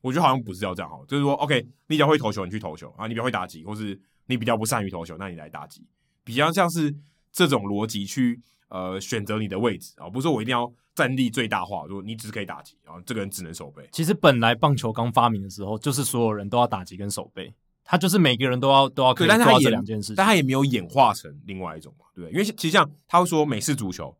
[0.00, 5.86] 我觉得好像不是要这样哈，就是说，OK，你比较会投球，你去投球啊；你比较会打击，或是你比较不善于投球，那你来打击，
[6.24, 6.94] 比较像是
[7.30, 13.88] 这种逻辑去呃选择你的位置啊，不是说我一定要战力最大化，如果你只可以打击，然后这个人只能守备。
[13.92, 17.54] 其实本来棒球刚发明的时候，就是所有人都要打击跟守备。
[17.90, 22.32] 他就是每个人都要都要可以做到这两件事情，但他也没有演化成另外一种嘛，对不对？
[22.32, 24.14] 因为其实像他会说美式足球，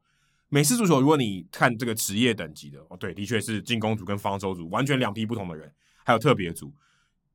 [0.49, 5.71] 美式足球如果你看这个职业等级的哦，对，的确是进攻组跟防守组完全两批不同的人，
[6.03, 6.73] 还有特别组。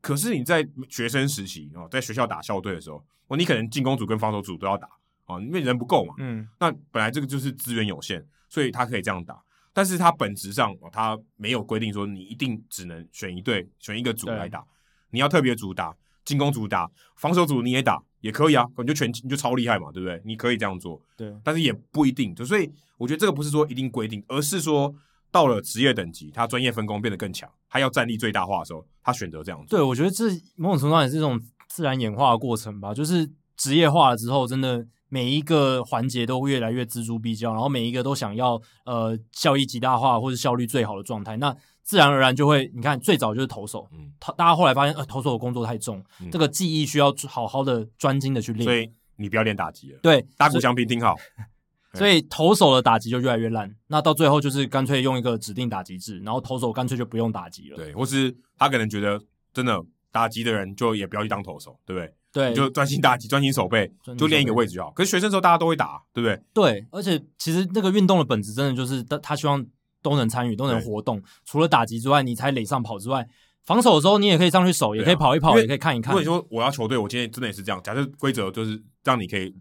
[0.01, 4.89] 可是你在学生时期哦，在学校打校队的时候，哦，你可能进攻组跟防守组都要打
[5.25, 9.41] 啊，因为人不够嘛，嗯，那本来这个就是资源有限，所以他可以这样打。
[9.75, 14.63] 但是他本质上，他没有规定说你一定只能选一队、选一个组来打。
[15.09, 15.91] 你要特别主打，
[16.23, 20.21] 进攻组打，防守组你也打也可以啊，你就全你就超厉害嘛，对不对？
[20.23, 21.01] 你可以这样做。
[21.17, 22.35] 对，但是也不一定。
[22.35, 24.93] 就所以我觉得这个不是说一定规定，而是说
[25.31, 29.79] 到了职业等级，他专业分工变得更强，他要战力最大化的时候，他选择这样做。
[29.79, 30.25] 对，我觉得这
[30.55, 32.93] 某种程度上也是一种自然演化的过程吧。
[32.93, 33.27] 就是
[33.57, 34.85] 职业化了之后，真的。
[35.13, 51.15] 每一个环节都越来越锱铢必较，然后每一个都想要呃效益极大化或者效率最好的状态，那自然而然就会，你看最早就是投手，嗯，大家后来发现呃投手的工作太重，嗯、这个技艺需要好好的专精的去练，所以你不要练打击了，对，打鼓响平听好，
[51.93, 59.21] 所以投手的打击就越来越烂，那到最后就是干脆用一个指定打击制，然后投手干脆就不用打击了，对，或是他可能觉得
[59.53, 59.79] 真的
[60.11, 62.11] 打击的人就也不要去当投手，对不对？
[62.33, 64.89] 对，就专心打击，专心守备，就练一个位置就好。
[64.91, 66.41] 可是学生时候大家都会打，对不对？
[66.53, 69.63] 对，而且其实那个运动的本质真的就是他他希望
[70.01, 71.21] 都能参与，都能活动。
[71.45, 73.27] 除了打击之外，你才垒上跑之外，
[73.63, 76.11] 防守的时候你也可以上去守，也可以跑一跑，也可以看一看。
[76.11, 77.79] 如果你说我要球队，我今天真的也是这样。
[77.83, 79.55] 假设规则就是让你可以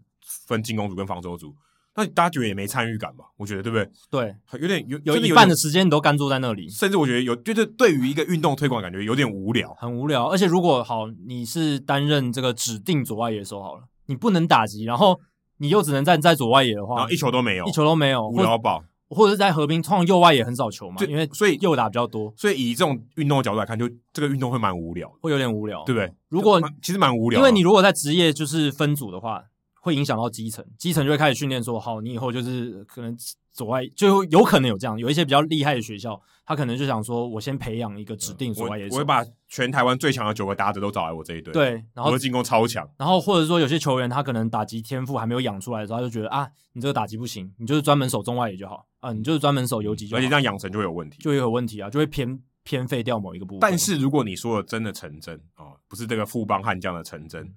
[0.47, 1.55] 分进攻组跟防守组。
[1.94, 3.24] 那大家觉得也没参与感吧？
[3.36, 3.89] 我觉得对不对？
[4.10, 10.27] 对，有点有有一半的时间你都干坐在那里，甚至我觉得有就是对于一个运动推广感觉有点无聊，很无聊。
[10.28, 15.20] 而且如果好，你是担任这个指定左外野手好了，你不能打击，然后
[15.59, 18.82] 你又只能站在左外野的话，然后一球都没有，一球都没有，无聊爆。
[19.10, 26.10] 或者是在河滨，通常右外野很少球嘛，因为所以右打比较多，所以以这种运动的角度来看，就这个运动会蛮无聊，会有点无聊，对不对？
[26.31, 29.43] 如果其实蛮无聊，因为你如果在职业就是分组的话。
[29.83, 33.17] 会影响到基层，基层就会开始训练说，好，你以后就是可能
[33.51, 53.59] 走外，就有可能有这样，有一些比较厉害的学校，他可能就想说，我先培养一个指定左外野手，我会把全台湾最强的九个打者都找来我这一队，对，然后我的进攻超强，然后或者说有些球员他可能打击天赋还没有养出来的时候，他就觉得啊，你这个打击不行，你就是专门守中外野就好啊，你就是专门守游击就好，而且这样养成就会有问题，就会有问题啊，就会偏偏废掉某一个部分。
[53.61, 57.53] 但是如果你说的真的成真哦，不是这个富邦悍将的成真。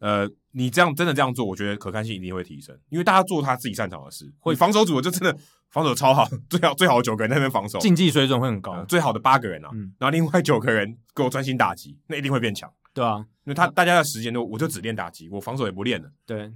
[0.00, 4.30] 呃，你这样真的这样做，我觉得可看性一定会提升，因为大家做他自己擅长的事。
[4.38, 8.72] 会防守组就真的防守超好，最好最好的九个人在那边防守，竞技水准会很高。
[8.72, 12.72] 呃、最好的八个人啊，嗯、然后另外九个人给我专心打击，那一定会变强。
[12.94, 16.10] 对啊，因为他大家的时间都，我就只练打击，我防守也不练了。
[16.24, 16.50] 对，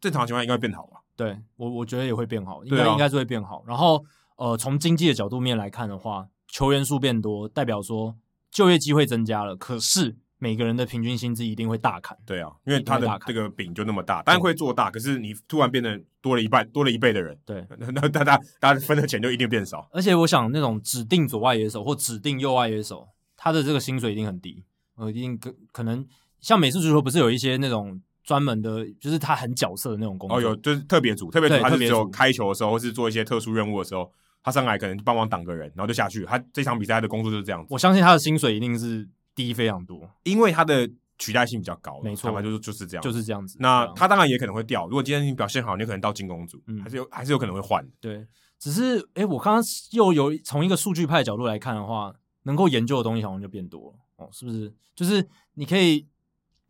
[0.00, 1.00] 正常情况应该会变好吧？
[1.14, 3.62] 对我我觉得也会变好，应该、啊、应该是会变好。
[3.66, 4.02] 然后
[4.36, 8.16] 呃，从经济的角度面来看的话，球员数变多，代表说
[8.50, 9.54] 就业机会增加了。
[9.54, 10.16] 可是。
[10.42, 19.86] 每个人的平均薪资一定会大砍，对啊，因为他的这个饼就那么大，当然会做大，可是你突然变得多了一半，多了一倍的人，对，那大家大家分的钱就一定变少。
[19.92, 23.06] 而且我想那种指定左外野手或指定右外野手，
[23.36, 24.64] 他的这个薪水一定很低，
[24.96, 26.04] 呃，一定可可能
[26.40, 34.10] 像美式足球不是有一些那种专门的，就是他很角色的那种工作，哦，有就是特别组，特别组他是只有开球的时候或是做一些特殊任务的时候，
[34.42, 37.66] 他上来可能帮忙挡个人，然后就下去，他这场比赛的工作就是这样子。
[37.70, 40.90] 我相信他的薪水一定是低非常多，因为它的。
[41.22, 43.58] 取代性比较高，没错，就是就是这样，就是这样子。
[43.60, 44.86] 那他当然也可能会掉。
[44.86, 47.86] 如果今天你表现好，你可能到进攻组，嗯，还是有还是有可能会换。
[48.00, 48.26] 对，
[48.58, 52.10] 只是哎，我刚刚又有从一个数据派的角度来看的话，
[52.44, 54.74] 能够研究的东西好像就变多了哦，是不是？
[54.96, 56.08] 就是你可以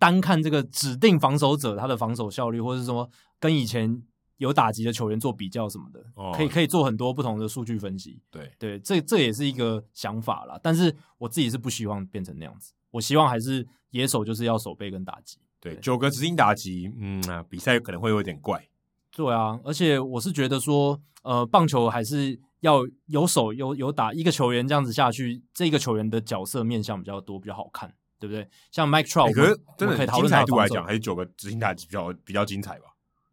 [0.00, 3.08] 单看这个指定防守者他的防守效率，或者是说
[3.38, 4.02] 跟以前
[4.40, 8.22] 有打击的球员做比较什么的，哦，可以可以做很多不同的数据分析。
[8.30, 10.58] 对对，这这也是一个想法啦。
[10.62, 12.72] 但是我自己是不希望变成那样子。
[12.90, 18.66] 我希望还是野手就是要守备跟打击，对，九个指定打击，嗯啊，比赛可能会有点怪，
[19.14, 28.48] 对啊，而且我是觉得说，呃，棒球还是要有手有有打，一个球员这样子下去，这个球员的角色面向比较多，比较好看，对不对？
[28.72, 32.86] 像 Mike Trout，欸、可是真的精彩度来讲，还是九个执行打击比较比较精彩吧？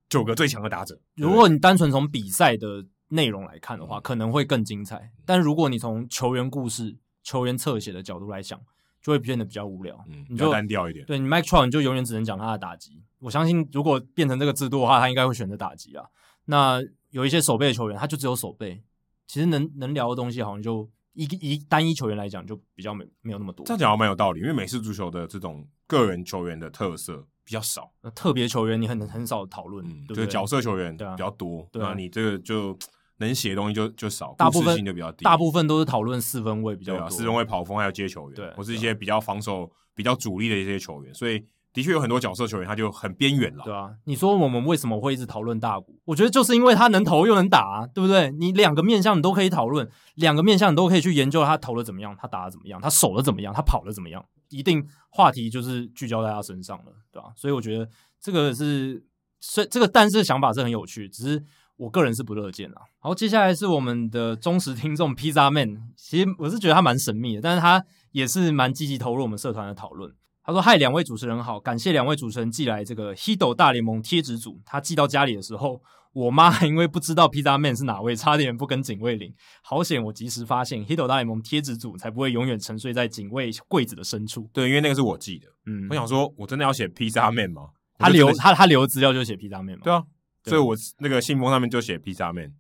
[0.09, 8.59] 九个最强的打者，如果你单纯从比赛的内容来看的话，嗯、可能会更精彩，但如果你从球员故事、球员侧写的角度来讲。
[8.99, 11.05] 就会变得比较无聊，嗯，比较单调一点。
[11.05, 13.01] 对你 Mike Trout 你就永远只能讲他的打击。
[13.19, 16.03] 我相信，如果变成这个制度的话，他应该会选择打击啊。
[16.45, 16.81] 那
[17.11, 18.83] 有一些守备的球员，他就只有守备，
[19.25, 23.65] 其实能能聊的东西好像就一一单一球员来讲就比较没没有那么多。
[23.65, 32.77] 这样讲蛮有道理，因为美式足球的这种个人球员的特色比较少，那特别球员你很很少讨论，嗯，对，就是角色球员比较多，对啊，那你这个就。
[33.19, 41.43] 能写的东西就就少，大部分性就比较低，大部分都是讨论四分位比较多，对啊，四分位跑锋还有接球员，对，或是一些比较防守比较主力的一些球员，所以
[41.73, 45.95] 的确有很多角色球员他就很边缘了，对啊，你说我们为什么会一直讨论大谷？
[46.05, 48.29] 我觉得就是因为他能投又能打啊，对不对？
[48.29, 57.33] 你两个面向你都可以讨论，两个面向你都可以去研究他投的怎么样，他打的怎么样，他守的怎么样，他跑的怎么样，一定话题就是聚焦在他身上了，对吧？
[57.35, 59.03] 所以我觉得这个是，
[59.39, 61.43] 所以这个但是想法是很有趣，只是。
[61.77, 62.81] 我个人是不乐见啊。
[62.97, 70.11] 好，接下来是我们的忠实听众 Pizza Man，其实我是觉得他蛮神秘的，但是他也是蛮积极投入我们社团的讨论。
[70.43, 74.59] 他说：“嗨，两位主持人好，感谢两位主持人寄来这个 Hito 大联盟贴纸组。
[74.65, 75.79] 他寄到家里的时候，
[76.17, 79.31] 我妈还因为不知道 Pizza Man 是哪位，差点不跟警卫领。
[79.61, 84.49] 好险，我及时发现 Hito 大联盟贴纸组，才不会永远沉睡在警卫柜子的深处。
[84.51, 85.47] 对，因为那个是我寄的。
[85.67, 87.69] 嗯，我想说，我真的要写 Pizza Man 吗？
[87.99, 89.81] 他留他他留资料就写 Pizza Man 吗？
[89.83, 90.03] 对啊。”
[90.49, 92.53] 所以，我那个信封上面就写 Pizza Man，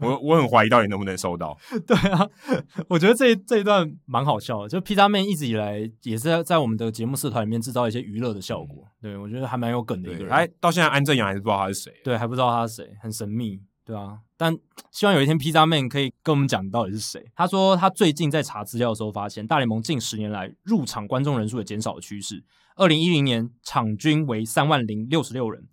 [0.00, 1.56] 我我很怀疑到底能不能收到。
[1.86, 2.28] 对啊，
[2.88, 8.86] 我觉得这这一段蛮好笑的，就 Pizza Man 一直以来也是在在我们的节目社团里面制造一些娱乐的效果。
[9.00, 10.32] 对，我觉得还蛮有梗的一个人。
[10.32, 11.92] 哎，到现在安正阳还是不知道他是谁。
[12.04, 13.60] 对，还不知道他是谁，很神秘。
[13.84, 14.54] 对啊，但
[14.90, 17.24] 希望有一天 Pizza Man 可以跟我们讲到底是谁。
[17.34, 22.44] 他说他最近在查资料的时候发现，大联盟近十年来入场观众人数的减少的趋势。
[22.76, 25.66] 二零一零年场均为三万零六十六人。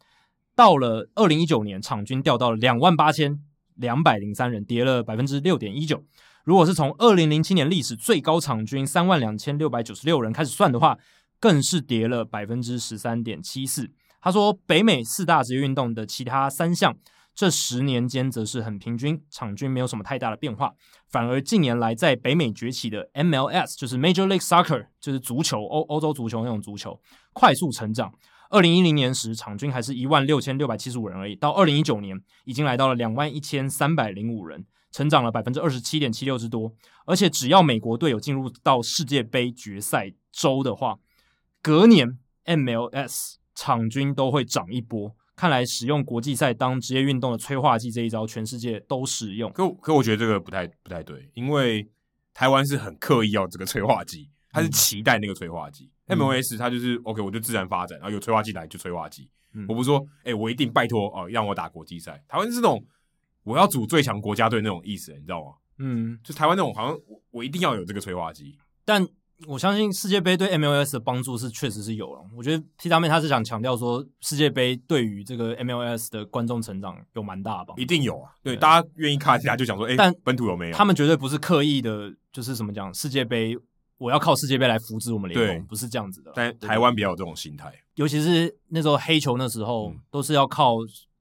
[0.56, 3.40] 到了二零一九年，场均掉到了两万八千
[3.76, 6.04] 两百零三人，跌了百分之六点一九。
[6.46, 10.98] 如果是从二零零七年历史最高场均三万两千六百九十六人开始算的话，
[11.40, 13.92] 更是跌了百分之十三点七四。
[14.22, 16.96] 他说，北美四大职业运动的其他三项，
[17.36, 20.74] 这十年间则是很平均，场均没有什么太大的变化。
[21.10, 27.00] 反而近年来在北美崛起的 MLS，就是 Major League Soccer，就是足球，欧欧洲足球那种足球，
[27.34, 28.14] 快速成长。
[28.56, 31.36] 二零一零年时，场均还是一万六千六百七十五人而已。
[31.36, 36.74] 到二零一九年，已经来到了两万一千三百零五人，成长了百分之二十七点七六之多。
[37.06, 41.00] 而且，只要美国队有进入到世界杯决赛周的话，
[41.62, 45.14] 隔年 MLS 场均都会涨一波。
[45.36, 49.52] 看来，使用国际赛当职业运动的催化剂这一招，全世界都使用。
[49.52, 51.90] 可可，我觉得这个不太不太对，因为
[52.34, 54.30] 台湾是很刻意要这个催化剂。
[54.56, 59.30] 他是期待那个催化剂，MLS 他就是 OK，我就自然发展，然后有催化剂来就催化剂。
[59.54, 62.24] 嗯、我不是说，哎、欸，我一定拜托哦，让我打国际赛。
[62.28, 62.82] 台湾是那种
[63.44, 65.52] 我要组最强国家队那种意思，你知道吗？
[65.80, 68.58] 嗯，就台湾那种好像我我一定要有这个催化剂。
[68.86, 69.06] 但
[69.46, 72.22] 我相信世界杯对 MLS 的帮助是确实是有了。
[72.38, 77.82] 我觉得 T 大妹他是想强调说，世界杯对于这个 MLS 的观众成长有蛮大的帮助。
[77.82, 80.76] 一定有啊，对，对大家愿意看一下就讲说，哎、欸，但本土有没有？
[80.76, 83.58] 他们绝对不是刻意的，就是怎么讲世界杯。
[83.98, 86.32] 我要靠世界杯来扶植我们联盟，不是这样子的。
[86.36, 90.76] 但台湾比较有这种心态，尤其是那时候黑球那时候，嗯、都是要靠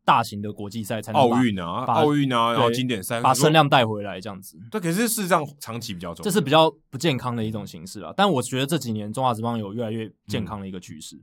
[0.04, 4.58] 大型的国际赛才能奥运啊，奥运啊，然后经典赛把声量带回来这样子。
[4.70, 8.12] 对，可是事实上长期比较重，这是比较不健康的一种形式啊。
[8.16, 11.18] 但我觉得这几年中华职棒有越来越健康的一个趋势。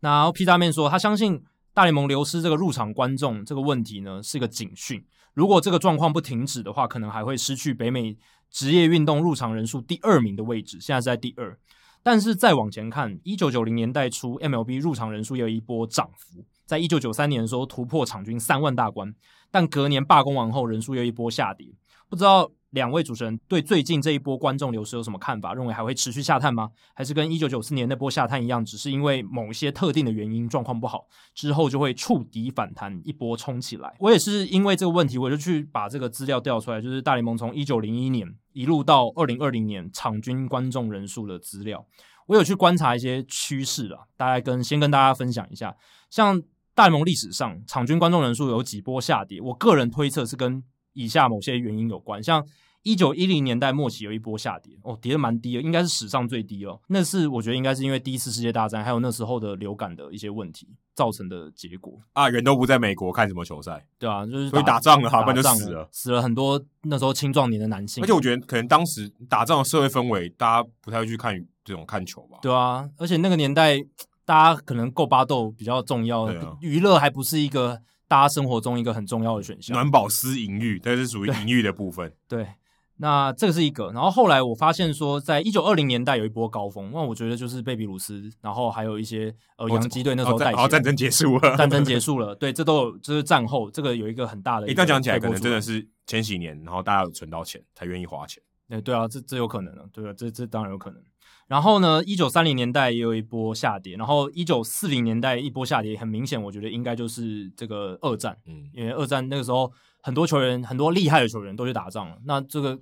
[0.00, 1.42] 那然后 P 大面说，他相信
[1.72, 5.04] 大联盟流失这个入场观众这个问题呢，是个警讯。
[5.34, 8.16] 如果这个状况不停止的话，可能还会失去北美
[8.50, 11.58] 职业运动入场人数第二名的位置，现在是在第二。
[12.02, 19.14] 但是再往前看，一九九零年代初，MLB 入场人数有一波涨幅，在一九九三年的时候突破场均三万大关，
[19.50, 21.66] 但隔年罢工完后，人数又一波下跌，
[22.08, 22.50] 不知道。
[22.70, 25.54] 两位主持人对最近这一波观众流失有什么看法？
[25.54, 26.70] 认为还会持续下探吗？
[26.94, 33.96] 还是跟一九九四年那波下探一样，只是因为某些特定的原因状况不好，之后就会触底反弹，一波冲起来？
[34.00, 41.86] 我也是因为这个问题，我就去把这个资料调出来，就是大联盟从一九零一年一路到二零二零年场均观众人数的资料，
[42.26, 45.74] 我有去观察一些趋势了，大概跟先跟大家分享一下。
[46.10, 46.42] 像
[46.74, 50.62] 大联盟历史上场均观众人数有几波下跌，我个人推测是跟
[50.98, 52.44] 以下某些原因有关，像
[52.82, 56.80] 一九一零年代末期有一波下跌，哦，跌得蛮低的，应该是史上最低哦。
[56.88, 62.28] 那是我觉得应该是因为第一次世界大战还有那时候的流感的一些问题造成的结果啊。
[62.28, 68.02] 人都不在美国看什么球赛，对啊，就是所以打仗了，好，不然就死了，死了很多那时候青壮年的男性。
[68.02, 71.34] 而且我觉得可能当时打仗的社会氛围，大家不太会去看
[71.64, 72.38] 这种看球吧？
[72.42, 73.76] 对啊，而且那个年代
[74.24, 76.28] 大家可能够巴豆比较重要，
[76.60, 77.80] 娱乐、啊、还不是一个。
[78.08, 82.10] 大家生活中一个很重要的选项，暖宝私淫欲，这是属于淫欲的部分。
[82.26, 82.48] 对， 对，
[82.96, 83.92] 那这个是一个。
[83.92, 90.52] 然后后来我发现说，在一九二零年代有一波高峰，那我觉得就是贝比鲁斯，然后还有一些呃洋基队那时候带起。
[90.52, 94.72] 然后战争结束了， 战争结束了，对，这都有，就是战后这个有一个很大的一个。
[94.72, 98.42] 一旦讲起来，可能真的是前几年，然后大家有存到钱才愿意花钱。
[98.68, 101.02] 对对啊，这这有可能啊，对啊，这这当然有可能。
[101.48, 109.72] 然后呢，一九三零年代也有一波下跌，然后一九四零年代一波下跌，很明显，我觉得应该就是这个二战，嗯，因为二战那个时候
[110.02, 112.78] 很多球员，很多厉害的球员都去打仗了，那这个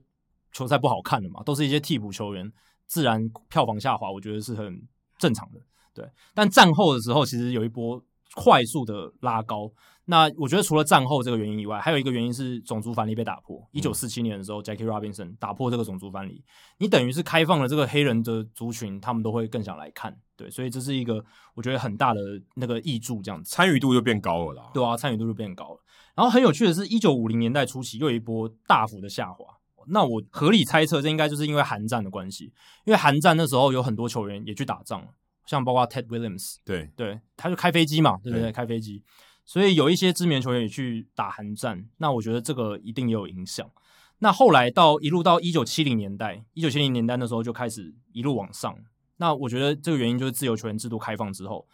[0.52, 2.52] 球赛不好看了嘛，都是一些替补球员，
[2.86, 4.82] 自然票房下滑，我觉得是很
[5.16, 5.60] 正常的，
[5.94, 6.04] 对。
[6.34, 8.02] 但战后的时候，其实有一波
[8.34, 9.70] 快速的拉高。
[10.08, 13.60] 那我觉得除了战后这个原因以外，还有一个原因是种族藩篱被打破。
[13.72, 16.44] 一九四七年的时候，嗯，Jackie Robinson 打破这个种族藩篱，
[16.78, 20.16] 你等于是开放了这个黑人的族群，他们都会更想来看。
[20.36, 21.24] 对，所以这是一个
[21.54, 22.20] 我觉得很大的
[22.54, 24.70] 那个益助，这样子参与度就变高了啦。
[24.72, 25.80] 对啊，参与度就变高了。
[26.14, 29.44] 然后很有趣的是，一九五零年代初期又有一波大幅的下滑。
[29.88, 32.52] 那我合理猜测，这应该就是因为韩战的关系，
[32.84, 35.06] 因为韩战那时候有很多球员也去打仗，
[35.46, 38.46] 像包括 Ted Williams，对对，他就开飞机嘛，对不对？
[38.48, 39.02] 对开飞机。
[39.46, 43.70] 所以有一些知名球员也去打韩战，那我觉得这个一定也有影响。
[44.18, 48.76] 那后来到一路到一九七零年代，一九七零年代的时候就开始一路往上。
[49.18, 51.66] 那我觉得这个原因就是自由球员制度开放之后，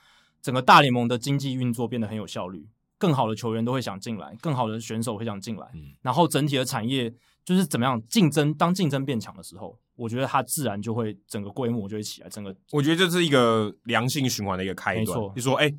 [0.43, 2.69] 整个大联盟的经济运作变得很有效率，
[2.99, 7.11] 更好的球员都会想进来，更好的选手会想进来，嗯，然后整体的产业
[7.43, 12.29] 就是怎么样竞争，当竞争变强的时候，我觉得它自然就会整个规模就会起来。
[12.29, 15.01] 整个我觉得这是一个良性循环的一个开端。
[15.01, 15.73] 没错，就说哎。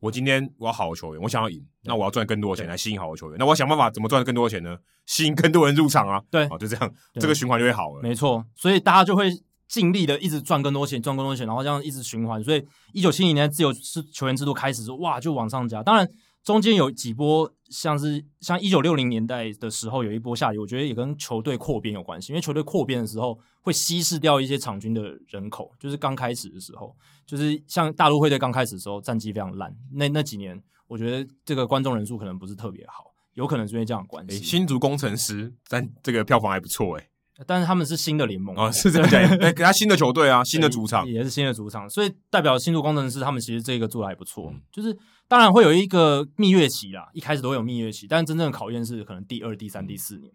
[0.00, 3.38] 我今天我要好的球员，我想要赢，那我要赚更多的钱来吸引好的球员。
[3.38, 4.76] 那我要想办法怎么赚更多的钱呢？
[5.06, 6.20] 吸引更多人入场啊！
[6.30, 8.02] 对，哦，就这样，这个循环就会好了。
[8.02, 9.30] 没错，所以大家就会
[9.68, 12.42] 尽力的一直赚更多钱，赚更多钱，然后这样一直循环。
[12.42, 15.82] 所以一九七零年自由是球员制度开始说，哇，就往上加。
[15.82, 16.08] 当然。
[16.42, 26.96] 中间有几波，像是像一九六零年代的时候有一波下跌，我觉得也跟球队扩编有关系，因为球队扩编的时候会稀释掉一些场均的人口，就是刚开始的时候，
[27.26, 34.42] 就是像大陆会队刚开始的时候战绩非常烂，那那几年我觉得这个观众人数可能不是特别好，有可能是因为这样的关系。
[34.42, 37.09] 新竹工程师，但这个票房还不错诶。
[37.46, 44.96] 但是他们是新的联盟啊、哦，是这样讲，哎，给他新的球队啊，新的主场也是新的主场，所以代表新竹工程师他们其实这个做的还不错，嗯、就是
[45.26, 50.32] 当然会有一个蜜月期啦，一开始都会有蜜月期，但是真正的考验是可能第二、第三、第四年。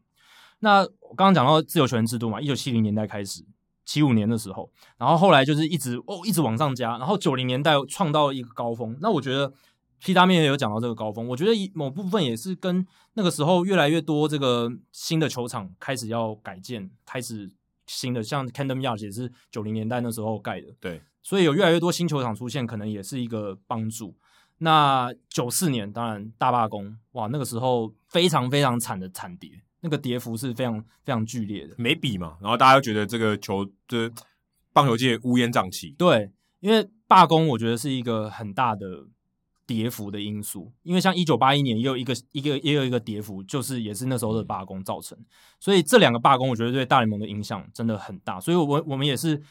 [0.60, 3.46] 那我刚刚讲到自由球员制度嘛，一九七零年代开始，
[3.86, 8.98] 七五年的时候，然后后来就是一直哦一直往上加，然后九零年代创造一个高峰。
[9.02, 9.54] 那我觉得。
[10.00, 17.52] P 大面也有讲到这个高峰，我觉得某部分也是跟那个时候越来越多这个新的球场开始要改建，开始
[17.88, 24.16] 新的像 Camden Yards 也是九零年代那时候盖的，对，所以有越来越多新球场出现，可能也是一个帮助。
[24.60, 29.50] 那九四年当然大罢工，哇，那个时候非常非常惨的惨跌，
[29.82, 34.12] 那个跌幅是非常非常剧烈的，没比嘛，然后大家都觉得这个球这
[34.72, 39.08] 棒球界乌烟瘴气，对，因为罢工我觉得是一个很大的。
[39.68, 45.18] 跌幅的因素，因为像一九八一年也有一个一个也有一个跌幅，就是也是那时候的罢工造成，
[45.60, 49.42] 所以这两个罢工我觉得对大联盟的影响真的很大，所以我我们也是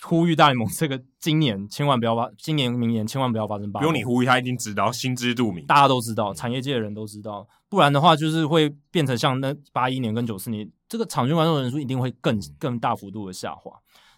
[0.00, 3.86] 呼吁大联盟这个今年千万不要发，今年明年千万不要发生罢工。
[3.86, 13.72] 不用你呼吁，他已经知道，心知肚明，大家都知道，产业界的人都知道，不然的话就是会变成像那八一年跟九四年，这个场均观众人数一定会更更大幅度的下滑。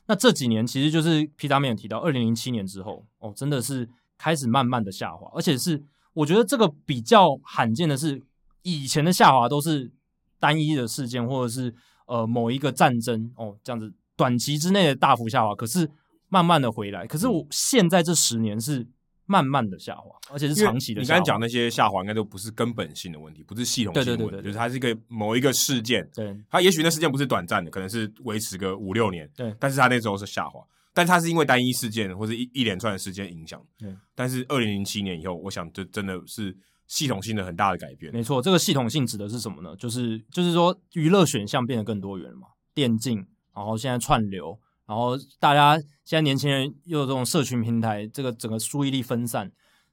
[0.06, 3.88] 那这几年其实就是 P 大面提到，二零零七年之后哦，真的是。
[4.20, 5.82] 开始慢慢的下滑，而且是
[6.12, 8.20] 我觉得这个比较罕见的是，
[8.60, 9.90] 以前的下滑都是
[10.38, 11.74] 单一的事件，或者是
[12.04, 15.90] 呃某一个战争哦这样子短期之内的大幅下滑，可是
[16.28, 17.06] 慢慢的回来。
[17.06, 18.86] 可是我现在这十年是
[19.24, 21.18] 慢慢的下滑，而且是长期的下滑。
[21.18, 30.62] 你刚才讲那些下滑应该都不是根本性的问题，不是系统性的问题，就是它是一个某一个事件，对，它也许那事件不是短暂的，可能是维持个五六年，对，但是它那时候是下滑。
[31.00, 33.96] 但它是因为单一事件或者一一连串的事件影响，对。
[34.14, 36.54] 但是二零零七年以后，我想这真的是
[36.86, 38.12] 系统性的很大的改变。
[38.12, 39.74] 没错，这个系统性指的是什么呢？
[39.76, 49.50] 就是就是说娱乐选项变得更多元了嘛，电竞，然后现在串流，然后大家现在年轻人又有这种社群平台，这个整个注意力分散，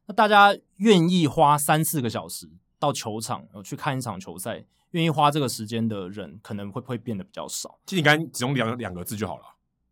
[0.08, 7.80] 那大家愿意花三四个小时到球场去看一场球赛，愿意花这个时间的人，可能会会变得比较少。
[7.86, 9.46] 其实你刚才只用两两个字就好了，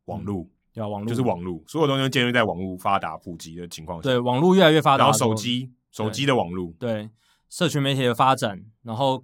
[0.06, 0.44] 网络。
[0.44, 4.04] 嗯对啊，网络就是网络，所有东西都建立在网络发达普及的情况下。
[4.04, 7.10] 对，网络越来越发达，然后手机，手机的网络，对，
[7.50, 9.24] 社群媒体的发展，然后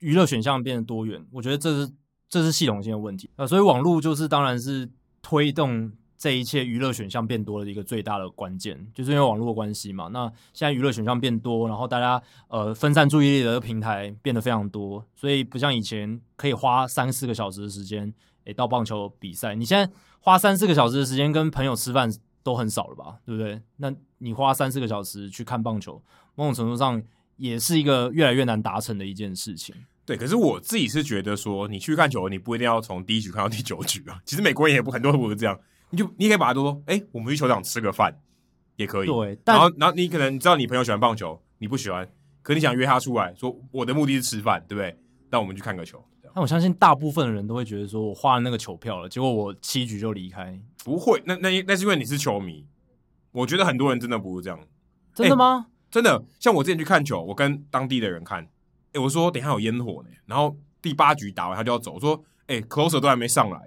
[0.00, 1.90] 娱乐选项变得多元，我觉得这是
[2.28, 3.46] 这是系统性的问题啊。
[3.46, 4.90] 所以网络就是当然是
[5.22, 10.08] 推动这一切娱乐选项变多的一个最大的关键，就是因为网络的关系嘛。
[10.08, 18.12] 那现在娱乐选项变多，然后大家呃分散注意力的平台变得非常多，所以不像以前可以花三四个小时的时间。
[18.44, 23.18] 诶，到棒球比赛，你现在花三四个小时的时间跟朋友吃饭都很少了吧？
[23.24, 23.60] 对不对？
[23.76, 26.02] 那你花三四个小时去看棒球，
[26.34, 27.02] 某种程度上
[27.36, 29.74] 也是一个越来越难达成的一件事情。
[30.04, 34.20] 对，可是我自己是觉得说，你去看球，你不一定要从第一局看到第九局啊。
[34.24, 35.58] 其实美国人也不很多都不是这样，
[35.90, 38.20] 你就你可以把它说，哎，我们去球场吃个饭
[38.76, 39.06] 也可以。
[39.06, 42.08] 对，然后然后你可能知道你朋友喜欢棒球，你不喜欢，
[42.42, 44.98] 可你想约他出来说，我的目的是吃饭，对不对？
[45.30, 46.04] 那我们去看个球。
[46.34, 50.60] 那我相信大部分的人都会觉得说，我花了那个球票了，结果我七局就离开。
[50.84, 52.66] 不会，那那那是因为你是球迷。
[53.32, 54.58] 我觉得很多人真的不是这样。
[55.14, 55.66] 真的吗？
[55.90, 58.48] 真的，像我之前去看球，我跟当地的人看，
[58.92, 63.60] 哎，我说等一下有烟火呢，然后第八局打完他就要走，我说哎，closer 都还没上来，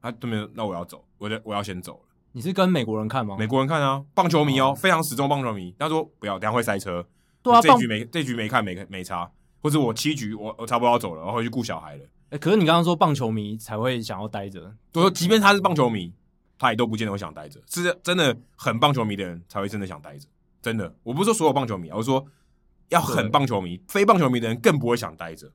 [0.00, 2.00] 他都没有，那我要走，我得我要先走了。
[2.32, 3.36] 你是跟美国人看吗？
[3.38, 5.74] 美国人看啊，棒球迷哦，非常死忠棒球迷。
[5.78, 7.06] 他说不要，等下会塞车。
[7.42, 9.30] 对啊，这局没这局没看没没差，
[9.62, 12.04] 或者我七局我我差不多要走了，我回去顾小孩了。
[12.30, 16.12] 哎，可是你刚刚说棒球迷才会想要待着，我说即便他是棒球迷，
[16.58, 17.60] 他也都不见得会想待着。
[17.66, 20.26] 是真的很棒球迷的人才会真的想待着。
[20.60, 22.26] 真的，我不是说所有棒球迷，我是说
[22.88, 25.50] 要很棒球迷，非棒球迷的人更不会想待着。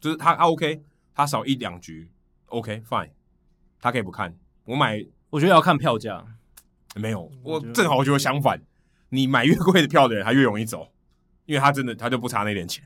[0.00, 0.82] 就是他啊，OK，
[1.14, 2.10] 他少一两局
[2.46, 3.10] ，OK fine，
[3.80, 4.36] 他可以不看。
[4.66, 5.04] 我买。
[5.28, 6.24] 我觉得要看票价，
[6.94, 8.62] 没有，我正好我觉得相反，
[9.08, 10.92] 你买越贵的票的人，他越容易走，
[11.46, 12.82] 因为他真的他就不差那点钱，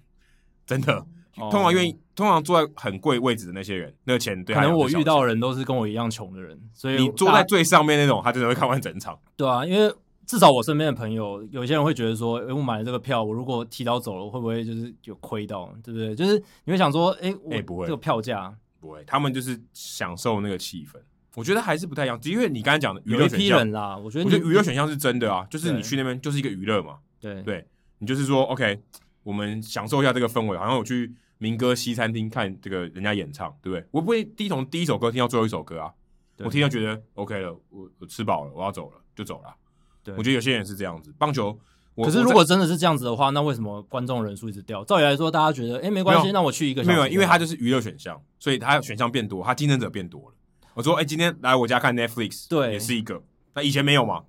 [0.66, 1.06] 真的。
[1.36, 4.54] 哦、通常愿意，通常坐在很贵位置的那些人，那个钱对。
[4.54, 9.18] 可能我遇到的人都是跟我一样穷的人，所以你坐在最上面那种，他真的会看完整场。
[9.36, 9.94] 对啊，因为
[10.26, 16.14] 至少我身边的朋友，有些人会觉得说，哎，我买了这个票，我如果提早走了，会不会就是有亏到，对不对？
[16.14, 20.98] 就是你会想说，哎，哎，不会，这个票价不会，他们就是享受那个气氛。
[21.36, 27.64] 我觉得还是不太一样，因为你刚才讲的娱乐选项，啦，我觉得，我觉得娱乐选项是真的啊，就是你去那边就是一个娱乐嘛，对对，
[27.98, 28.80] 你就是说，OK，
[29.22, 33.86] 我们享受一下这个氛围，好像我去民歌西餐厅看这个人家演唱，对不对？
[33.90, 35.92] 我不会第一从第一首歌听到最后一首歌啊，
[36.38, 39.55] 我听到觉得 OK 了，我我吃饱了，我要走了就走了。
[40.02, 41.59] 对，我觉得有些人是这样子，棒球，
[41.97, 44.82] 可是如果真的是这样子的话，那为什么观众人数一直掉？
[44.84, 50.34] 照理来说，大家觉得，哎，没关系，那我去一个，没有，因为它就是娱乐选项，所以它选项变多，它竞争者变多了。
[50.72, 53.22] 我说，哎、欸，今天来我家看 Netflix，对，也是一个。
[53.55, 54.22] 那以前没有吗？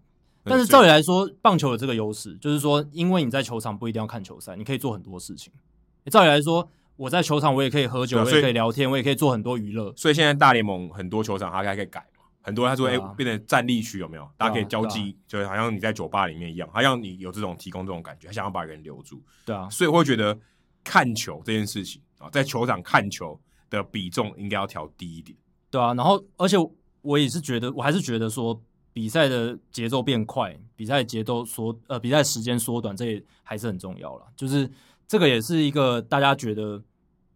[0.43, 5.53] 但是照理来说，棒球有这个优势，就是说，因为你在球场不一定要看球赛，你可以做很多事情。
[6.09, 9.93] 照理来说，我在球场我也可以喝酒，我也可以聊天，我也可以做很多娱乐。
[9.95, 14.27] 所以现在大联盟很多球场它还可以改嘛，很多他说，哎、啊欸，变成站立区有没有？
[14.35, 19.22] 大家可以交际，就好像你在酒吧里面一样，好像你有这种提供这种感觉，他想要把人留住。
[19.45, 20.38] 对啊，所以我会觉得
[20.84, 23.39] 看球这件事情啊，在球场看球
[23.69, 25.38] 的比重应该要调低一点。
[25.69, 26.57] 对啊，然后而且。
[27.03, 28.61] 我也是觉得，我还是觉得说
[28.93, 34.26] 比赛的节奏变快，比赛节奏缩呃，比赛时间缩短，这也还是很重要了。
[34.35, 34.69] 就是
[35.07, 36.81] 这个也是一个大家觉得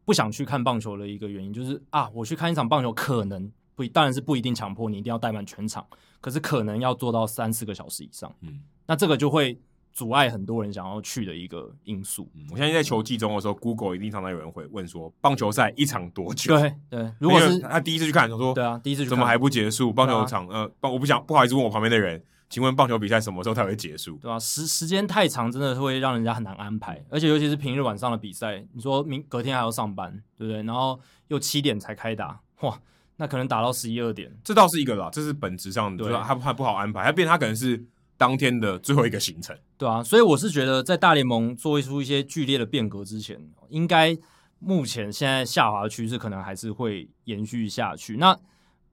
[0.03, 5.85] 不想去看棒球的一个原因，就是啊，我去看一场棒球，可能不当然是不一定强迫你一定要待满全场，
[6.21, 8.33] 可是可能要做到三四个小时以上。
[8.41, 9.59] 嗯，那这个就会。
[9.95, 12.29] 阻碍很多人想要去的一个因素。
[12.35, 16.53] 嗯、我相信在球季中的时候，Google 一定常常有人会问说，棒球赛一场多久？
[16.59, 19.93] 对对，如果是他第一次去看，他说，对啊，第一次去看怎么还不结束？
[19.93, 24.17] 棒球场，啊、呃，棒，我不想不好意思问我旁边的人，请问棒球比赛什么时候才会结束？
[24.17, 24.39] 对吧、啊？
[24.39, 30.61] 时时间太长，真的会让人家很难安排，而且尤其是平日晚上的比赛，你说明隔天还要上班，对不对？
[30.63, 30.99] 然后
[31.29, 32.77] 又七点才开打，哇，
[33.15, 37.81] 那可能打到十一二点，这倒是一个啦，这是本质上的，对，他他不好安排，他变他可能是。
[38.17, 43.39] 当天的最后一个行程，对啊，所以我是觉得，在大联盟做出一些剧烈的变革之前，
[43.69, 44.17] 应该
[44.59, 48.17] 目前现在下滑的趋势可能还是会延续下去。
[48.17, 48.37] 那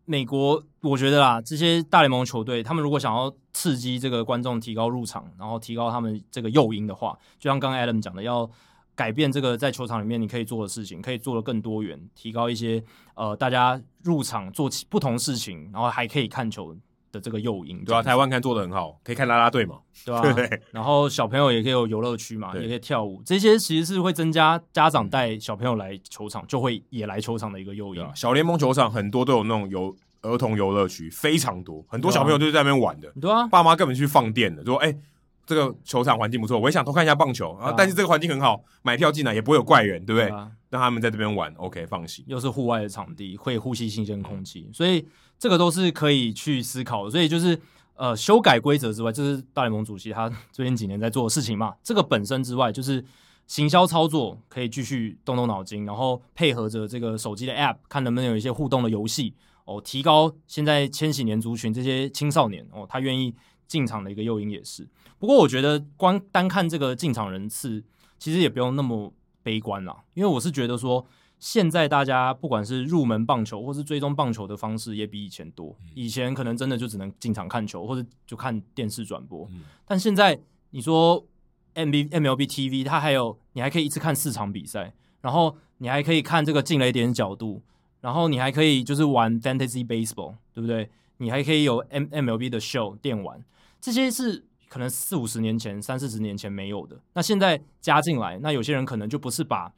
[0.04, 8.50] 美国，我觉得啦，这些大联盟球队，他们如果想要刺激这个观众提高入场，然后提高他们这个诱因的话，就像刚刚 Adam 讲的，要
[8.96, 12.82] 改变这个在球场里面你可以做的事情，可以做的更多元，提高一些
[13.14, 16.76] 呃大家入场做起不同事情，然后还可以看球
[17.12, 20.22] 的这个诱因，对啊，台湾看做的很好，可以看啦啦队嘛，对吧？
[20.32, 20.62] 对。
[20.72, 28.02] 然后小朋友也可以有游乐区嘛，也可以跳舞，这些其实是会增加家长带小朋友来球场，就会也来球场的一个诱因。
[28.14, 33.12] 小联盟球场很多都有那种游儿童游乐区，非常多，很多小朋友就是在那边玩的。
[33.20, 34.96] 对啊，爸妈根本去放电的，说：“哎，
[35.44, 40.30] 这个球场环境不错，我也想偷看一下棒球啊。”但是这个环境很好，买票进来也不会有怪人，对不对？
[40.70, 42.24] 让他们在这边玩，OK，放心。
[42.26, 45.06] 又是户外的场地，会呼吸新鲜空气，所以。
[45.42, 47.60] 这个都是可以去思考，所以就是
[47.96, 51.74] 呃，修改规则之外，这是大联盟主席他最近几年在做的事情嘛。
[51.82, 53.04] 这个本身之外，就是
[53.48, 63.34] 行销操作可以继续动动脑筋，然后配合着这个手机的 App，看能不能有一些互动的游戏哦，提高现在千禧年族群这些青少年哦，他愿意
[63.66, 64.88] 进场的一个诱因也是。
[65.18, 67.82] 不过我觉得光单看这个进场人次，
[68.16, 69.12] 其实也不用那么
[69.42, 71.04] 悲观啦，因为我是觉得说。
[71.42, 75.76] 现在大家不管是入门棒球或是追踪棒球的方式也比以前多。
[75.92, 79.50] 以前可能真的就只能进场看球或者就看电视转播，
[79.84, 80.38] 但现在
[80.70, 81.26] 你说
[81.74, 87.60] M B M L B T V，它还有你还可以一次看四场比赛，然后你还可以看这个进雷点角度，
[88.02, 90.90] 然后你还可以就是玩 Fantasy Baseball，对不对？
[91.16, 93.44] 你还可以有 M M L B 的 Show 电玩，
[93.80, 97.00] 这些是可能四五十年前、三四十年前没有的。
[97.14, 99.72] 那现在加进来，那有些人可能就不是把。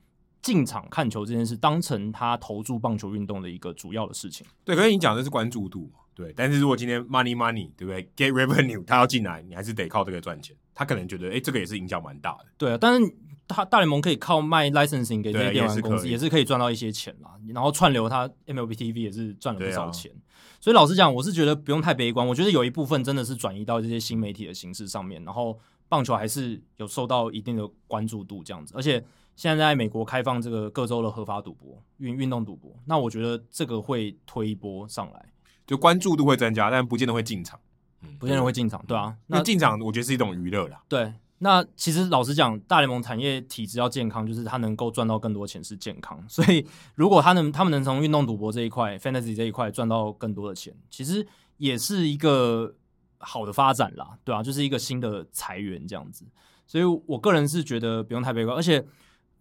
[0.44, 4.46] 进场看球这件事，当成他投注棒球运动的一个主要的事情。
[4.62, 6.00] 对，可是你讲的是关注度嘛？
[6.14, 6.30] 对。
[6.36, 10.54] 但是如果今天 money money，对不对？Get revenue，他要进来，你还是得靠这个赚钱。
[10.74, 12.46] 他可能觉得，哎，这个也是影响蛮大的。
[12.58, 13.16] 对啊，但是
[13.48, 17.30] 他大联盟可以靠卖 licensing 给这些电玩公司，也是可以赚到一些钱啦。
[17.54, 20.12] 然后串流他 MLB TV 也是赚了不少钱。
[20.60, 22.26] 所以老实讲，我是觉得不用太悲观。
[22.26, 25.58] 我觉得有一部分真的是转移到这些新媒体的形式上面，然后
[25.88, 28.72] 棒球还是有受到一定的关注度这样子。
[28.76, 29.04] 而且
[29.36, 35.26] 现在在美国开放这个各州的合法赌博运运动赌博，那我觉得这个会推一波上来，
[35.66, 37.58] 就关注度会增加，但不见得会进场。
[38.02, 39.16] 嗯，不见得会进场，对啊。
[39.26, 40.82] 那进场我觉得是一种娱乐啦。
[40.88, 41.12] 对。
[41.38, 46.24] 那其实老实讲，大联盟产业体质要健康，就是他能够赚到更多钱是健康。
[46.28, 51.26] 所以如果他能，他们能从运动赌博这一块、fantasy 这一块赚到更多的钱，其实
[51.58, 52.74] 也是一个
[53.18, 56.24] 好的发展啦，对啊，就是一个新的财源这样子。
[56.66, 58.82] 所以我个人是觉得不用太悲观，而且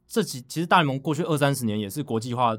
[0.08, 2.58] 这几其实大联盟过去二三十年也是国际化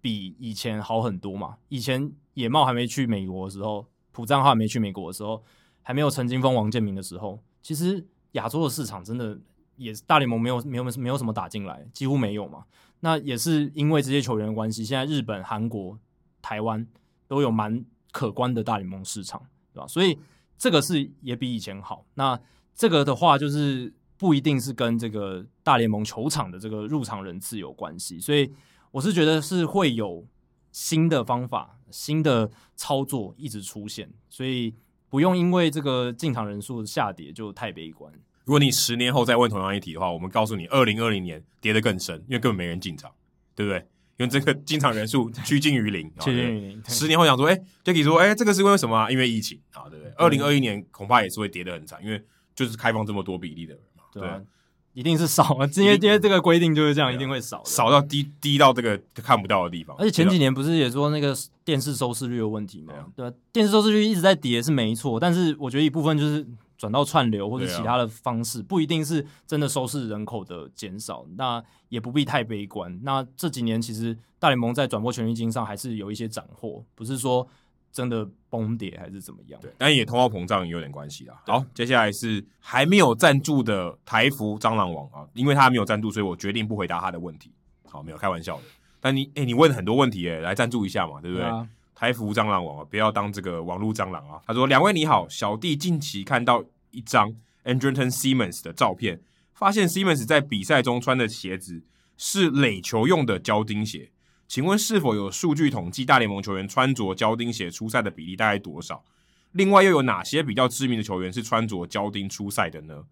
[0.00, 1.56] 比以前好很多嘛。
[1.68, 5.42] 以前野茂还没去美国的时候，普赞浩还没去美国的时候，
[5.82, 8.06] 还没有陈金峰、王建民的时候，其实。
[8.34, 9.36] 亚洲的市场真的
[9.74, 12.64] 也大联盟没有没有没有什么打进来，几乎没有嘛。
[13.00, 15.98] 那也是因为这些球员的关系，现在日本、韩国、
[16.40, 16.86] 台湾
[17.26, 19.44] 都有蛮可观的大联盟市场，
[19.74, 19.86] 对吧？
[19.88, 20.16] 所以
[20.56, 22.06] 这个是也比以前好。
[22.14, 22.40] 那
[22.72, 28.20] 这个的话，就是不一定是跟这个大联盟球场的这个入场人次有关系。
[28.20, 28.52] 所以
[28.92, 30.24] 我是觉得是会有
[30.70, 34.76] 新的方法、新的操作一直出现，所以。
[35.10, 38.12] 不用因为这个进场人数下跌就太悲观。
[38.44, 43.10] 如果你十年后再问同样一题的话，我们告诉你，二零二零年跌得更深，因为根本没人进场，
[43.56, 43.78] 对不对？
[44.18, 46.82] 因为这个进场人数 趋近于零，趋近于零。
[46.86, 49.10] 十年后想说，哎，Jacky 说，哎，这个是因为什么啊？
[49.10, 50.12] 因为疫情啊，对不对？
[50.12, 52.24] 二零二一年恐怕也是会跌得很惨，因为
[52.54, 53.76] 就是开放这么多比例的
[54.12, 54.22] 对。
[54.22, 54.46] 对
[54.92, 59.96] 一定是少啊， 今天今天这个规定就是这样，一定会少，少到低低到这个看不到的地方。
[59.96, 61.32] 而且前几年不是也说那个
[61.64, 62.92] 电视收视率的问题吗？
[63.14, 66.44] 对啊，电视收视率一直在跌是没错，但是我觉得一部分就是
[66.76, 72.98] 转到串流或者其他的方式，不一定是真的收视人口的减少，那也不必太悲观。
[73.04, 77.46] 那这几年其实大联盟在转播权利金上还是有一些斩获，不是说。
[77.92, 79.60] 真的崩跌还是怎么样？
[79.62, 81.40] 对，但也通货膨胀也有点关系啦。
[81.46, 87.52] 好，接下来是还没有赞助的台服蟑螂王啊，因为他还没有赞助，所以我决定不回答他的问题。
[87.88, 88.62] 好，没有开玩笑的。
[89.00, 91.46] 但你，哎、欸，你问很多问题，哎，来赞助一下嘛，对不对？
[91.94, 94.40] 台服蟑螂王啊，不要当这个网络蟑螂啊。
[94.46, 99.20] 他说：“两位你好，小弟近期看到一张 Andrelton Simmons 的照片，
[99.52, 101.82] 发现 Simmons 在比赛中穿的鞋子
[102.16, 104.10] 是垒球用的胶钉鞋。”
[104.50, 109.04] 请问是否有数据统计大联盟球员穿着胶钉鞋出赛的比例大概多少？
[109.52, 113.04] 另外又有哪些比较知名的球员是穿着胶钉出赛的呢？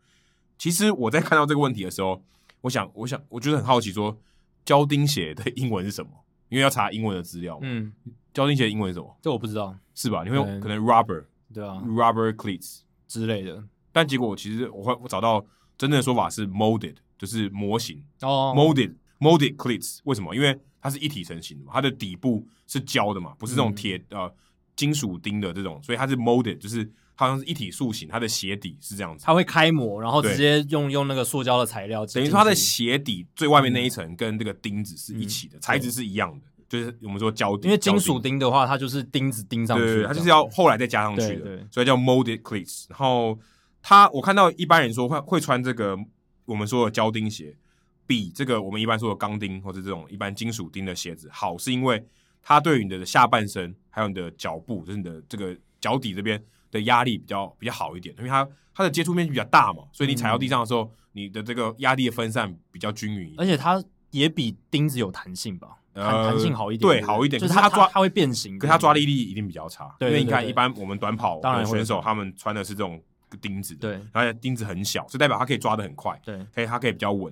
[0.58, 2.24] 其实我在看到这个问题的时候，
[2.62, 4.18] 我想，我想，我觉得很好奇，说
[4.64, 6.10] 胶钉鞋的英文是什么？
[6.48, 7.56] 因为要查英文的资料。
[7.62, 7.92] 嗯，
[8.34, 9.16] 胶钉鞋的英文是什么？
[9.22, 10.24] 这我不知道，是吧？
[10.24, 11.24] 你会用可能 rubber，
[11.54, 13.62] 对啊，rubber cleats 之类的。
[13.92, 15.46] 但结果其实我会我找到
[15.76, 20.00] 真正的说法是 molded，就是模型哦，molded molded cleats。
[20.02, 20.34] 为什么？
[20.34, 24.34] 因为它是一体成型的嘛，它的底部是胶的嘛，不是这种铁、嗯、呃
[24.76, 29.24] 金属钉的这种，所以它是 molded，就是好像是一体塑形，它的鞋底是这样子。
[29.26, 37.64] 它会开模，然后直接用用那个塑胶的材料，等于说它的鞋底最外面那一层跟这个钉子是一起的，嗯、材质是一样的，就是我们说胶钉。
[37.64, 42.84] 因为金属钉的话，它就是钉子钉上去，对，它就是要后来再加上去的，所以叫 molded cleats。
[42.88, 43.36] 然后
[43.82, 45.98] 它，我看到一般人说会会穿这个
[46.44, 47.56] 我们说的胶钉鞋。
[48.08, 52.02] 比这个我们一般说的钢钉或者这种一般金属钉的鞋子好，是因为
[52.42, 72.98] 它对于你的下半身还有你的脚部，就是你的这个脚底这边的压力比较比较好一点，因为它它的接触面积比较大嘛，所以你踩到地上的时候，嗯、你的这个压力的分散比较均匀，而且它也比钉子有弹性吧，弹、性好一点，对，好一点，就是它抓它会变形，可是它抓地力一定比较差，对因为你看一般我们短跑的选手他们穿的是这种
[73.42, 77.30] 钉子，对，而且钉子很小，所以代表它可以抓的很快，对，可以它可以比较稳。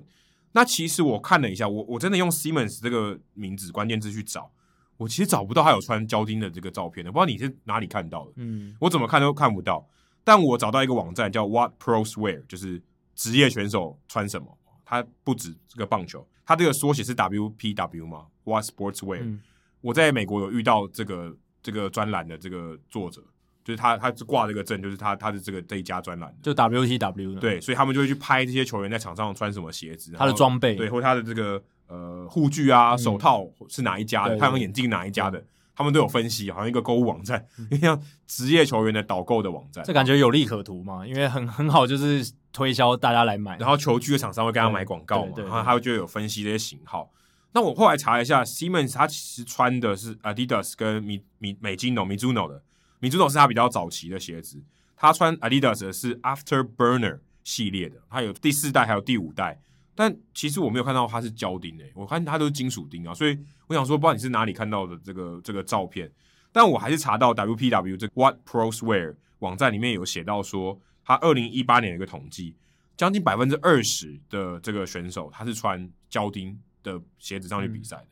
[0.57, 4.51] 那其实我看了一下，我我真的用 Simmons 这个名字关键字去找，
[4.97, 8.31] 我其实找不到他有穿胶钉的这个照片的，不知道你是哪里看到的？
[8.37, 9.87] 嗯，我怎么看都看不到。
[10.23, 12.81] 但我找到一个网站叫 What Pros Wear，就是
[13.13, 14.57] 职业选手穿什么。
[14.83, 19.21] 它不止这个棒球，它这个缩写是 WPW 嘛，What Sports Wear。
[19.21, 19.39] 嗯，
[19.81, 23.23] 我在美国有遇到这个这个专栏的这个作者。
[23.67, 27.41] 就是他，他是挂这个证，就是他，他的这个这一家专栏，就 WTW 的。
[27.41, 35.43] 对，所以他们就会去拍这些球员在场上穿什么鞋子，他的装备，对，或他的这个呃护具啊、手套是哪一家的，太阳眼镜哪一家的，
[35.75, 47.11] 他们都有分析，好像一个购物网站，因为像职业球员的导购的网站，这感觉有利可图嘛，因为很很好，就是推销大家来买，然后球具的厂商会跟他买广告嘛，然后他就有分析这些型号。
[47.51, 52.61] 那我后来查了一下，Simmons 他其实穿的是 Adidas 跟米米美津浓 Mizuno 的。
[52.99, 54.63] 米祖诺是他比较早期的鞋子，
[54.95, 59.61] 他穿 Adidas 的是 Afterburner 系列的，他有第四代还有第五代，
[59.93, 63.37] 但其实我没有看到它是胶钉诶，我看它都是金属钉啊，所以
[63.67, 66.11] 我想说，不知道你是哪里看到的这个这个照片，
[66.51, 72.55] 但我还是查到 WPW 这 What Pros Wear 网站里面有写到说，他二零一八年有一个统计，
[72.97, 78.07] 将近百分之二十的这个选手他是穿胶钉的鞋子上去比赛的，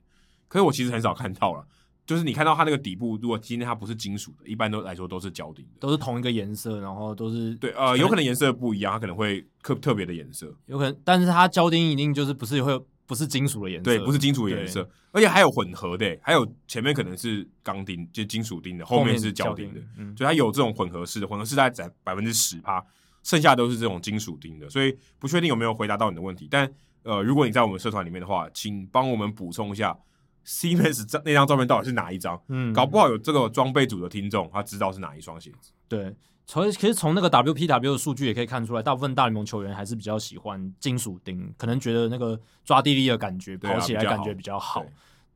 [0.48, 1.68] 可是我其实很少看到了。
[2.06, 22.86] 就是你看到它那个底部，如果今天它不是金属的，一般都来说都是胶钉的，都是同一个颜色，然后都是对呃，有可能颜色不一样，它可能会特特别的颜色，有可能，但是它胶钉一定就是不是会不是金属的颜色，对，不是金属的颜色，而且还有混合的，还有前面可能是钢钉，就金属钉的，后面是胶钉的，嗯，所以它有这种混合式的，混合式大概在百分之十趴，
[23.23, 26.72] 剩下都是这种金属钉的，所以不确定有没有回答到你的问题，但
[27.02, 29.98] 呃，如果你在我们社团里面的话，请帮我们补充一下。
[30.46, 32.40] Simmons 这那张照片到底是哪一张？
[32.50, 35.72] 嗯，搞不好有这个装备组的听众，他知道是哪一双鞋子。
[35.88, 36.16] 对，
[36.46, 44.86] 从其实从那个 WPW 的数据也可以看出来，大部分大联盟球员还是比较喜欢金属钉，可能觉得那个抓地力的感觉，跑起来感觉比较好。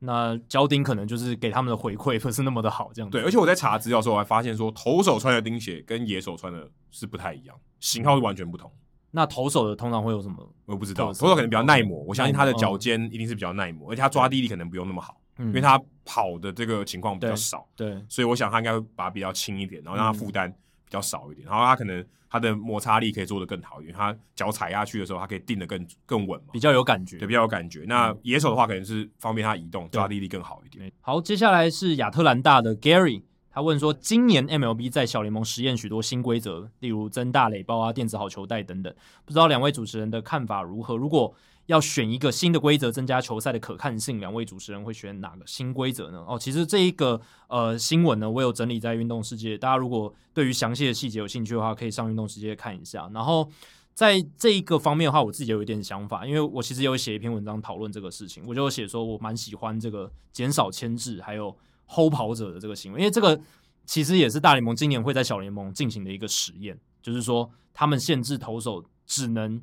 [0.02, 3.18] 那胶钉可能就是给他们的回馈不是那么的好，这样子。
[3.18, 8.72] 对，而且我在查资料的时候，我还发现说，投手穿的钉鞋跟野手穿的是不太一样，型号是完全不同。
[9.12, 10.36] 那投手的通常会有什么？
[10.66, 27.84] 我不知道，投手可能比较耐磨，我相信他的脚尖一定是比较耐磨，而且他抓地力可能不用那么好，因为他跑的这个情况比较少，对，所以我想他应该会把它比较轻一点，然后让他负担比较少一点，然后他可能他的摩擦力可以做得更好一点，他脚踩下去的时候，他可以定得更更稳嘛，比较有感觉，对，比较有感觉。
[27.88, 30.90] 那野手的话，可能是方便他移动，抓地力更好一点。
[31.00, 33.22] 好，接下来是亚特兰大的 Gary。
[33.52, 38.94] 他问说：“今年 MLB 在小联盟实验许多新规则，例如增大垒包啊、电子好球带等等，
[39.24, 40.96] 不知道两位主持人的看法如何？
[40.96, 41.34] 如果
[41.66, 53.10] 要选一个新的规则增加球赛的可看性，两位主持人会选哪个新规则呢？”哦，其实这一个呃新闻呢，我有整理在运动世界，大家如果对于详细的细节有兴趣的话，可以上运动世界看一下。
[53.12, 53.48] 然后
[53.92, 61.52] 在这一个方面的话，我自己有一点想法，因为我其实有写一篇文章讨论这个事情，我就写说我蛮喜欢这个减少牵制，还有。
[61.92, 63.38] 偷跑者的这个行为，因为这个
[63.84, 69.60] 其实也是大联盟今年会在小联盟进行的一个实验，就是说他们限制投手只能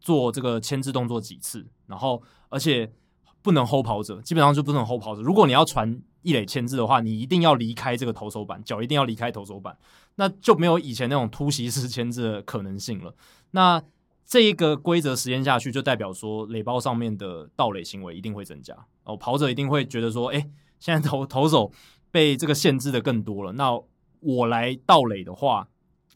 [0.00, 2.92] 做这个牵制动作几次，然后而且
[3.40, 5.22] 不能 hold 跑者，基本上就不能 hold 跑者。
[5.22, 9.78] 如果你要传一垒牵制的话，你一定要离开这个投手板，脚一定要离开投手板，
[10.16, 13.14] 那就没有以前那种突袭式牵制的可能性了。
[13.52, 13.80] 那
[14.26, 20.50] 这一个规则实验下去，就代表说垒包上面的盗垒行为一定会增加哦，跑者一定会觉得说，哎。
[20.80, 21.70] 现在投 投手
[22.10, 23.70] 被这个限制的更多了，那
[24.18, 25.68] 我来盗垒的话，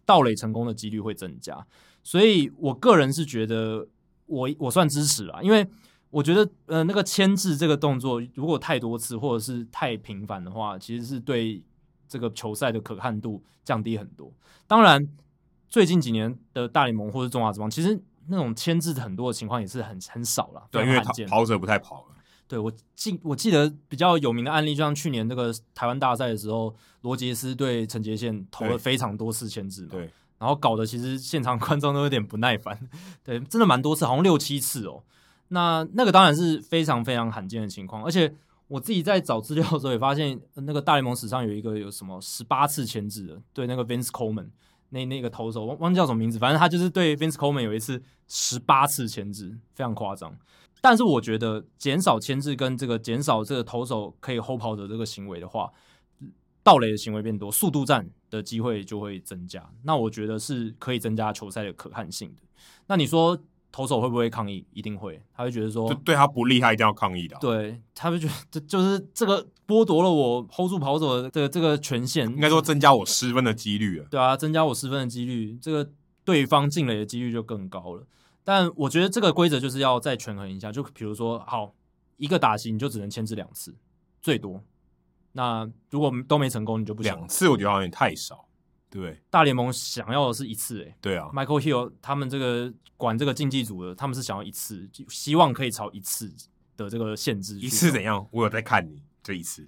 [0.04, 1.64] 盗垒成功的几率会增加，
[2.02, 3.86] 所以我个人是觉得
[4.26, 5.66] 我我算支持啦，因为
[6.10, 11.62] 我觉得呃那个牵制这个动作如果太多次或者是太频繁的话，其实是对
[12.08, 14.32] 这个球赛的可看度降低很多。
[14.66, 15.06] 当然，
[15.68, 22.13] 最近几年的大联盟或者中华职棒，其实那种牵制很多的情况也是很很少了，对，因为跑者不太跑了。
[22.54, 30.08] 对，我记我记得比较有名的案例，就像去年那个台湾大赛的时候，罗杰斯对陈杰宪投了非常多次牵制嘛，对，
[30.38, 32.78] 然后搞得其实现场 观众都有点不耐烦，
[33.24, 35.02] 对，真的蛮多次，好像六七次哦。
[35.48, 38.32] 那那个当然是非常非常罕见的情况，而且
[38.68, 44.50] 我自己在找资料的时候也发现，那个大联盟史上有一个有什么十八次牵制的，对，那个 Vince Coleman
[44.90, 50.32] 那那个投手忘忘记叫什么名字，反正他就是对 Vince Coleman 有一次十八次牵制，非常夸张。
[50.84, 55.72] 但是我觉得减少牵制跟这个减少这个投手可以 hold 跑者这个行为的话，
[56.62, 59.66] 盗垒的行为变多，速度战的机会就会增加。
[59.84, 62.42] 那我觉得是可以增加球赛的可看性的。
[62.86, 63.38] 那你说
[63.72, 64.66] 投手会不会抗议？
[64.74, 67.38] 一定会，他会觉得说就对他不利，他一定要抗议的。
[67.40, 74.06] 对，他会觉得这就是这个剥夺了我 hold 住跑者的这个这个权限，应该说增加我失分的几率了。
[74.10, 75.90] 对啊，增加我失分的几率，这个
[76.26, 78.06] 对方进垒的几率就更高了。
[78.44, 81.74] 但我觉得这个规则就是要再权衡一下，就比如说，好，
[82.18, 83.74] 一个打席你就只能牵制两次，
[84.20, 84.62] 最多。
[85.32, 87.10] 那如果都没成功，你就不行。
[87.10, 88.46] 两次我觉得好像有点太少，
[88.90, 89.18] 对不对？
[89.30, 91.28] 大联盟想要的是一次，哎，对啊。
[91.32, 96.32] Michael Hill 他们这个管这个竞技组的，他们是想要一次，希望可以朝一次
[96.76, 97.58] 的这个限制。
[97.58, 98.28] 一次怎样？
[98.30, 99.66] 我有在看你这一次。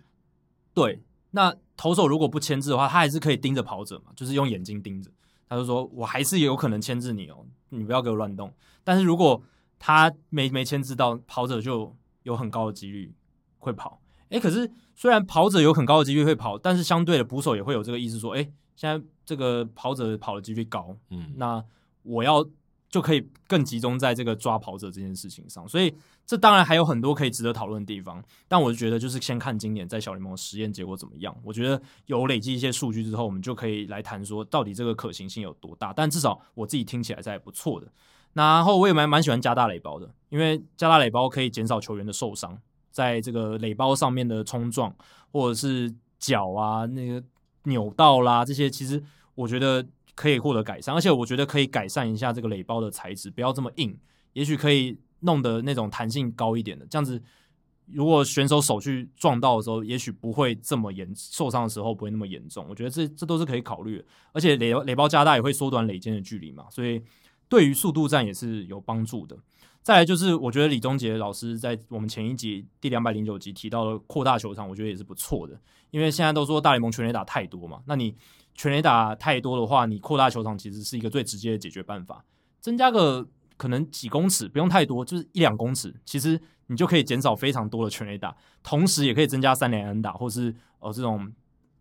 [0.74, 5.10] 对，那投手如果不牵制的话，他还是可以盯着跑者嘛，就是用眼睛盯着。
[5.48, 8.52] 他就说：“我还是有可能牵制你哦，你不要给我乱动。
[8.84, 9.42] 但是如果
[9.78, 13.14] 他没没牵制到，跑者就有很高的几率
[13.58, 14.00] 会跑。
[14.30, 21.64] 诶，可是虽然跑者有很高的几率会跑，但是相对的捕手也会有这个意思说：诶，现在这个跑者跑的几率高，嗯，那
[22.02, 22.44] 我要
[22.88, 25.68] 就可以更集中在这个抓跑者这件事情上。
[25.68, 25.94] 所以
[26.26, 31.36] 这当然还有很多可以值得讨论的地方，但我就觉得就是先看今年在小联盟实验结果怎么样。
[31.42, 35.92] 我觉得有累积一些数据之后，我们就可以来谈说到底这个可行性有多大。
[35.92, 37.86] 但至少我自己听起来是还不错的。
[38.32, 42.58] 然后我也蛮蛮喜欢加大垒包的，因为加大垒包可以减少球员的受伤，
[42.90, 44.94] 在这个垒包上面的冲撞
[45.32, 47.24] 或者是脚啊那个
[47.62, 49.02] 扭到啦这些，其实
[49.34, 53.96] 我觉得可以获得改善，而且我觉得可以改善一下这个垒包的材质，不要这么硬，
[54.32, 57.22] 也许可以弄得那种弹性高一点的，这样子
[57.86, 62.66] 如果选手手去撞到的时候，也许不会这么严，受伤的时候不会那么严重。
[62.68, 67.00] 我觉得这这都是可以考虑的，而且垒垒包加大也会缩短垒间的距离嘛，所以。
[67.48, 69.38] 对于速度战也是有帮助的。
[69.80, 75.56] 再来就是，我觉得李宗杰老师在我们前一集第两百零九集提到的扩大球场，我觉得也是不错的。
[75.92, 78.12] 因为现在都说大联盟全垒打太多嘛，那你
[78.56, 82.24] 全垒打太多的话，你扩大球场其实是一个最直接的解决办法。
[82.60, 83.26] 增加个
[83.56, 91.32] 可能几公尺，不用太多，就是一两公尺，其实你就可以减少非常多的全垒打，同时也可以增加三连安打，或是呃这种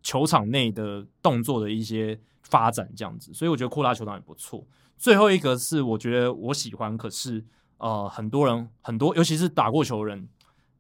[0.04, 3.34] 球场内的动作的一些发展这样子。
[3.34, 4.64] 所以我觉得扩大球场也不错。
[4.98, 7.44] 最后一个是我觉得我喜欢，可是
[7.78, 10.30] 呃很多人很多，尤其是打过球的人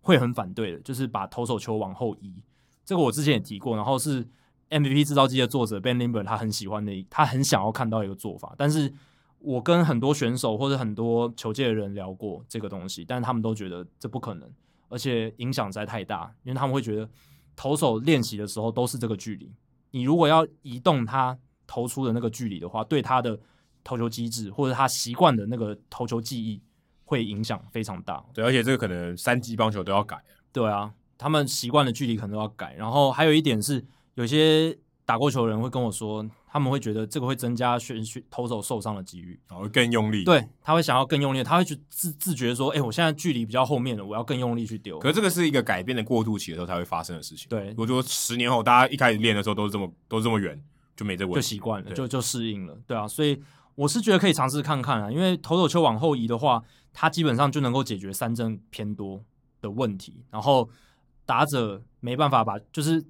[0.01, 2.43] 会很反对的，就是把投手球往后移。
[2.85, 4.27] 这个我之前也提过，然后是
[4.69, 8.53] MVP 制造机的作者 Ben Limber 他很喜欢的，他很想要看到一个做法。
[8.57, 8.91] 但是
[9.39, 14.49] 我跟很多选手或者很多球界的人聊过这个东西，但是他们都觉得这不可能，
[14.89, 17.07] 而且影响实在太大，因为他们会觉得
[17.55, 19.53] 投手练习的时候都是这个距离，
[19.91, 21.37] 你如果要移动他
[21.67, 23.39] 投出的那个距离的话，对他的
[23.83, 26.59] 投球机制或者他习惯的那个投球记忆
[27.03, 30.19] 会影响非常大，对，而且这个可能三级棒球都要改，
[30.51, 32.73] 对啊，他们习惯的距离可能都要改。
[32.73, 33.85] 然后还有一点是，
[34.15, 44.97] 有些打过球的人会跟我说，他们会觉得这个会增加选选投手受伤的几率，然后更用力，对，他会想要更用力，他会去自自觉说，哎，我现在距离比较后面了，我要更用力去丢。
[44.99, 47.47] 可是这个是一个改变的过渡期的时候才会发生的事情。
[47.49, 50.59] 对，如果说十年后大家一开始练的时候都是这么都是这么远，
[50.95, 53.41] 就没这问题，就习惯了，就就适应了，对啊，所以。
[53.75, 56.63] 我是觉得可以尝试看看啊，因为投手球往后移的话，
[56.93, 59.21] 它基本上就能够解决三振偏多
[59.59, 60.69] 的问题，然后
[61.25, 63.03] 打者没办法把就是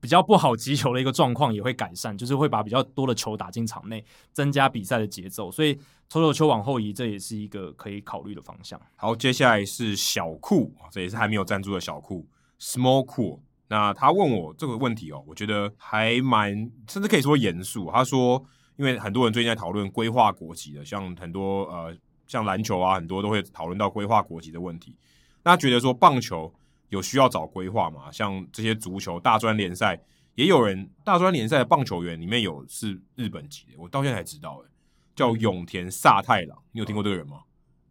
[0.00, 5.50] 比较不好击球的一个状况也会改善，就是会把比较多的球打进场内，增加比赛的节奏。
[5.50, 5.78] 所以
[6.08, 8.80] 投手球往后移这也是一个可以考虑的方向。
[8.96, 12.26] 好，接下来是小酷，这也是还没有赞助的小酷
[12.58, 13.40] ，Small Cool。
[13.68, 17.90] 那他问我这个问题哦，我觉得还蛮甚至可以说严肃。
[17.92, 18.44] 他说。
[18.76, 21.94] 因为很多人最近在讨论规划国籍的，像很多呃，
[22.26, 24.96] 像篮球啊，很多都会讨论到规划国籍的问题。
[25.44, 26.50] 那觉得说棒球
[26.90, 28.12] 有需要找规划吗？
[28.12, 30.00] 像这些足球大专联赛，
[30.34, 34.68] 也有人大专联赛的棒球员里面有是日本籍的，我到现在才知道，诶，
[35.16, 37.40] 叫永田萨太郎，你有听过这个人吗？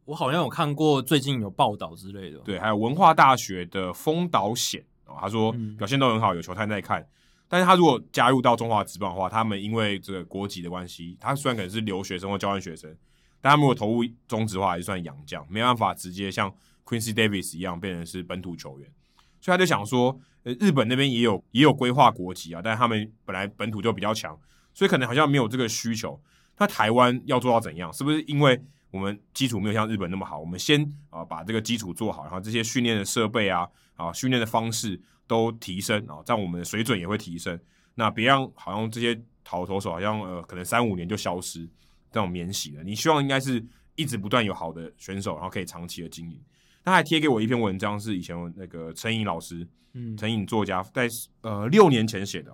[0.05, 2.39] 我好像有看过最近有报道之类的。
[2.39, 7.07] 对，还有文化大学的丰岛显，哦，他说表现都很好，有球探在看。
[7.47, 12.95] 但是他如果加入到中华职棒的话，他们因为这个国籍的关系，他虽然可能是留学生或交换学生，
[13.39, 16.53] 但他们如果投入中职的话，还是算洋将，没办法直接像
[16.89, 18.89] Quincy Davis 一样变成是本土球员。
[19.39, 24.35] 所以他就想说，呃，日本那边也有也有规划国籍啊，但他们本来本土就比较强，
[24.73, 26.19] 所以可能好像没有这个需求。
[26.57, 27.93] 那台湾要做到怎样？
[27.93, 28.59] 是不是因为
[28.89, 30.39] 我们基础没有像日本那么好？
[30.39, 34.99] 我们先啊把这个基础做好，然后这些训练的设备啊啊训练的方式。
[35.29, 37.59] 都提升啊，这样我们的水准也会提升。
[37.93, 41.69] 那别让好像这些好投手好像呃，可能三五年就消失
[42.11, 42.83] 这种免洗的。
[42.83, 43.63] 你希望应该是
[43.93, 46.41] 一直不断有好的选手，然后可以长期的经营。
[46.83, 51.07] 他还贴给我一篇文章，是以前那个陈颖老师，嗯，陈颖作家在
[51.41, 52.51] 呃六年前写的。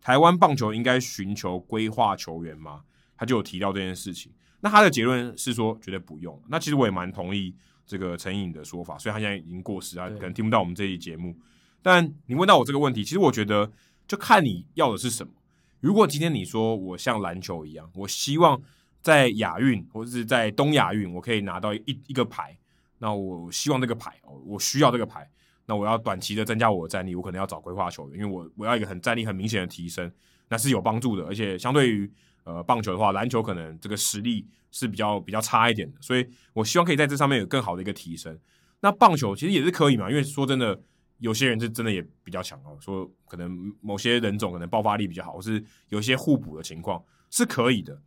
[0.00, 2.82] 台湾棒球应该寻求规划球员吗？
[3.16, 4.32] 他就有提到这件事情。
[4.60, 6.40] 那他的结论是说，绝对不用。
[6.48, 7.54] 那其实我也蛮同意
[7.86, 11.36] 这个陈颖的说法，所以他现在已经过时，他可能听不到我们这期节目。
[11.80, 13.70] 但你问到我这个问题，其实我觉得
[14.06, 15.32] 就看你要的是什么。
[15.80, 18.60] 如果今天你说我像篮球一样，我希望
[19.00, 22.57] 在亚运或者是在东亚运，我可以拿到一一个牌，
[22.98, 25.28] 那我希望这个牌哦，我需要这个牌，
[25.66, 30.10] 那我要短期的增加我的战力，我可能要找规划球员，因为我我要一个很战力很明显的提升，
[30.48, 31.24] 那是有帮助的。
[31.24, 32.10] 而且相对于
[32.44, 38.38] 呃棒球的话，篮球可能这个实力是比较比较差一点的，所以我希望可以在这上面有更好的一个提升。
[38.80, 40.80] 那棒球其实也是可以嘛，因为说真的。
[41.20, 43.50] 有些人是真的也比较强哦，说可能
[43.80, 48.00] 某些人种可能爆发力比较好，或是有些互补的情况是可以的。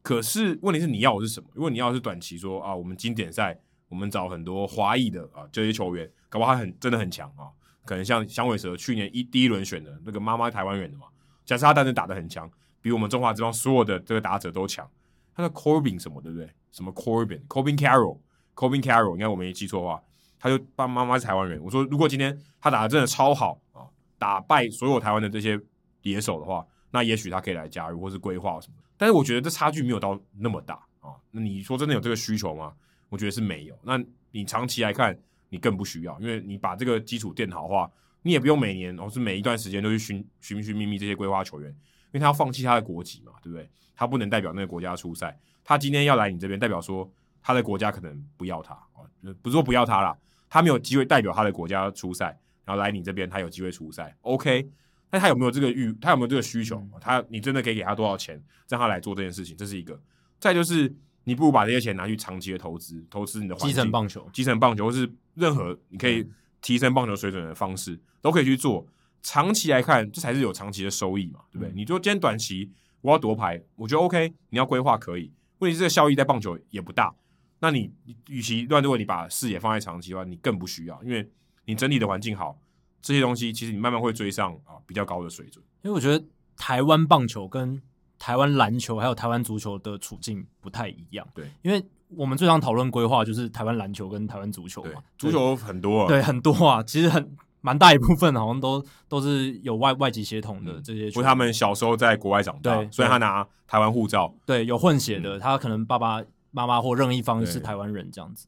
[0.00, 1.48] 可是问题是你要的是什么？
[1.54, 3.60] 如果你要是短期说啊，我们经典赛
[3.92, 7.52] 我们找很多华裔的啊这些球员，搞不好他很真的很强啊，
[7.84, 11.08] 可能像响尾蛇去年一第一轮选的那个妈妈台湾人的嘛，
[11.44, 12.50] 假设他当时打得很强，
[12.80, 14.90] 比我们中华职棒所有的这个打者都强，
[15.36, 16.48] 他的 Corbin 什么对不对？
[16.70, 18.18] 什么 Corbin、Corbin Carroll、
[18.54, 20.02] Corbin Carroll，应该我没记错的话，
[20.38, 21.62] 他就爸妈妈是台湾人。
[21.62, 23.84] 我说如果今天他打的真的超好啊，
[24.18, 25.60] 打败所有台湾的这些
[26.00, 28.74] 野手的话，那也许他可以来加入或是规划什么。
[28.96, 31.12] 但是我觉得这差距没有到那么大啊。
[31.30, 32.72] 那你说真的有这个需求吗？
[33.12, 33.78] 我觉得是没有。
[33.82, 35.14] 那你长期来看，
[35.50, 37.90] 你更不需要，因为你把这个基础垫好的话，
[38.22, 43.68] 你也不用每年或是每一段时间都去寻寻寻觅觅这些规划球员，因为他要放弃他的国籍嘛，对不对？
[43.94, 45.38] 他不能代表那个国家出赛。
[45.62, 47.06] 他今天要来你这边，代表说
[47.42, 49.04] 他的国家可能不要他啊，
[49.42, 50.16] 不是说不要他啦，
[50.48, 54.66] 他没有机会代表他的国家出赛，然后来你这边他有机会出赛，OK？
[55.10, 55.92] 那他有没有这个欲？
[56.00, 56.82] 他有没有这个需求？
[56.98, 59.54] 他你真的可以给他多少钱，让他来做这件事情？
[59.54, 60.00] 这是一个。
[60.40, 60.90] 再就是。
[61.24, 66.26] 你不如把这些钱拿去长期的投资，投资你的基层棒球、基层棒球，或是任何你可以
[66.60, 68.86] 提升棒球水准的方式，都可以去做。
[69.22, 71.72] 长期来看，这才是有长期的收益嘛，对不对？
[71.72, 72.68] 嗯、你说今天短期
[73.02, 75.32] 我要夺牌，我觉得 OK，你要规划可以。
[75.58, 77.14] 问题是这个效益在棒球也不大。
[77.60, 77.92] 那你
[78.28, 81.30] 与其乱，如果你把视野放在长期的话，你更不需要，因为
[81.66, 82.58] 你整体的环境好，
[83.00, 85.64] 这些东西其实你慢慢会追上啊比较高的水准。
[85.82, 86.24] 因为我觉得
[86.56, 87.80] 台湾棒球跟
[88.22, 106.22] 台湾篮球还有台湾足球的处境不太一样，对，因为我们最常讨论规划就是台湾篮球跟台湾足球嘛，足球很多，啊，对，很多啊， 其实很蛮大一部分好像都都是有外外籍血统的这些，不过他们小时候在国外长大，所以他拿台湾护照，对，有混血的，嗯、他可能爸爸
[106.52, 108.46] 妈妈或任意一方是台湾人这样子，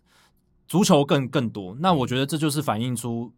[0.69, 3.33] 足球更更多，那我觉得这就是反映出。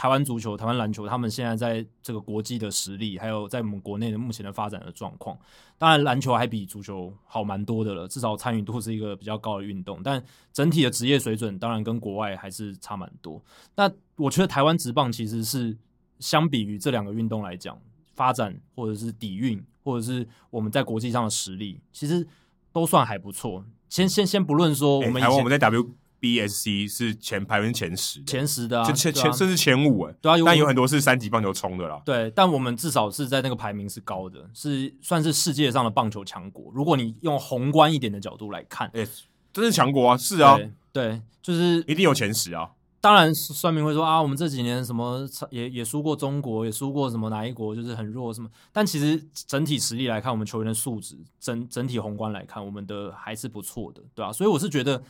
[0.00, 5.38] 台湾足球、台湾篮球，他们现在在这个国际的实力，还有在我们国内的目前的发展的状况，
[5.76, 10.00] 当然篮球还比足球好蛮多的了，至少参与度是一个比较高的运动。
[10.02, 10.24] 但
[10.54, 13.42] 整体的职业水准，当然跟国外还是差蛮多。
[13.76, 15.76] 那我觉得台湾职棒其实是
[16.18, 17.78] 相比于这两个运动来讲，
[18.14, 22.26] 发展或者是底蕴，或者是我们在国际上的实力，其实
[22.72, 23.62] 都算还不错。
[23.90, 25.90] 先先先不论说我们、台湾我们在 W。
[26.20, 32.02] BSC 是前排名前十，前十的啊，前前甚至前五哎，对啊，但有很多是三级棒球冲的啦。
[32.04, 36.70] 对，但我们至少是在那个排名是高的，是算是世界上的棒球强国。
[36.74, 39.06] 如果你用宏观一点的角度来看，哎，
[39.52, 40.58] 真是强国啊，是啊，
[40.92, 42.70] 对，就是一定有前十啊。
[43.00, 48.50] 当然，算命会说啊，我们这几年什么也也输过中国，也输过什么哪一国，就是很弱什么。
[48.72, 54.30] 但其实整体实力来看，我们球员的素质，整整体宏观来看，我们的还是不错的，对吧？
[54.30, 55.02] 所以我是觉得。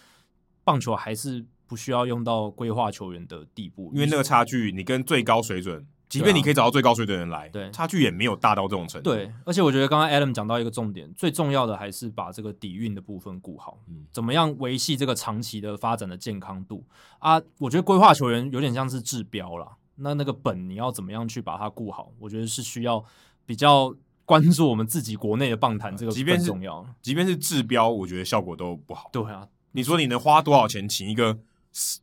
[0.71, 9.11] 棒球还是不需要用到规划球员的地步，因为那个差距，你跟最高水准，即便你可以找到最高水准的人来，对，差距也没有大到这种程度。
[9.11, 16.85] 对，而且我觉得刚刚 Adam 讲到一个重点，最重要的还是把这个底蕴的部分顾好，嗯，怎么样维系这个长期的发展的健康度
[17.19, 17.43] 啊？
[17.59, 22.13] 我觉得规划球员有点像是治标啦，那那个本你要怎么样去把它顾好？
[22.21, 23.05] 我觉得是需要
[23.45, 23.93] 比较
[24.25, 26.87] 关注我们自己国内的棒坛这个更重要。
[27.03, 29.11] 即便是治标，我觉得效果都不好。
[29.13, 29.49] 对啊。
[29.73, 31.39] 你说你能花多少钱请一个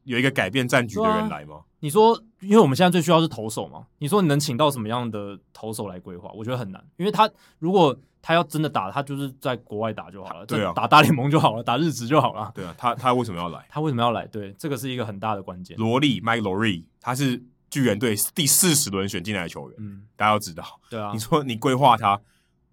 [0.03, 1.55] 有一个改变战局的人来吗？
[1.55, 3.85] 啊、你说，因为我们现在最需要是投手嘛？
[3.97, 6.31] 你说你能请到什么样的投手来规划？
[6.33, 7.29] 我觉得很难，因为他
[7.59, 12.51] 如果他要真的打，他就是在国外打就好了，对啊，打大联盟就好了，打日职就好了。
[12.55, 13.65] 对啊，他他为什么要来？
[13.69, 14.25] 他为什么要来？
[14.27, 15.77] 对，这个是一个很大的关键。
[15.77, 20.63] 罗莉 Mike Lowry，他是巨人队第四十轮选进来的球员，嗯，大家要知道。
[20.89, 22.19] 对啊，你说你规划他，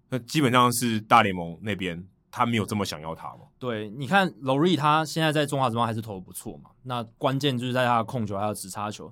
[0.09, 2.05] 那基本上是大联盟那边。
[2.37, 3.45] 他没有这么想要他吗？
[3.65, 6.69] 对，你看 Lowry 他现在在中华职棒还是投的不错嘛。
[6.83, 9.11] 那关键就是在他的控球还有直插球，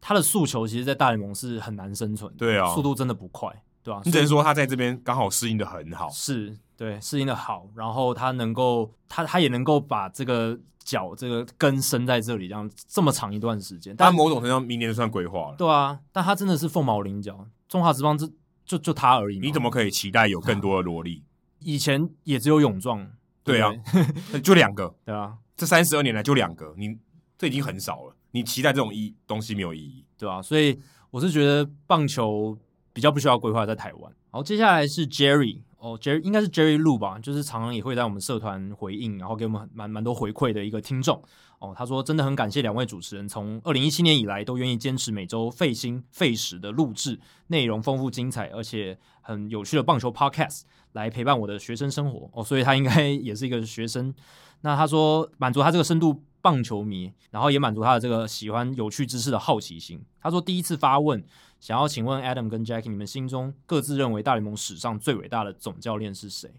[0.00, 2.38] 他的速球其实，在大联盟是很难生存的。
[2.38, 3.50] 对啊，速度真的不快，
[3.82, 4.02] 对吧、啊？
[4.06, 6.08] 你只能说他在这边刚好适应的很好。
[6.08, 13.94] 是，对，适应的好，然后他能够，他他也能够把这个脚这个根生在这里，这样这么长一段时间。
[13.94, 15.56] 但某种程度上，明年就算规划了。
[15.58, 18.32] 对啊，但他真的是凤毛麟角，中华职棒这就
[18.64, 19.38] 就，就他而已。
[19.38, 21.22] 你怎么可以期待有更多的萝莉？
[21.58, 23.06] 以前也只有勇壮，
[23.42, 23.72] 对啊，
[24.44, 26.96] 就两个，对啊，这三十二年来就两个，你
[27.38, 28.16] 这已经很少了。
[28.32, 30.78] 你期待这种意东西没有意义，对啊，所以
[31.10, 32.56] 我是觉得棒球
[32.92, 34.12] 比较不需要规划在台湾。
[34.30, 41.20] 好，接下来是 Jerry 哦，Jerry 应该是 Jerry Lu 吧，就是常常也会在我们社团回应，然后给我们蛮蛮多回馈的一个听众
[41.58, 41.74] 哦。
[41.76, 47.18] 他说真的很感谢两位主持人，从二零一七年以来都愿意坚持每周费心费时的录制，
[47.48, 50.62] 内容丰富精彩，而且很有趣的棒球 Podcast。
[50.92, 54.12] 来陪伴我的学生生活哦，所以他应该也是一个学生。
[54.62, 60.02] 那他说满足他这个深度棒球迷，然后也满足他的这个喜欢有趣知识的好奇心。
[60.20, 61.24] 他说第一次发问，
[61.60, 66.50] 想要请问 Adam 跟 Jackie，你们心中各自认为大联盟史上最伟大的总教练是谁？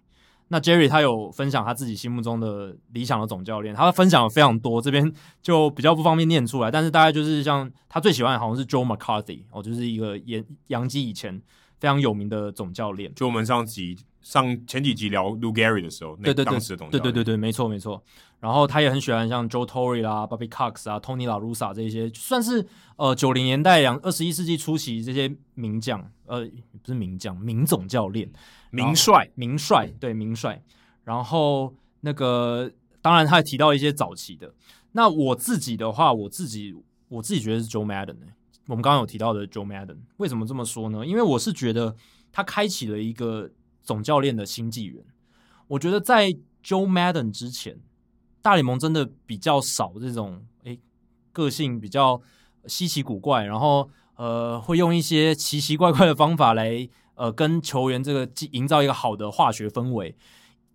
[0.47, 6.71] 那 Jerry 他有分享他自己心目中的理想的总教练，他分享了非常多，这边就比较不方便念出来。
[6.71, 11.41] 但是大概就是像他最喜欢的好像是 Joe McCarthy 哦，就是一个洋洋基以前。
[11.81, 13.13] 非常有名的总教练。
[13.15, 18.01] 就我们上集上前几集聊 Lou Gehrig 的时候，那当时的总教练，对对对对，没错没错。
[18.39, 22.65] 然后他也很喜欢像 Joe Torre 啦、Bobby Cox 啊、Tony La Russa 这些，算是
[22.97, 26.47] 呃九零年代两二十一世纪初期这些名将，呃
[26.81, 28.31] 不是名将，名总教练，
[28.69, 30.63] 名帅名帅，对名帅。
[31.03, 32.71] 然后那个
[33.01, 34.53] 当然他还提到一些早期的。
[34.93, 36.75] 那我自己的话，我自己
[37.09, 38.27] 我自己觉得是 Joe Madden 呢。
[38.72, 41.06] 我们刚刚有提到的 Joe Madden，为什么这么说呢？
[41.06, 41.95] 因为我是觉得
[42.31, 43.52] 他开启了一个
[43.84, 45.03] 总教练的新纪元。
[45.68, 46.30] 我觉得在
[46.64, 47.80] Joe Madden 之前。
[48.43, 50.80] 大联盟真的比较少这种诶，
[51.31, 52.19] 个性比较
[52.65, 60.15] 稀奇古怪，然后呃，会用一些奇奇怪怪的方法来呃，跟球员这个营造一个好的化学氛围。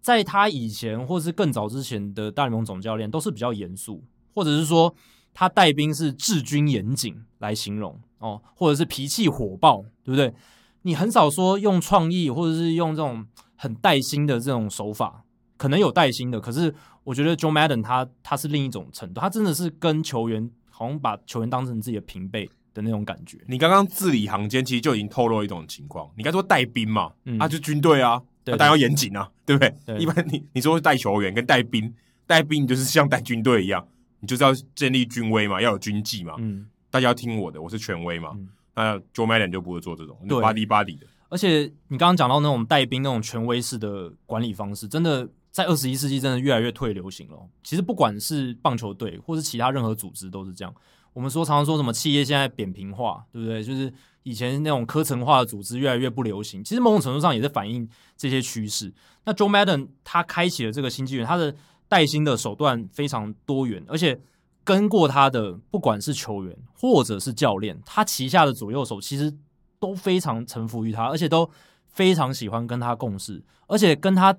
[0.01, 4.95] 在他以前或是更早之前的大联盟总教练都是比较严肃，或者是说
[5.39, 10.33] 他带兵是治军严谨来形容哦，或者是脾气火爆，对不对？
[10.81, 15.25] 你很少说用创意或者是用这种很带薪的这种手法，
[15.59, 16.75] 可能有带薪的，可是。
[17.07, 23.39] 我觉得 Joe Madden 他他是另一种程度，他真的是跟球员好像把球员当成自己的平辈的那种感觉。
[23.47, 29.73] 你刚刚字里行间其实就已经透露一种情况，你该说带兵嘛，嗯、啊就军队啊，当然要严谨啊，对不对？
[29.87, 31.95] 对，一般你你说带球员跟带兵，
[32.27, 33.87] 带兵就是像带军队一样，
[34.21, 38.31] 你就是要建立军威嘛，要有军纪嘛，嗯，大家要听我的，我是权威嘛。
[38.35, 41.07] 嗯、那 Joe Madden 就不会做这种，对，巴迪巴迪的。
[41.29, 45.29] 而且你刚刚讲到那种带兵那种权威式的管理方式，真的。
[45.57, 47.39] 在二十一世纪，真的越来越退流行了。
[47.63, 50.75] 其实不管是棒球队，或是其他任何组织，都是这样。
[51.15, 53.65] 我们说常常说什么企业现在扁平化，对不对？
[53.65, 53.91] 就是
[54.23, 56.63] 以前那种科层化的组织越来越不流行。
[56.63, 57.89] 其实某种程度上也是反映
[58.19, 58.93] 这些趋势。
[59.25, 61.57] 那 Joe Madden 他开启了这个新纪元，他的
[61.89, 64.21] 带薪的手段非常多元，而且
[64.65, 69.33] 跟过他的不管是球员或者是教练，他旗下的左右手其实
[69.79, 71.51] 都非常臣服于他，而且都
[71.89, 74.37] 非常喜欢跟他共事，而且跟他。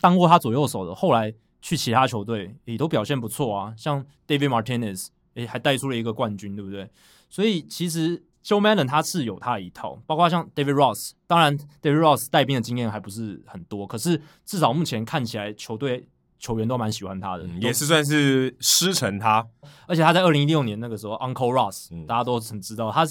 [0.00, 6.88] 当过他左右手的，后来去其他球队也都表现不错啊，像 David Martinez，诶，还带出了一个冠军，对不对？
[7.28, 16.06] 所以其实 Joe Madden 他是有他一套，包括像 David Ross，当然 David Ross 带兵的经验还不是很多，可是至少目前看起来球队
[16.40, 19.46] 球员都蛮喜欢他的，也是算是师承他。
[19.86, 23.06] 而且他在二零一六年那个时候，Uncle Ross，嗯，大家都很知道，他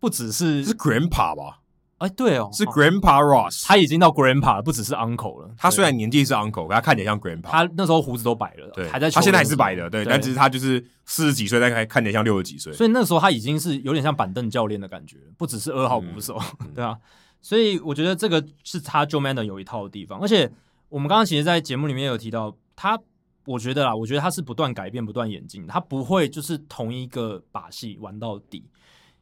[0.00, 1.58] 不只是是 Grandpa 吧。
[1.98, 5.54] 哎，对哦，是 Grandpa Ross，他已经到 Grandpa 了，不只是 Uncle 了。
[5.56, 7.42] 他虽然年纪是 Uncle，可他看起来像 Grandpa。
[7.42, 9.08] 他那时候胡子都白了，对，还在。
[9.08, 12.72] 他现在还是白的，对，但只是他就是四十几岁，但还看起来像六十几岁。
[12.72, 16.96] 所以那时候他已经是有点像板凳教练的感觉，不只是二号捕手，嗯、 对啊。
[17.40, 20.50] 所以我觉得这个是他 Joe Maddon 有一套的地方，而且
[20.88, 22.98] 我们刚刚其实，在节目里面有提到他，
[23.46, 28.64] 我觉得啦，我觉得他是不断改变、不断演进，他不会就是同一个把戏玩到底。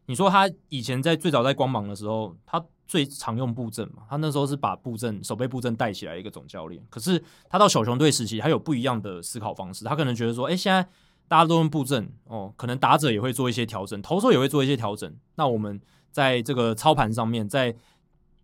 [0.07, 2.65] 你说他以前在最早在光芒的时候，他。
[2.91, 6.83] 最常用布阵嘛，他那时候是把布阵守备布阵带起来一个总教练。
[6.91, 9.85] 可是他到小熊队时期，他有不一样的思考方式。
[9.85, 10.83] 他可能觉得说，哎，现在
[11.29, 15.15] 大家都用布阵哦，可能打者也会做一些调整，投手也会做一些调整。
[15.37, 17.73] 那我们在这个操盘上面，在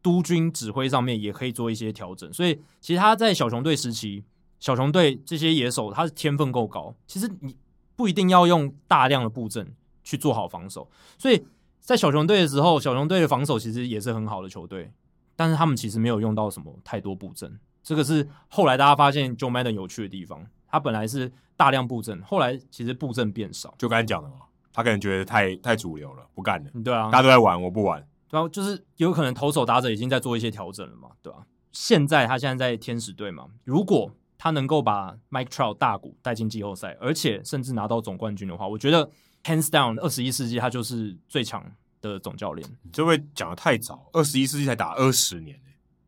[0.00, 2.32] 督军指挥上面也可以做一些调整。
[2.32, 4.22] 所以其实他在小熊队时期，
[4.58, 6.94] 小熊队这些野手，他的天分够高。
[7.06, 7.56] 其实你
[7.94, 11.46] 不一定要用大量的布阵去做好防守，所以。
[11.78, 14.92] 在小熊队的时候，小熊队的防守其实也是很好的球队，
[15.36, 17.60] 但是他们其实没有用到什么太多布阵。
[17.80, 20.44] 这个是后来大家发现 Joe Madden 有趣的地方。
[20.66, 23.72] 他本来是大量布阵，后来其实布阵变少。
[23.78, 24.34] 就刚才讲的嘛，
[24.72, 26.70] 他可能觉得太太主流了，不干了。
[26.82, 28.04] 对啊，大家都在玩，我不玩。
[28.30, 31.46] 然后就是有可能投手打者已经在做一些调整了嘛，对吧？
[31.70, 39.10] 现在他现在在天使队嘛，如果他能够把 Mike Trout 大谷带进季后赛，而且甚至拿到总冠军的话，我觉得。
[39.44, 41.64] Hands down，二十一世纪他就是最强
[42.00, 42.68] 的总教练。
[42.82, 45.56] 你这位讲的太早，二十一世纪才打二十年，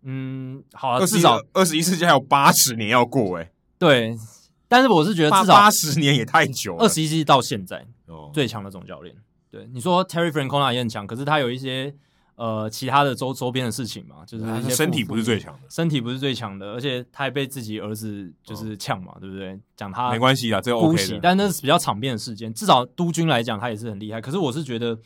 [0.02, 3.48] 嗯，好啊，至少二十一世纪还有八十年要过哎。
[3.78, 4.18] 对，
[4.66, 6.82] 但是我是觉得至少八十年也太久了。
[6.82, 9.14] 二十一世纪到现在，哦，最强的总教练。
[9.52, 11.94] 对，你说 Terry Francona 也很强，可是他有一些。
[12.38, 19.58] 呃，其他的周周边的事情嘛，就是一些身体不是最强的，身体不是最强的，而且他还被自己儿子就是呛嘛，哦、对不对？
[19.76, 22.54] 讲他没关系啊，这个 OK 的，但那是比较场面的事件。
[22.54, 24.20] 至少督军来讲，他也是很厉害。
[24.20, 24.96] 可是我是觉得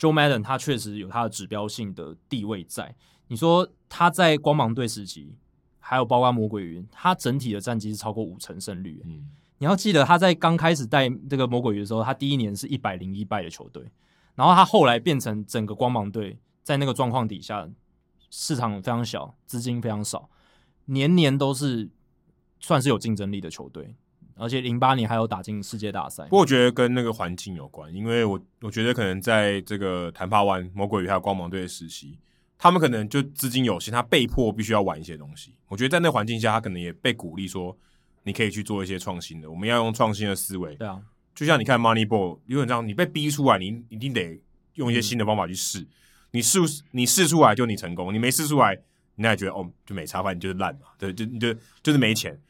[0.00, 2.92] Joe Madden 他确实有他的指标性的地位在。
[3.28, 5.36] 你说他在光芒队时期，
[5.78, 9.00] 还有包括魔鬼云，他整体的战绩是超过五成胜率。
[9.06, 13.84] 嗯，你要记得他在刚开始带这个魔鬼鱼的时候，他第一年是一百零一败的球队，
[14.34, 16.36] 然后他后来变成整个光芒队。
[16.70, 17.68] 在那个状况底下，
[18.30, 20.30] 市场非常小，资金非常少，
[20.84, 21.90] 年年都是
[22.60, 23.96] 算是有竞争力的球队，
[24.36, 26.22] 而且零八年还有打进世界大赛。
[26.26, 32.16] 不过我觉得跟那个环境有关，因为我我觉得可能在这个谈帕湾魔鬼鱼还有光芒队的时期，
[32.56, 35.56] 他们可能就资金有限，他被迫必须要玩一些东西。
[35.66, 37.76] 我觉得在那环境下，他可能也被鼓励说，
[38.22, 40.76] 你可以去做一些创新的，我们要用创新的思维。
[40.76, 41.02] 对啊，
[41.34, 44.40] 就像你看 Moneyball，有点这样，你被逼出来，你一定得
[44.74, 45.80] 用一些新的方法去试。
[45.80, 45.88] 嗯、
[46.32, 46.58] 你试
[46.92, 48.78] 你试出来就你成功，你没试出来，
[49.16, 50.88] 你还觉得哦就没差，反正就是烂嘛。
[50.98, 52.40] 对，就你就就是没钱。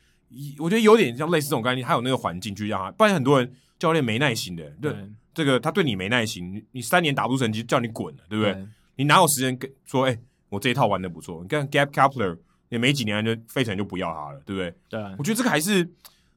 [0.59, 4.95] 我觉得有点像类似这种概念，还有那个环境去让他，不然很多人教练没耐心的，对。
[5.33, 8.53] 这个他对你没耐心，你三年打不出成绩，叫你滚了，对不对？
[8.53, 8.67] 对
[8.97, 11.41] 你哪有时间跟说，哎，我这一套玩的不错。
[11.41, 12.37] 你看 Gabe Kapler
[12.69, 14.75] 也没几年就费城就不要他了，对不对？
[14.89, 15.89] 对，我觉得这个还是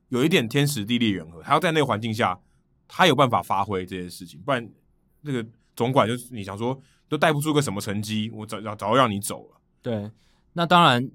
[0.10, 2.40] 有一点天时地利人和，他要在那个环境下，
[2.88, 4.70] 他有办法发挥这些事情，不然
[5.22, 5.44] 那个
[5.76, 6.80] 总管就是你想说
[7.14, 9.62] 都带不出个什么成绩，我早早早就让你走了。
[9.84, 10.10] 对，
[10.54, 11.12] 那当然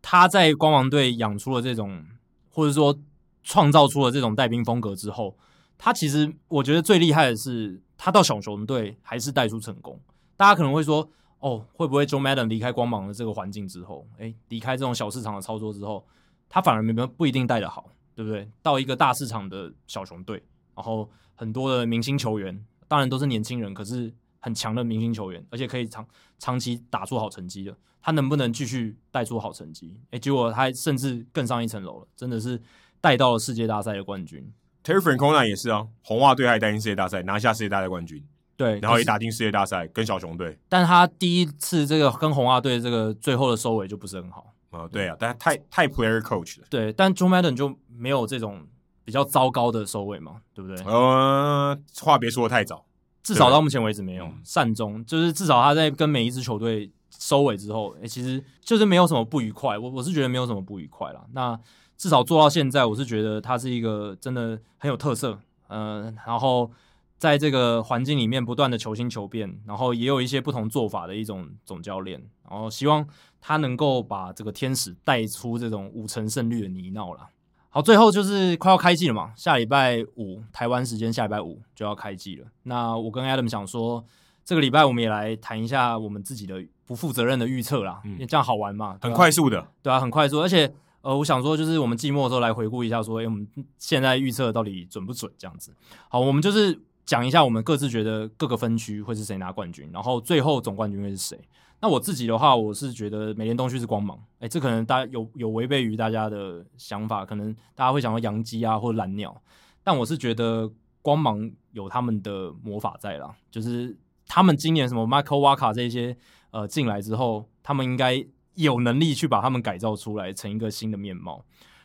[0.00, 2.02] 他在光芒队养出了这种，
[2.48, 2.98] 或者说
[3.42, 5.36] 创造出了这种带兵风格之后。
[5.76, 10.00] 他其实我觉得最厉害的是，他到小熊队还是带出成功。
[10.36, 11.10] 大家可能会说，
[11.40, 16.06] 哦，会不会 Joe Madden 离开光芒的这个环境之后，诶，离开这种小市场的操作之后，
[16.48, 18.48] 他反而没没不一定带得好，对不对？
[18.62, 20.40] 到一个大市场的小熊队，
[20.76, 26.06] 然后很多的明星球员，当然都是年轻人，可是很强的明星球员，而且可以长
[26.38, 29.96] 长期打出好成绩的，他能不能继续带出好成绩？
[30.10, 32.60] 诶，结果他甚至更上一层楼了，真的是
[33.00, 34.52] 带到了世界大赛的冠军。
[34.84, 38.22] Terry Francona 也是啊，红袜队还带进世界大赛，拿下世界大赛冠军。
[38.56, 40.58] 对，然后也打进世界大赛，跟小熊队。
[40.68, 44.52] 但他第一次这个跟红袜队这个最后的收尾就不是很好。
[44.70, 46.66] 啊，对啊，但太太 player coach 了。
[46.70, 48.66] 对，但 Joe Madden 就没有这种
[49.04, 50.84] 比较糟糕的收尾嘛，对不对？
[50.84, 52.84] 呃，话别说的太早，
[53.22, 59.78] 至少到目前为止没有善终，就是至少他在跟每一支球队收尾之后，哎，其实就是没有什么不愉快。
[59.78, 61.24] 我我是觉得没有什么不愉快啦。
[61.32, 61.58] 那。
[61.98, 65.38] 至少做到现在，我是觉得他是一个真的很有特色，
[65.68, 66.68] 嗯、呃，然后
[67.16, 72.20] 在这个环境里面不断的求新求变，然后也有一些不同做法的一种总教练，
[72.50, 73.06] 然后希望
[73.40, 77.28] 他能够把这个天使带出这种五成胜率的泥淖了。
[77.74, 82.46] 好，最后就是快要开季了嘛，下礼拜五台湾时间下礼拜五就要开季了。
[82.64, 84.04] 那我跟 Adam 想说，
[84.44, 90.72] 这个礼拜我们也来谈一下我们自己的不负责任的预测啦，嗯，因为这样好玩嘛，很快速的，对啊，很快速，而且。
[91.02, 93.44] 呃，我想说，就是我们季末的时候来回顾一下，说，哎，我们
[93.76, 95.28] 现在预测到底准不准？
[95.36, 95.74] 这样子。
[96.08, 101.36] 好，我们就是讲一下我们各自觉得各个分区会是谁拿冠军，然后最后总冠军会是谁。
[101.82, 104.18] 那我自己的话，我是觉得美联东区是光芒。
[104.38, 109.38] 哎，这可能大家有有违背于大家的想法，可能大家会想到洋基啊或者蓝鸟，
[109.84, 110.72] 但我是觉得
[111.02, 113.94] 光芒有他们的魔法在啦，就是
[114.26, 116.16] 他们今年什么 Michael Wacha 这些
[116.52, 118.24] 呃进来之后，他们应该。
[118.54, 121.42] 有能力去把他们改造出来成一个新的面貌，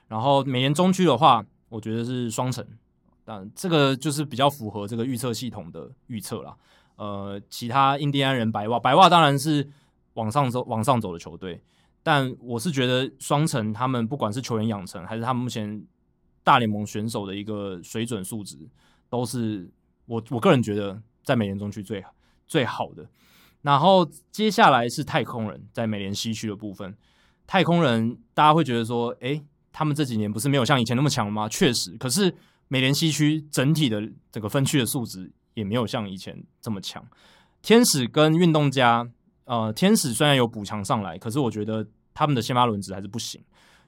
[0.09, 2.61] 然后美联中区的话，我觉得是双城，
[3.23, 6.57] 但这个就是比较符合这个预测系统的预测啦。
[6.97, 9.65] 呃，其他印第安人白袜，白袜当然是
[10.17, 11.61] 往上走往上走的球队，
[12.03, 15.81] 但我是觉得双城他们不管是球员养成，还是他们目前
[16.43, 18.57] 大联盟选手的一个水准素质，
[19.09, 19.69] 都是
[20.05, 22.03] 我我个人觉得在美联中区最
[22.47, 23.07] 最好的。
[23.61, 26.95] 然后接下来是太空人，在美联西区的部分，
[27.45, 31.49] 太空人大家会觉得说，诶，他们这几年不是没有像以前那么强吗？
[31.49, 32.33] 确实，可是
[32.69, 37.05] 美联西区整体的这个分区的素质也没有像以前这么强。
[37.61, 39.09] 天使跟运动家，
[39.47, 43.43] 呃，天使虽然有补强上来，可是我觉得他们的先发轮值还是不行。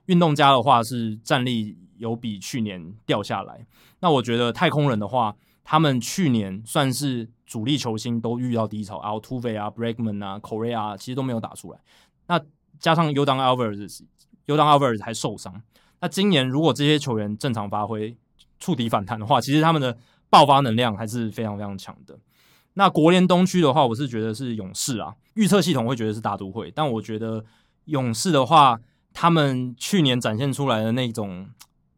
[0.07, 3.68] 运动家的话是战力有比去年掉下来，
[3.99, 5.36] 那我觉得太空人的话。
[5.72, 11.80] 他们去年算是主力球星都遇到低潮，Altuve 啊、Bregman 啊、，Corea 啊，其实都没有打出来。
[12.26, 12.41] 那
[12.80, 15.61] 加上 Yordan Alvarez，Yordan Alvarez 还受伤。
[16.02, 18.18] 那今年如果这些球员正常发挥、
[18.57, 19.95] 触底反弹的话，其实他们的
[20.27, 22.18] 爆发能量还是非常非常强的。
[22.74, 27.44] 那国联东区的话，我是觉得是勇士啊，预测系统会觉得是大都会，但我觉得
[27.86, 28.80] 勇士的话，
[29.14, 31.50] 他们去年展现出来的那种。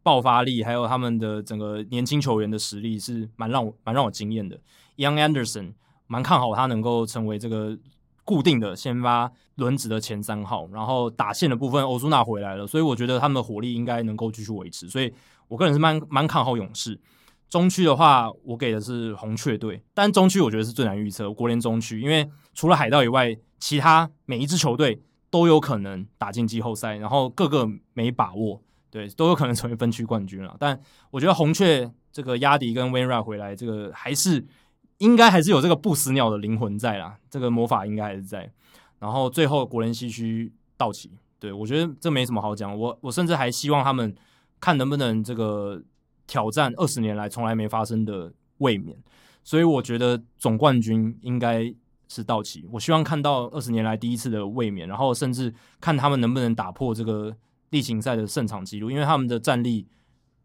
[0.03, 4.59] 爆发力还有他们的整个年轻球员的实力是蛮让我蛮让我惊艳的。
[4.97, 5.73] Young Anderson
[6.07, 7.77] 蛮看好他能够成为这个
[8.25, 14.89] 固定的先发轮值的前三号，然后打线的部分欧祖纳回来了，所以我觉得他们的火力应该能够继续维持。
[14.89, 15.13] 所以
[15.47, 16.99] 我个人是蛮蛮看好勇士。
[17.51, 28.61] 中区的话，我给的是红雀队，但中区我觉得是最难预测国联中区，因为除了海盗以外，其他每一支球队都有可能打进季后赛，然后各个没把握。
[28.89, 30.55] 对，都有可能成为分区冠军了。
[30.57, 30.79] 但
[31.11, 34.45] 我觉得红雀这个压迪跟 Winry 回来，这个还是
[34.99, 37.17] 应该还是有这个不死鸟的灵魂在啦。
[37.29, 38.49] 这个魔法应该还是在。
[38.99, 42.77] 然后最后国联西区道奇，对，我觉得这没什么好讲。
[42.77, 44.15] 我我甚至还希望他们
[44.59, 45.81] 看能不能这个
[46.31, 48.97] 挑战二十年来从来没发生的卫冕。
[49.43, 51.73] 所以我觉得总冠军应该
[52.07, 52.65] 是道奇。
[52.71, 57.35] 我希望看到二十年来第一次的卫冕，然后甚至看他们能不能打破这个
[57.71, 59.85] 例行赛的胜场纪录，因为他们的战力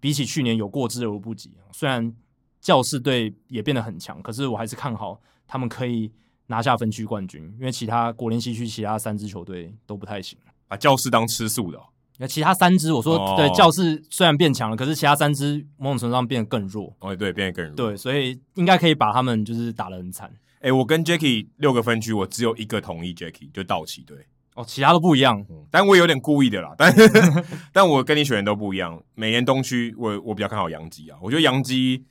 [0.01, 1.53] 比起去年有过之而无不及。
[1.71, 2.13] 虽然
[2.61, 6.11] 教士队也变得很强，可是我还是看好他们可以
[6.49, 10.37] 拿下分区冠军，因为其他国联西区其他三支球队都不太行。
[10.67, 11.81] 把教士当吃素的、
[12.19, 16.97] 那其他三支我说、哦、对，教室虽然变强了，可是其他三支某种程度上变得更弱。
[17.01, 17.75] 哦，对，变得更弱。
[17.75, 20.31] 对，所以应该可以把他们就是打得很惨。
[20.61, 24.17] 哎、欸，我跟 Jacky 六个分区，我只有一个同意 Jacky，就道奇队。
[24.55, 25.45] 哦，其他都不一样。
[25.51, 26.75] 嗯、但我有点故意的啦。
[26.79, 26.91] 但
[27.75, 28.99] 但我跟你选的都不一样。
[29.15, 31.19] 每年东区，我我比较看好杨基啊。
[31.21, 32.03] 我觉得杨基，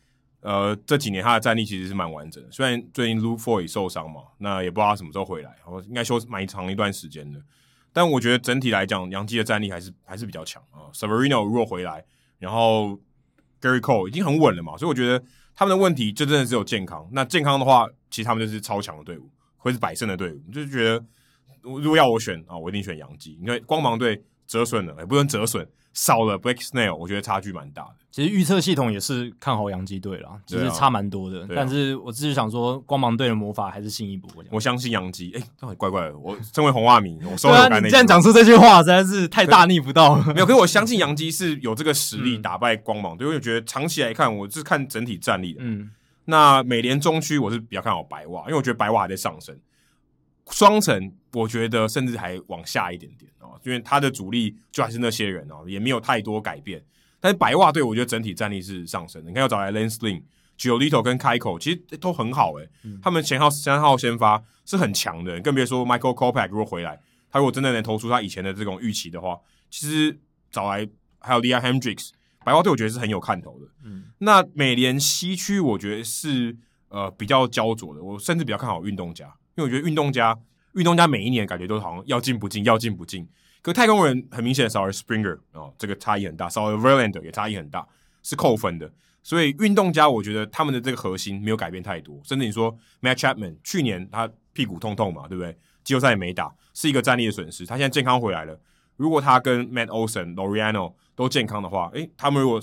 [0.42, 2.52] 呃，这几年他的战力其实是蛮完整的。
[2.52, 7.42] 虽然最近 Luke Voit 受伤嘛，那也不知道他什么时候回来，我应该休蛮长一段时间的。
[7.96, 10.92] 但我觉得整体来讲，杨基的战力还是还是比较强啊。
[10.94, 12.04] Severino 如果回来，
[12.38, 13.00] 然后
[13.62, 15.24] Gary Cole 已经很稳了嘛，所以我觉得
[15.56, 17.08] 他们的问题就真的只有健康。
[17.14, 20.44] 那健康的话，其实他们就是超强的队伍，会是百胜的队伍。
[20.52, 21.06] 就是觉得。
[21.68, 27.96] 如果要我选啊，我一定选杨基，因为光芒队折损了，也不能折损，少了 Blake Snell，我觉得差距蛮大的。
[28.12, 31.42] 其实预测系统也是看好洋基队啦，其实差蛮多的。
[31.44, 34.30] 啊、但是我自己想说，光芒队的魔法还是新一波。
[34.52, 36.18] 我相信洋基，哎、怪怪的。
[36.18, 37.82] 我身为红袜迷，我收了。
[37.82, 40.34] 你这样讲出这句话，实在是太大逆不道了。
[40.34, 45.60] 没有，可是我相信洋基是有这个实力打败光芒队，因为我觉得长期来看，我是看整体战力的。
[45.64, 45.92] 嗯，
[46.26, 49.58] 那美联中区我是比较看好白袜，因为我觉得白袜还在上升。
[50.52, 53.35] 双城，我觉得甚至还往下一点点哦，
[53.66, 56.82] 因为他的主力就还是那些人哦，也没有太多改变。
[57.20, 59.30] 但是白袜队，我觉得整体战力是上升的。
[59.30, 60.22] 你看，要找来 Lance Lynn、
[60.60, 67.00] Giolito 跟 Keuchel，其实都很好诶、嗯、他们前号三号先发是很强的，更别说 Michael Kopech 如果回来，
[67.32, 69.40] 他如果真的能投出他以前的这种预期的话，
[69.72, 70.20] 其实
[70.52, 70.88] 找来
[71.18, 72.12] 还有 Liam Hendriks，
[72.44, 73.66] 白袜队我觉得是很有看头的。
[73.84, 76.56] 嗯，那美联西区我觉得是
[76.90, 79.26] 呃比较焦灼的，我甚至比较看好运动家。
[79.56, 80.38] 因为我觉得运动家，
[80.74, 83.28] 运动家每一年感觉都好像要进不进，要进不进。
[83.66, 87.88] 可太空人很明显少了 Springer 哦，这个差异很大，少了 Verlander 也差异很大，
[88.22, 88.94] 是扣分的。
[89.24, 92.22] 所以运动家，我觉得他们的这个核心没有改变太多。
[92.24, 92.72] 甚至你说
[93.02, 95.58] Matt Chapman 去年他屁股痛痛嘛，对不对？
[95.84, 97.66] 季后赛也没打，是一个战力的损失。
[97.66, 98.56] 他现在健康回来了，
[98.98, 102.62] 如果他跟 Matt Olson、Loreyano 都健康的话，诶，他们如果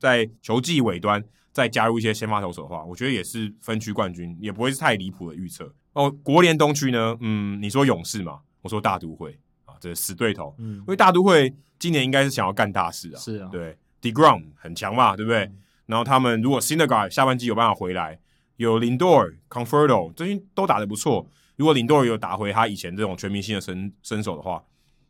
[0.00, 5.72] 在球季尾端再加入一些先发投手的话，我觉得也是分区冠军，也不会是太离谱的预测。
[5.92, 7.16] 哦，国联东区呢？
[7.20, 8.40] 嗯，你说勇士嘛？
[8.62, 9.38] 我说大都会，
[9.80, 10.54] 这死对头。
[10.58, 13.18] 嗯，因为大都会今年应该是想要干大事啊。
[13.18, 15.44] 是啊，对，DeGrom 很强嘛，对不对？
[15.46, 18.20] 嗯、然后他们如果 Syndergaard 下半季有办法回来，
[18.56, 21.26] 有 Lindor、Conforto 最近都打得不错。
[21.56, 24.62] 如果 Lindor 有打回他以前这种全明星的身身手的话，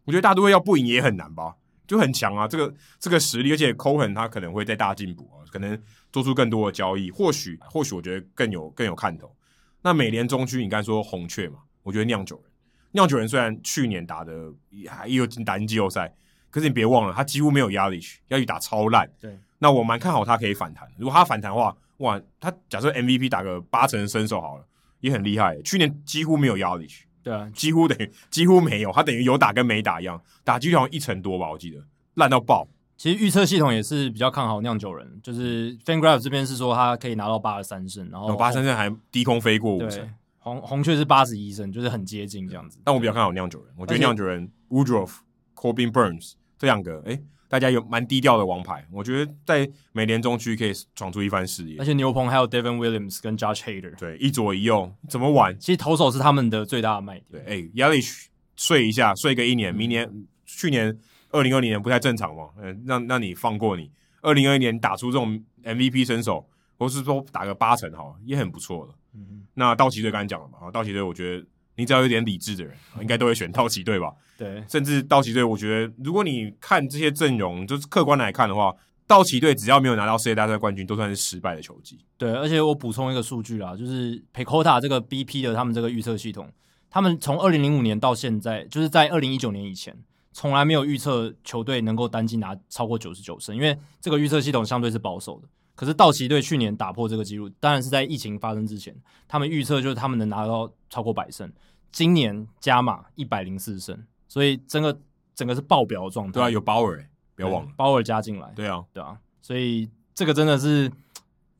[0.05, 1.57] 我觉得大都会要不赢也很难吧？
[1.87, 5.77] 就很强啊，这个这个实力，而且 Cohen 他可能会再大进步啊，可能
[6.13, 9.35] 做出更多的交易，或许或许我觉得更有更有看头。
[9.83, 11.59] 那美联中区，你刚才说红雀嘛？
[11.83, 12.50] 我觉得酿酒人，
[12.93, 14.33] 酿酒人虽然去年打的
[14.71, 16.12] 也有打进季后赛，
[16.51, 19.09] 可是你别忘了，他几乎没有压力，压力打超烂。
[19.21, 20.89] 对，那我蛮看好他可以反弹。
[20.97, 24.65] 如果他反弹的话，哇，他假设 MVP 打个八成身手好了，
[25.01, 25.61] 也很厉害。
[25.62, 26.89] 去年几乎没有压力，
[27.23, 31.79] 对啊，几乎等于几乎没有，他等于有打跟没打一样，打几率好像一成多吧，我记得
[32.15, 32.67] 烂到爆。
[32.97, 40.07] 其实预测系统也是比较看好酿酒人，就是 FanGraph 这边是说他可以拿到八十三胜，然后八十三胜还低空飞过五成，
[40.41, 42.81] 红红雀是八十一胜，就是很接近这样子。
[42.85, 45.19] 但我比较看好酿酒人，我觉得酿酒人 Woodruff、
[45.55, 51.77] Corbin Burns 这两个，哎，大家有蛮低调的王牌，我觉得在美联中区可以闯出一番事业。
[51.79, 55.57] 而且牛棚还有 Devin Williams 跟 Josh Hader，对，一左一右怎么玩？
[55.61, 57.27] 其实投手是他们的最大的卖点。
[57.31, 58.27] 对，哎，Yelich
[58.57, 60.11] 睡一下，睡个一年，明年
[60.45, 60.99] 去年。
[61.33, 62.49] 二零二零年不太正常嘛？
[62.61, 63.89] 嗯，让让你放过你。
[64.21, 66.45] 二零二一年打出这种 MVP 身手，
[66.81, 68.94] 或是说打个八成哈，也很不错了。
[69.12, 70.70] 嗯哼，那道奇队刚才讲了嘛？
[70.70, 71.47] 道奇队，我觉得
[71.77, 74.11] 你只要有点理智的人，应该都会选道奇队吧？
[74.39, 78.74] 对，甚至道奇队，我觉得如果你看这些阵容，就是客观来看的话，
[79.07, 81.98] 道奇队只要没有拿到世界大赛冠军，都算是失败的球季。
[82.16, 86.51] 对，而且我补充一个数据啦，就是 PECOTA 这个 BP 的他们这个预测系统，
[86.89, 89.94] 他们从二零零五年到现在，就是在二零一九年以前。
[90.32, 95.48] 从来没有预测球队能够单季拿超过九十九胜，因为这个预测系统相对是保守的。
[95.81, 98.94] 可是道奇队去年打破这个记录，当然是在疫情发生之前，
[99.27, 101.51] 他们预测就是他们能拿到超过百胜。
[101.90, 103.98] 今年加码一百零四胜，
[104.28, 105.01] 所以整个
[105.35, 106.32] 整个是爆表的状态。
[106.32, 107.02] 对啊，有鲍尔，
[107.35, 108.52] 不要忘了鲍尔加进来。
[108.55, 110.93] 对啊，对啊，所以这个真的是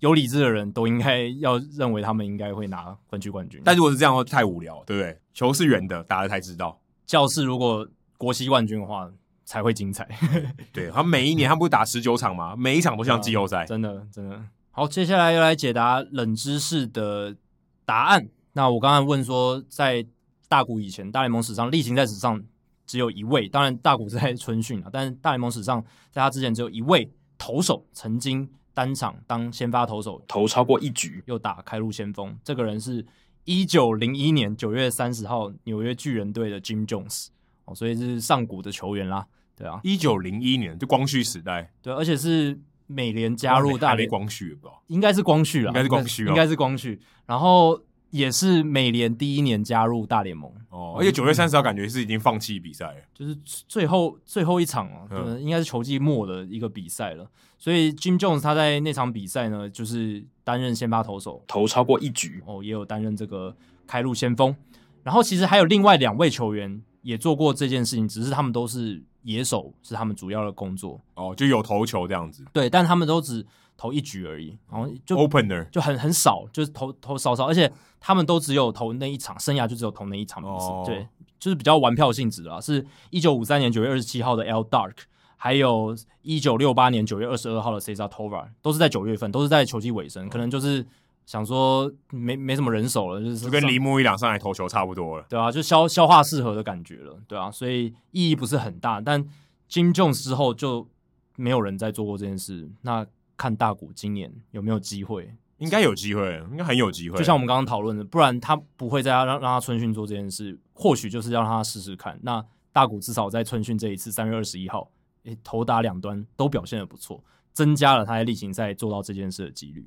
[0.01, 3.62] 有理智的人都应该要认为他们应该会拿分区冠军。
[3.64, 5.18] 但如果是这样的话，太无聊，对不对？
[5.32, 6.78] 球是圆的，打了才知道。
[7.06, 7.88] 教室如果。
[8.20, 9.10] 国西冠军的话
[9.45, 10.09] 才会精彩。
[10.73, 12.55] 对，他每一年他不是打十九场吗？
[12.57, 14.43] 每一场都像季后赛，真的真的。
[14.71, 17.37] 好，接下来又来解答冷知识的
[17.85, 18.29] 答案。
[18.53, 20.07] 那我刚才问说，在
[20.49, 22.43] 大谷以前，大联盟史上例行赛史上
[22.87, 33.05] 只有一位，当然大谷是在春训啊， 但是大联盟史上在他之前只有一位投手曾经单场当先发投手投超过一局，又打开路先锋，这个人是
[33.45, 37.29] 一九零一年九月三十号纽约巨人队的 Jim Jones
[37.70, 39.24] 哦，所以是上古的球员啦，
[39.56, 42.60] 对啊，一九零一年就光绪时代，对，而且是。
[42.92, 44.68] 美联加入大联光绪不？
[44.88, 47.01] 应该是光绪了，应该是光绪，应该是光绪。
[47.24, 47.80] 然后
[48.10, 57.30] 也是美联第一年加入大联盟哦，而且九月三十号感觉是已经放弃比赛了，就是最后最后一场了，嗯，应该是球季末的一个比赛了。
[57.56, 63.55] 所以 Jim Jones 他在那场比赛呢，就是担任先发投手，投超过一局哦，也有担任这个
[63.86, 64.56] 开路先锋。
[65.05, 69.02] 然后其实还有另外两位球员也做过这件事情，只是他们都是。
[69.22, 72.43] 野手是他们主要的工作哦，就有投球这样子。
[72.55, 73.47] 对，但他们都只
[73.77, 77.70] 投一局而已，然后就 opener 就很很少，就是投投少少，而且
[78.01, 80.64] 他们都只有投那一场，生涯就只有投那一场的意思。
[80.68, 81.06] 哦、对，
[81.39, 82.59] 就是比较玩票性质啊。
[82.59, 84.94] 是一九五三年九月二十七号的 Al Dark，
[85.36, 90.86] 还有一九六八年九月二十二号的 Cesar Tovar，都是在九月份，都是在球季尾声，哦、可能就是。
[91.31, 99.01] 想说没没什么人手了，就是就跟铃木一朗上来投球差不多了，对啊，就消消化适合的感觉了，对啊，所以意义不是很大。
[99.01, 99.24] 但
[99.70, 100.89] Jim Jones 之后就
[101.36, 105.32] 没有人再做过这件事，那看大谷今年有没有机会？
[105.59, 107.16] 应该有机会，应该很有机会。
[107.16, 112.19] 就像我们刚刚讨论的，不然他不会再让让他春训做这件事，或许就是要让他试试看。
[112.24, 114.90] 那大谷至少在春训这一次三月二十一号，
[115.23, 119.86] 诶，投打两端都表现的不错，增加了他在例行赛做到这件事的几率。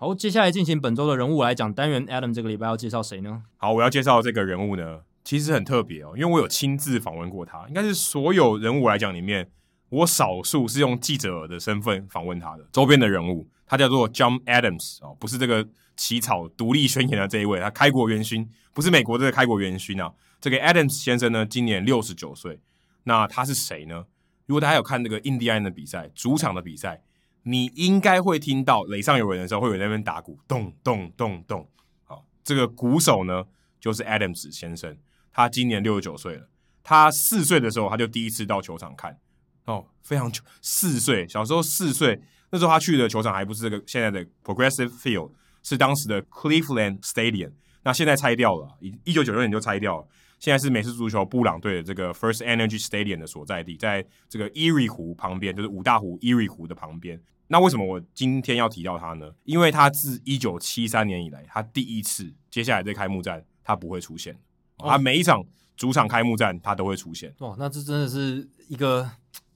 [0.00, 2.06] 好，接下来进行本周的人物来讲单元。
[2.06, 3.42] Adam 这个礼拜要介绍谁呢？
[3.56, 9.50] 好，我要介绍这个人物呢，其实很特别哦，因为我有亲自访问过他，应该是所有人物来讲里面，
[9.88, 13.48] 我少数是用记者的身份访问他的周边的人物。
[13.66, 15.66] 他叫做 John Adams 哦，不是这个
[15.96, 20.12] 起草独立宣言的这一位，他开国元勋，不是美国这个开国元勋啊。
[20.40, 22.60] 这个 Adams 先生呢，今年六十九岁。
[23.02, 24.04] 那他是谁呢？
[24.46, 27.02] 如果大家有看这个印第安的比赛，主场的比赛。
[27.48, 31.66] 你应该会听到垒上有人的时候，会有人在那边打鼓，咚咚咚咚。
[32.04, 33.44] 好，这个鼓手呢，
[33.80, 34.94] 就是 Adams 先生，
[35.32, 36.46] 他今年六十九岁了。
[36.84, 39.18] 他四岁的时候，他就第一次到球场看，
[39.64, 42.20] 哦，非常久，四岁，小时候四岁，
[42.50, 45.30] 那时候他去的球场还不是这个现在的 Progressive Field，
[45.62, 47.52] 是当时的 Cleveland Stadium，
[47.82, 50.06] 那现在拆掉了，一九九六年就拆掉了。
[50.38, 57.20] 现在是美式足球布朗队的这个 First Energy Stadium 的所在地，在这个 Erie 湖旁边，就是五大湖 Erie 湖的旁边。
[57.48, 59.30] 那为什么我今天要提到他呢？
[59.44, 64.34] 因为他自一九七三年以来，他第一次接下来这开幕战他不会出现，
[64.76, 65.42] 哦、他每一场
[65.76, 67.34] 主场开幕战他都会出现。
[67.38, 69.10] 哇，那这真的是一个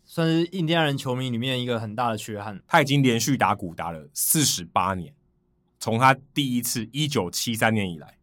[0.04, 2.62] 算是印第安人球迷里面一个很大的缺憾。
[2.66, 5.12] 他已经连续打鼓打了四十八年，
[5.78, 8.16] 从他第一次一九七三年以来，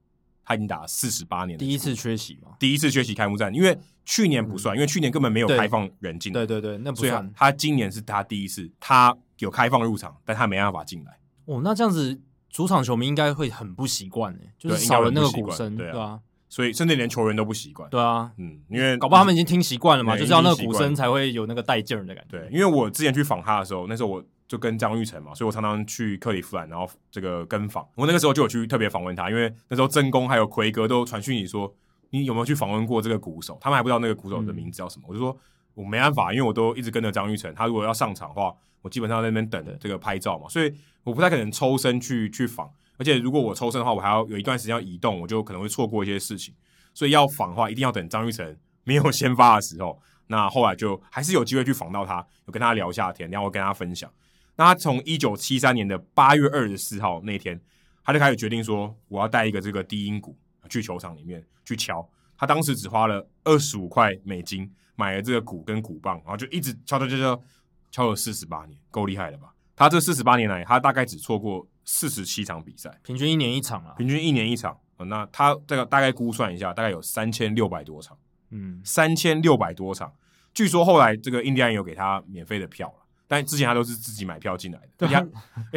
[0.43, 1.59] 他已经打了四十八年。
[1.59, 2.55] 第一次缺席嘛？
[2.59, 3.77] 第一次缺席开幕战，因为
[4.09, 6.33] 去年不算，嗯、因为去年根本没有开放人进。
[6.33, 7.31] 对对对，那不算。
[7.35, 9.15] 他今年是他第一次，他。
[9.39, 11.17] 有开放入场，但他没办法进来。
[11.45, 12.19] 哦，那这样子
[12.49, 16.19] 主场球迷应该会很不习惯诶，就是少了那个鼓声，对啊，
[16.49, 17.89] 所以甚至连球员都不习惯。
[17.89, 22.37] 对啊，嗯，因为搞不好他们已经听习惯了嘛，就是要那个鼓声才会有那个带劲儿的感觉。
[22.37, 27.87] 对，因为我之前去访他的时候，那时候我就跟张玉成嘛，所以我常常去克利夫兰，然后这个跟访。
[27.95, 31.73] 我那个时候就有去特别访问他，因为那时候曾公还有奎哥都传讯你说，
[32.09, 33.57] 你有没有去访问过这个鼓手？
[33.61, 35.05] 他们还不知道那个鼓手的名字叫什么。
[35.05, 35.37] 嗯、我就说
[35.73, 38.53] 我没办法，因为我都一直跟着张玉成，他如果要上场的话。
[38.81, 40.73] 我基本上在那边等着这个拍照嘛，所以
[41.03, 46.55] 我不太可能抽身去去访，而且如果我抽身的话，我还要有一段时间要移动，我就可能会错过一些事情。
[46.93, 48.55] 所以要访的话，一定要等张玉成
[48.85, 50.01] 没有先发的时候。
[50.27, 54.09] 那后来就还是有机会去访到他，有跟他聊一下天，然后我跟他分享。
[54.55, 57.59] 那他从一九七三年的八月二十四号那天，
[58.05, 60.37] 他就开始决定说，我要带一个这个低音鼓
[60.69, 62.07] 去球场里面去敲。
[62.37, 67.43] 他当时只花了二十五块美金买了这个鼓跟鼓棒，然后就一直敲敲敲敲。
[67.91, 69.51] 敲了四十八年，够厉害了吧？
[69.75, 73.95] 他这四十八年来，他大概只错过四十七场比赛，平均一年一场啊。
[73.97, 78.15] 平均一年一场，哦、那他这个大概估算一下，大概有三千六百多场。
[78.51, 80.13] 嗯，三千六百多场。
[80.53, 84.89] 据说后来这个印第安有给他免费的票了，但之前他都是自己买票进来的。
[84.95, 85.25] 对他，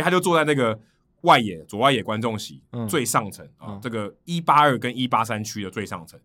[0.02, 0.78] 他就坐在那个
[1.22, 6.18] 外野左外野观众席、嗯、最上层啊，嗯、这个一八二跟一八三区的最上层。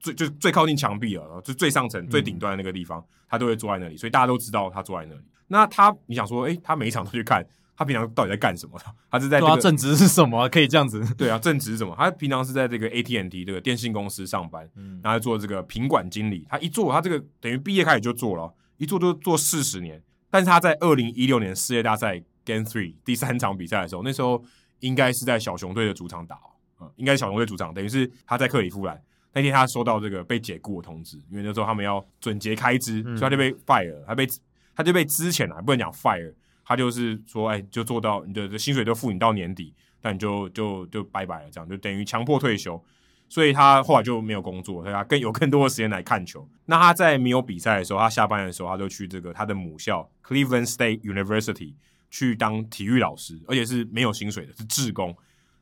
[0.00, 5.20] 最就最靠近墙壁了，就最上层最顶端的那个地方，嗯、他都会坐在那里，所以大家都知道他坐在那里。
[5.46, 7.42] 那他你想说，诶、欸，他每一场都去看，
[7.74, 8.78] 他平常到底在干什么？
[9.10, 10.46] 他是在这个正职是什么？
[10.50, 11.02] 可以这样子？
[11.14, 11.94] 对啊，正职是什么？
[11.96, 16.46] 他平常是在这个 AT&T 这个电信公司上班，嗯，然后做这个品管经理。
[16.50, 20.02] 他一做，他这个等于毕业开始就做了，一做就做四十年。
[20.30, 24.42] 但是他在二零一六年世界大赛 Game Three 第三场比赛的时候，那时候
[24.80, 26.38] 应该是在小熊队的主场打，
[26.80, 29.00] 嗯，应该是小熊队主场，等于是他在克里夫兰
[29.32, 34.26] 那天，他收到这个被解雇的通知，因为那时候他们要准结开支，嗯、所以他就被 fire，他被
[34.74, 36.34] 他就被支遣了，不能讲 fire。
[36.66, 42.82] 他就是说，哎，就做到你的薪水就付你到年底，但你就就就拜拜了，这样就等于强迫退休。
[43.28, 46.48] 所以他后来就没有工作，所以他更有更多的时间来看球。
[46.64, 51.74] 那他在没有比赛的时候，他下班的时候，他就去这个他的母校 Cleveland State University
[52.14, 55.12] 去当体育老师，而且是没有薪水的，是志工。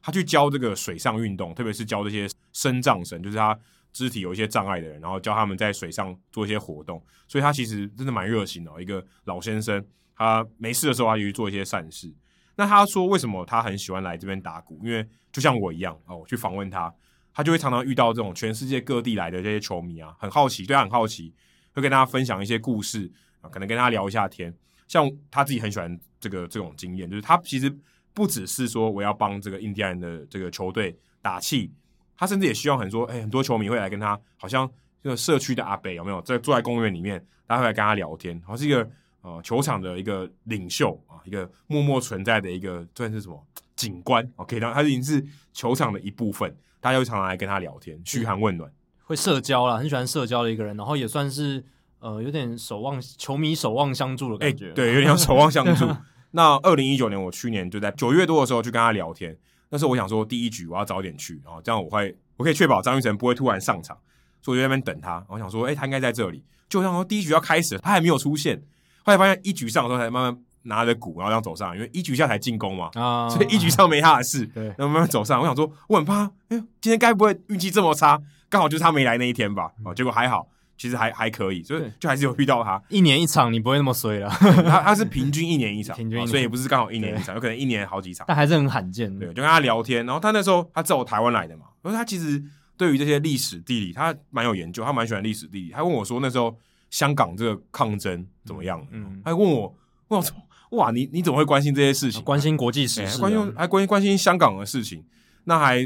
[0.02, 3.58] 他去教这个水上运动，特别是教这些身障生，就是他
[3.90, 7.02] 肢体有一些障碍的人，然后教他们在水上做一些活动。
[7.26, 9.82] 所以他其实真的蛮热心的，一个老先生。
[10.14, 12.12] 他没事的时候，他就去做一些善事。
[12.56, 14.78] 那他说，为什么他很喜欢来这边打鼓？
[14.84, 16.94] 因为就像我一样哦，我去访问他，
[17.32, 21.32] 他就会常常遇到这种全世界各地来的这些球迷啊，很好奇，对他很好奇，
[21.72, 23.10] 会跟大家分享一些故事
[23.40, 24.54] 啊，可能跟他聊一下天。
[24.92, 27.74] 像他自己很喜欢这个这种经验，就是他其实
[28.12, 31.72] 不只是说我要帮这个印第安人的这个球队打气，
[32.14, 34.70] 他甚至也希望很多哎很多球迷会来跟他，好像
[35.02, 38.86] 这个社区的阿伯有没有在坐在公园里面，大家会来跟他聊天，好像是一个。
[39.24, 43.40] 呃，球场的一个领袖啊，一个默默存在的一个算是什么
[43.76, 48.68] 警官？OK，然后他已经是球场的一部分，大家会常常来跟他聊天，嘘寒问暖，
[49.04, 51.64] 会社交啦，很喜欢社交的一个人，然后也算是
[52.02, 55.88] 呃有点守望球迷守望相助的感觉，欸、对，有点像守望相助。
[56.32, 59.36] 那二零一九年，我去年就在九月多的时候去跟他聊天，
[59.70, 63.96] 那时候我想说第一局我要早点去，然后这样我会我可以确保张玉成不会突然上场，
[64.42, 65.24] 所以我就在那边等他。
[65.28, 68.62] 我想说，哎、欸，他应该在这里，就像说第一局要开始，他还没有出现。
[69.04, 75.40] 后来发现一局上的时候才慢慢拿着鼓，然后这样走上，因为一局下才进攻嘛，啊，所以一局上没他的事， 对，然后慢慢走上。
[75.40, 78.18] 我想说，我很怕，哎，今天该不会运气这么差？
[78.48, 79.72] 刚好就是他没来那一天吧？
[79.84, 80.46] 哦，结果还好，
[80.82, 82.82] 其实还还可以，所以就还是有遇到他。
[82.88, 84.28] 一年一场，你不会那么衰了。
[84.66, 89.16] 他他是平均一年一场，平均，所以也不是刚好一年一场，有可能一年好几场，但还是很罕见。
[89.16, 92.42] 对，就跟他聊天，然后他那时候他知道我台湾来的嘛，然后他其实
[92.76, 95.70] 对于这些历史地理，他蛮有研究，他蛮喜欢历史地理。
[95.70, 96.56] 他问我说那时候。
[96.92, 98.86] 香港这个抗争怎么样？
[98.90, 99.74] 嗯，还问我，
[100.08, 100.36] 问我说，
[100.72, 102.22] 哇，你你怎么会关心这些事情？
[102.22, 105.02] 关心国际时事，关心还关心关心香港的事情。
[105.44, 105.76] 那还，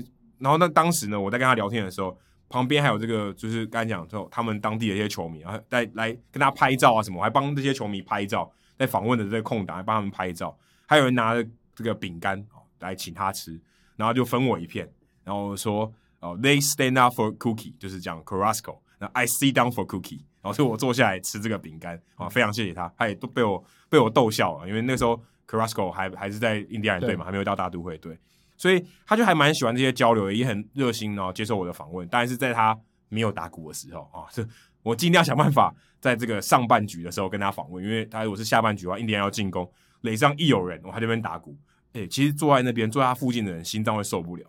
[0.40, 2.18] 然后那当时呢，我在跟他聊天的时候，
[2.48, 10.56] 旁边还有这个，就是刚才讲之后他们当地的一些球迷，然后在来跟他拍照啊什么，我还帮这些球迷拍照，在访问的这个空档还帮他们拍照，
[10.86, 13.58] 还有人拿着这个饼干哦来请他吃，
[13.96, 14.90] 然后就分我一片，
[15.24, 20.20] 然后说哦，They stand up for cookie，就是讲 Carrasco，那 I sit down for cookie。
[20.42, 28.16] 然后就我坐下来吃这个饼干啊，非常谢谢他，他也都被我被我逗笑了，因为那时候 Carrasco 还还是在印第安人队嘛，还没有到大都会队，
[28.56, 32.06] 所以他就还蛮喜欢这些交流，也很热心，哦接受我的访问。
[32.10, 32.78] 但是在他
[33.08, 34.24] 没有打鼓的时候啊，
[34.82, 39.70] 我尽量想办法在这个上半局的时候跟他访问，因为他如果是下半局的话，印第安要进攻，
[40.02, 41.56] 垒上一有人，我在这边打鼓，
[41.92, 44.44] 哎，其实坐在那边坐在他附近的人心脏会受不了，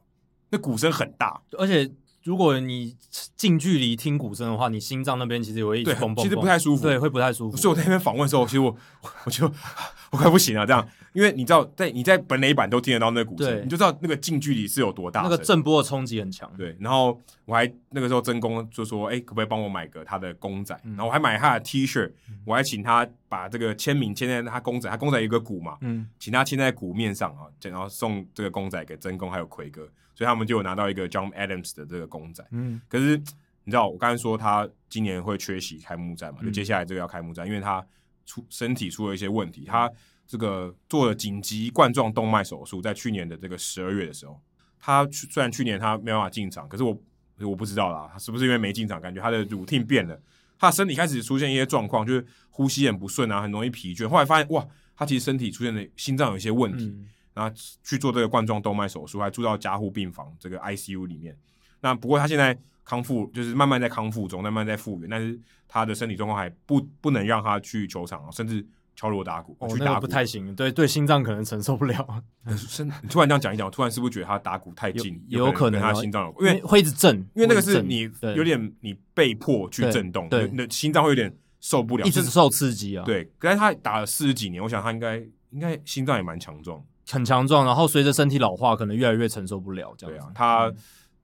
[0.50, 1.92] 那鼓声很大，而且。
[2.28, 2.94] 如果你
[3.38, 7.56] 近距离听鼓声的话，你心脏那边其实也会一直蹦蹦蹦，其实不太舒服，对，会不太舒服。
[7.56, 8.76] 所以我在那边访问的时候，其实我
[9.24, 9.50] 我就
[10.12, 16.52] 我快不行了，这样，因为你知道，在你在本垒板都听得到那个鼓声，你就知道那个近距离是有多大，那个震波的冲击很强。
[16.58, 20.78] 对，然后我还那个时候真公就说，哎、欸，可不可以帮我买个他的公仔？
[20.84, 22.12] 嗯、然后我还买他的 T 恤，
[22.46, 29.88] 我还请他把这个签名签在他公仔，他公仔有个鼓嘛，嗯，请他签在鼓面上啊，然后送这个公仔给真公还有奎哥。
[30.18, 33.16] 所以他们就有拿到一个 John Adams 的这个公仔，嗯，可是
[33.64, 36.40] 你知道我刚才说他今年会缺席开幕战嘛？
[36.42, 37.86] 就接下来这个要开幕战，因为他
[38.26, 39.88] 出身体出了一些问题，他
[40.26, 44.42] 这个做了紧急冠状动脉手术，在去年的这个十二月的时候，
[44.80, 47.00] 他虽然去年他没办法进场，可是我
[47.42, 50.20] 我不知道啦，他是不是因为没进场，感觉他的 routine 变了，
[50.58, 56.86] 他的身体开始出现一些状况，就是呼吸很不顺啊，很容易疲倦，后来发现哇，他其实身体出现了心脏有一些问题。
[56.86, 61.38] 嗯那去做这个冠状动脉手术，还住到加护病房这个 ICU 里面。
[61.80, 65.08] 那不过他现在康复，就是慢慢在康复中，慢慢在复原。
[65.08, 69.56] 但是他的身体状况还不不能让他去球场，甚至敲锣打鼓。
[69.60, 70.56] 哦，去打鼓那个不太行。
[70.56, 72.24] 对对，心脏可能承受不了。
[72.58, 75.24] 身，你突然这样讲一讲，我突然是不是觉得他打鼓太近？
[75.28, 83.06] 有，有可能他心脏有，因为会一直震，因为那个是你有点你被迫去震动，对，你的心脏会有点受不了，一直受刺激啊。
[83.06, 85.18] 对，可是他打了四十几年，我想他应该
[85.52, 86.84] 应该心脏也蛮强壮。
[87.10, 90.18] 很强壮，然后随着身体老化，可能越来越承受不了这样。
[90.18, 90.74] 对啊，他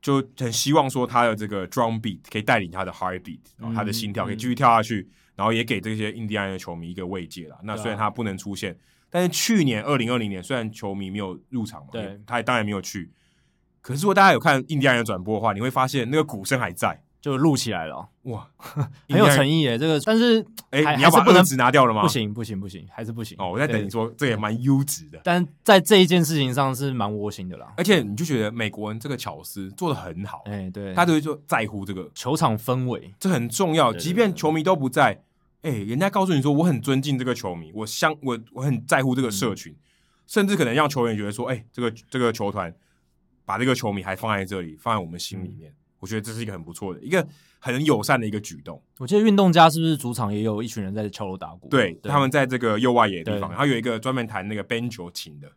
[0.01, 7.57] 就很希望说他的这个 drum beat 可以带领他的 heart beat，然后他的心跳可以继续跳下去，然后也给这些印第安人的球迷一个慰藉了。
[7.63, 8.77] 那虽然他不能出现，
[9.09, 13.11] 但是去年二零二零年虽然球迷没有入场嘛，对，他也当然没有去。
[13.81, 17.02] 可是如果大家有看印第安人转播的话，你会发现那个鼓声还在。
[17.23, 18.45] 就录起来了，哇，
[19.07, 19.77] 很有诚意耶！
[19.77, 22.01] 这个，但是哎，你要把二指拿掉了吗？
[22.01, 23.37] 不行，不行，不行，还是不行。
[23.39, 25.21] 哦，我在等你说，这也蛮优质的。
[25.23, 27.73] 但在这一件事情上是蛮窝心的啦。
[27.77, 33.93] 而且你就觉得美国人这个巧思做得很好，哎，对，他都会说在乎这个球场氛围，这很重要。
[33.93, 35.23] 即便球迷都不在，
[35.61, 39.73] 哎，人家告诉你说，我很尊敬这个球迷，我相我我很在乎这个社群，
[40.27, 42.75] 甚至可能让球员觉得说，哎，这个这个球团
[43.45, 45.73] 把这个球迷还放在这里，放在我们心里面。
[46.03, 47.25] 我觉得这是一个很不错的一个
[47.59, 48.83] 很友善的一个举动。
[48.99, 51.69] 我记得运动家是不是主场也有一群人在敲锣打鼓？
[51.69, 55.49] 对，对他们在这个右外野的地方，然后有一个专门弹那个 banjo 琴的，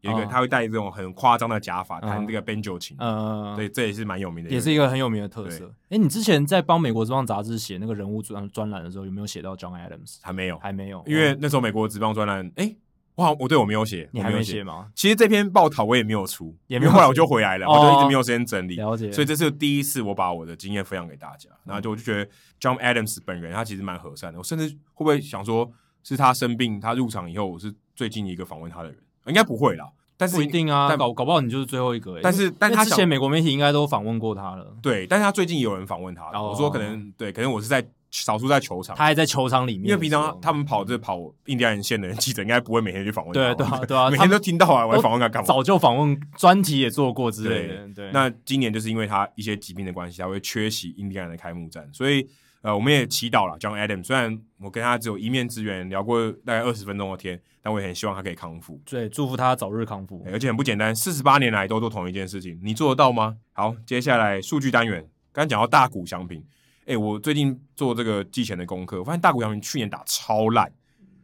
[0.00, 2.96] 有一个他会戴这种很夸张的假发弹这个 banjo 琴。
[2.98, 5.70] 嗯，对，这也是蛮有名的，也是一个很有名的特色。
[5.90, 10.16] 哎，你之前在帮《美国职棒》杂志写那个人物专专栏的时候，有没有写到 John Adams？
[10.22, 12.74] 还没有，还没有，因为那时候《美国职棒》专栏，哎。
[13.16, 14.86] 哇，我对我没有写，你还没写吗？
[14.94, 18.76] 其实这篇报道我也没有出，也没有，后来我就回来了，我就一直没有时间整理。
[18.76, 22.24] 了解，所以这是第一次我把我的经验分享给大家，然后就我就觉得
[22.58, 25.70] John Adams 本人他其实蛮和善的，我甚至会不会想说
[26.02, 32.18] 是他生病，他入场以后我是最近一个访问他的人，应该不会啦，但是不一定啊，搞搞不好你就是最后一个。
[32.22, 37.86] 但是，但他之前美国媒体应该都访问过他了，对，但是他最近有人访问他，我说可能对，可能我是在。
[38.10, 39.88] 少数在球场，他还在球场里面。
[39.88, 43.54] 因为平常他们跑这跑印第安人线的人，记者应该不会每天去访问他。
[43.54, 45.46] 对对啊，对啊， 每天都听到啊，我访问他干嘛？
[45.46, 47.88] 早就访问，专题也做过之类的。
[47.94, 52.26] 对，那今年就是因为他一些疾病的关系，他会缺席印第安人的开幕战，所以
[52.62, 53.56] 呃，我们也祈祷了。
[53.58, 58.78] John Adams 虽然我跟他只有一面之缘，聊过大概二十分钟的天，但我也很希望他可以康复。
[58.84, 60.22] 对，祝福他早日康复。
[60.26, 63.36] 而且很不简单，四十八年来都做同一件事情，你做得到吗？
[63.52, 65.00] 好，接下来数据单元，
[65.32, 66.44] 刚刚讲到大谷翔平。
[66.86, 70.72] 哎、欸，我最近做这个季前的功课，我发现大谷翔平去年打超烂，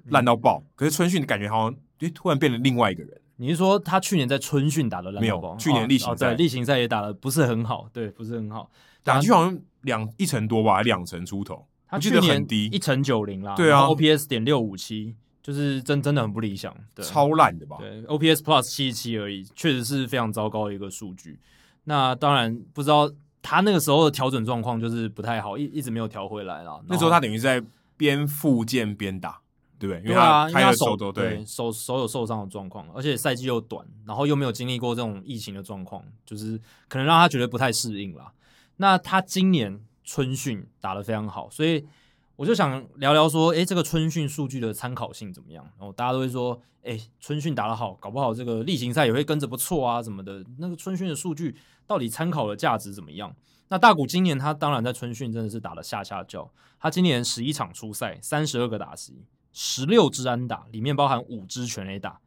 [0.07, 0.63] 烂到爆。
[0.75, 3.21] 可是春训感觉好像，哎，突然变了另外一个人。
[3.39, 5.21] 你是说他去年在春训打的烂？
[5.21, 8.71] 没有，去年例行赛、哦，对，例行赛也打的不是很好，对，不是很好，
[9.03, 11.67] 打去好像两一成多吧，两成出头。
[11.89, 17.77] 他去年很低，一成九零啦，对啊，OPS 点六五七，就是真真的很不理想，对超烂的吧？
[17.79, 21.39] 对，OPS Plus 七七而已，确实是非常糟糕的一个数据。
[21.85, 23.11] 那当然不知道。
[23.49, 26.83] 他那个时候的调整状况就是不太好，一一直没有调回来了。
[26.89, 27.63] 那时候他等于是在
[27.97, 29.39] 边复健边打，
[29.79, 30.03] 对不对？
[30.03, 38.33] 因为他对啊，因为他手都对手手有受伤的状况，而且赛季又短，然后又没有经历过这种疫情的状况，就是可能让他觉得不太适应了。
[38.79, 41.87] 那他今年春训打得非常好，所以
[42.37, 45.65] 我就想聊聊说，诶，这个春训数据的参考性怎么样？
[45.79, 50.45] 然后大家都会说，诶，春训打得好，搞不好这个例行赛也会跟着不错啊，什么的。
[50.59, 51.57] 那个春训的数据。
[51.89, 53.33] 到底参考的价值怎么样？
[53.69, 56.51] 那大谷今年他当然在春训真的是打了下下叫，
[56.81, 62.19] 他今年十一场初赛，三十二个打席，十六支安打，里面包含五支全垒打，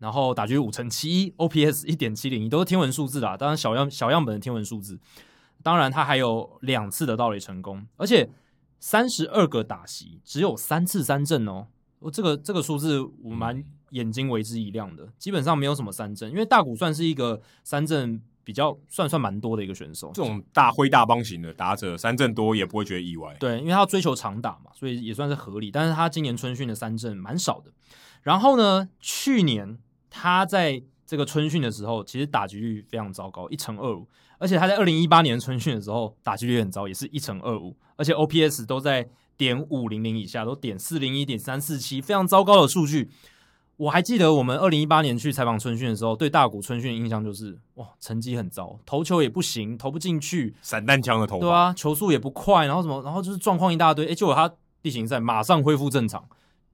[0.00, 3.36] 然后打击五成七一，OPS 一点七零，都是天文数字啦。
[3.36, 4.98] 当然小样小样本的天文数字，
[5.62, 8.28] 当然他还有两次的盗垒成功，而且
[8.78, 11.66] 三十二个打席只有三次三振哦。
[11.98, 18.22] 我这个这个数字我蛮眼睛为之一亮的，基本上没有什么三振，因为大谷算是一个三振。
[18.46, 23.36] 比较算算蛮多的一个选手，这种大挥大棒型的打者三振多也不会觉得意外。
[23.40, 25.68] 对，因为他要追求长打嘛，所以也算是合理。
[25.68, 27.72] 但是他今年春训的三振蛮少的。
[28.22, 29.76] 然后呢，去年
[30.08, 34.06] 他在这个春训的时候，其实打击率非常糟糕，一成二五。
[34.38, 43.10] 而且他在二零一八年春训的时候，打击率很糟，也是一成二五，而且 OPS 都在点五零零以下，都点四零一、点三四七，非常糟糕的数据。
[43.76, 54.06] 我还记得我们二零一八年去采访春训的时候，对大谷春训的印象就是哇，成绩很糟，投球也不行，投不进去，散弹枪的投，对啊，球速也不快，然后什么，然后就是状况一大堆。
[54.06, 54.50] 哎，结果他
[54.82, 56.26] 地形赛马上恢复正常。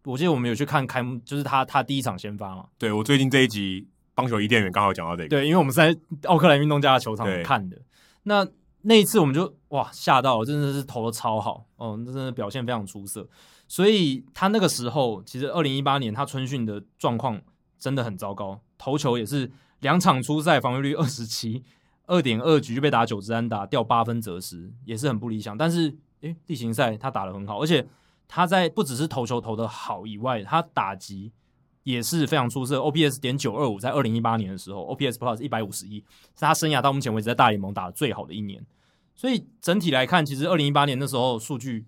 [0.05, 2.67] 我记得我们有去看开幕，就是他他第一场先发嘛。
[2.79, 7.79] 对，我最近这一集棒球伊甸园刚好讲到这个，对，因为我们是在奥克兰运动家的球场看的。
[8.25, 8.47] 那
[8.83, 13.27] 那一次我们就哇吓到了，真的是投的超好，哦，真的表现非常出色。
[13.69, 17.41] 所以他那个时候，其实二零一八年他春训的状况
[17.79, 19.51] 真的很糟糕，投球也是
[19.81, 21.65] 两场出赛防御率二十七，
[22.07, 25.57] 二点二局就被打九支安打，掉八分折失，也是很不理想。
[25.57, 27.87] 但是，诶，地形赛他打的很好，而且
[28.29, 31.33] 他在不只是投球投的好以外，他打击
[31.83, 38.65] 也是非常出色，OPS 点九二五，在二零一八年的时候，OPS Plus 一百五十一，是他生涯到目前为止在大联盟打得最好的一年。
[39.15, 41.87] 所以整体来看，其实二零一八年那时候数据。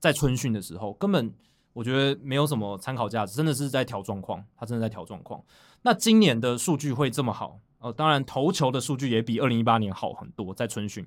[0.00, 1.32] 在春训的时候，根本
[1.72, 5.42] 我觉得没有什么参考价值，真的是在调状况，他真的在调状况。
[5.80, 7.58] 那今年的数据会这么好？
[7.78, 10.52] 哦，当然投球的数据也比二零一八年好很多。
[10.52, 11.06] 在春训，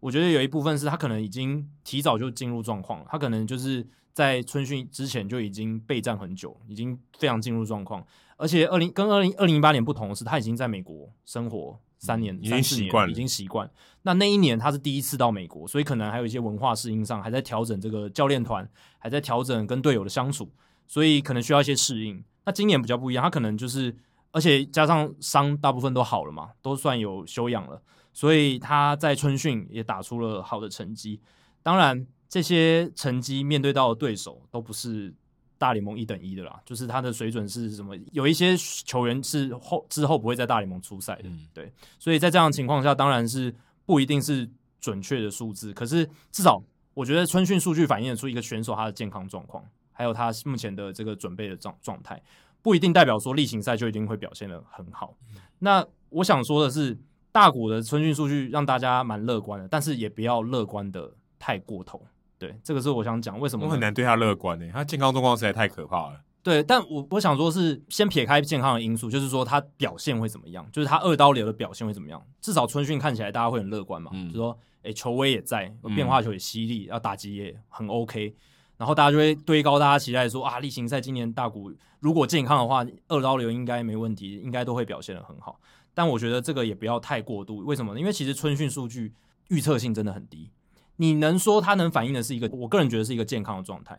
[0.00, 8.04] 我觉得有一部分是他可能已经提早就进入状况了，他可能就是在春训之前就已经备战很久，已经非常进入状况。
[8.36, 13.70] 而且二零跟二零二零一八年不同的是，他已经在美国生活三年，已经习惯，已经习惯。
[14.02, 18.68] 那那一年他是第一次到美国，所以可能还有一些文化适应上还在调整，这个教练团
[18.98, 20.50] 还在调整跟队友的相处，
[20.88, 22.24] 所以可能需要一些适应。
[22.44, 23.96] 那今年比较不一样，他可能就是，
[24.32, 27.80] 而且加上伤大部分都好了嘛，都算有休养了，
[28.12, 31.20] 所以他在春训也打出了好的成绩。
[31.62, 35.12] 当然，这些成绩面对到的对手都不是。
[35.58, 37.96] 大联盟一等一的啦，就是他的水准是什么？
[38.10, 43.54] 有一些球员是后之后不会在大联盟出赛的，嗯、对，所以在这样的情况下，当然是
[43.86, 45.72] 不一定是准确的数字。
[45.72, 46.60] 可是至少
[46.94, 52.20] 我觉得春训数据反映得出一个选手他的健康状况，还有他目前的这个准备的状状态，
[52.60, 55.14] 不一定代表说例行赛就一定会表现的很好。
[55.30, 56.98] 嗯、那我想说的是，
[57.30, 62.04] 大谷的春训数据让大家蛮乐观的，但是也不要乐观的太过头。
[62.42, 64.68] 对，这个是我想讲为什么我很难对他乐观呢？
[64.72, 66.20] 他健康状况实在太可怕了。
[66.42, 72.20] 对，但我我想说是先撇开健康的因素，就是说他表现会怎么样，就是他二刀流的表现会怎么样。
[72.40, 78.34] 至少春训看起来大家会很乐观嘛，嗯、就是说诶，球威也在，变化球也犀利，要、嗯、打击也很 OK，
[78.76, 85.60] 然后大家就会堆高大家期待说啊，例行赛今年大谷如果健康的话，二刀流应该没问题，应该都会表现的很好。
[85.94, 88.00] 但我觉得这个也不要太过度，为什么呢？
[88.00, 89.14] 因为其实春训数据
[89.46, 90.50] 预测性真的很低。
[90.96, 93.98] 你能说它能反映的是一个，我个人觉得是一个健康的状态。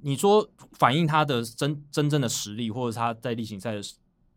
[0.00, 3.82] 你说反映他的真真正的实力，或者他在例行赛的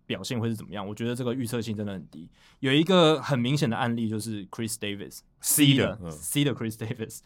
[0.08, 0.88] 表现会是怎么样？
[0.88, 2.27] 我觉得这个预测性真的很低。
[2.61, 7.19] 有一个很明显的案例就是 Chris Davis，C 的 C 的 Chris Davis，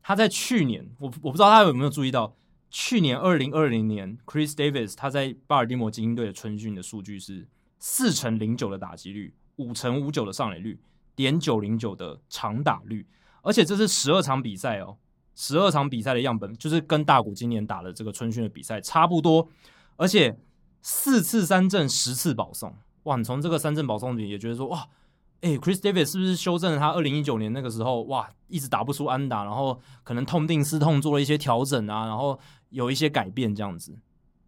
[0.00, 2.36] 他在去年，我我不知道他有没有注意到，
[2.70, 7.48] 去年二零二零年 Chris Davis 他在巴尔的摩精英队的春训的数据是
[7.80, 10.78] 四成零九的打击率，五成五九的上垒率，
[11.16, 13.04] 点九零九的长打率。
[13.42, 14.96] 而且这是十二场比赛哦，
[15.34, 19.48] 十二场比赛的样本就是跟大谷今年打的这个春训的比赛差不多，
[19.96, 20.38] 而且
[20.80, 23.16] 四次三振，十次保送，哇！
[23.16, 24.88] 你从这个三振保送里也觉得说，哇，
[25.40, 32.38] 诶，Chris Davis 是不是修正了他二零一九年那个时候，哇，一直打不出安打，然后可能痛定思痛做了一些调整啊，然后
[32.70, 33.96] 有一些改变这样子。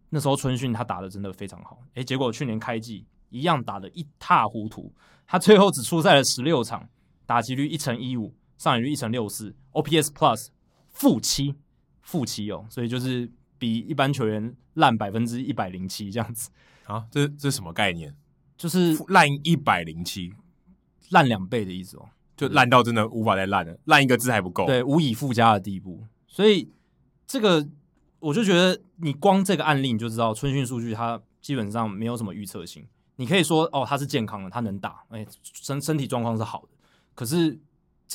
[0.09, 4.93] 那时候春训他打的真的非常好，诶，结果去年开季一样打得一塌糊涂，
[5.27, 6.87] 他最后只出赛了十六场，
[7.25, 8.33] 打击率一成一五。
[8.57, 10.47] 上垒率一成六四，OPS Plus
[10.89, 11.55] 负七，
[12.01, 16.49] 负七哦，所以就是比一般球员烂百分之一百零七这样子
[16.85, 18.15] 啊，这这是什么概念？
[18.57, 20.33] 就是烂一百零七，
[21.09, 26.05] 烂两倍的意思哦，就烂到真的无法再烂了，烂一个字还不够，对，无以复加的地步。
[26.25, 26.71] 所以
[27.27, 27.67] 这个
[28.19, 32.87] 我就觉得，你光这个案例你就知道，春训数据它基本上没有什么预测性。
[33.17, 36.69] 你可以说哦，他是健康的，他能打，哎，身身体状况是好的，
[37.13, 37.59] 可是。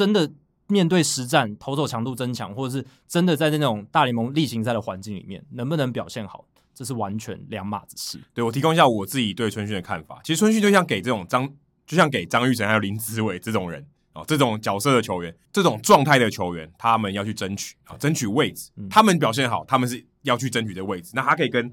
[0.00, 0.32] 真的
[0.68, 8.18] 面对实战，投手强度增强，或者是真的在那种大联盟例行赛的环境里面，能不能表现好，这是完全两码子事。
[8.32, 10.18] 对，我提供一下我自己对春训的看法。
[10.24, 11.46] 其实春训就像给这种张，
[11.86, 18.70] 就像给张玉成还有林子伟这种人哦，这种角色的球员，这种状态的球员，他们要去争取啊，争取位置。
[18.88, 21.12] 他们表现好，他们是要去争取这位置。
[21.14, 21.70] 那他可以跟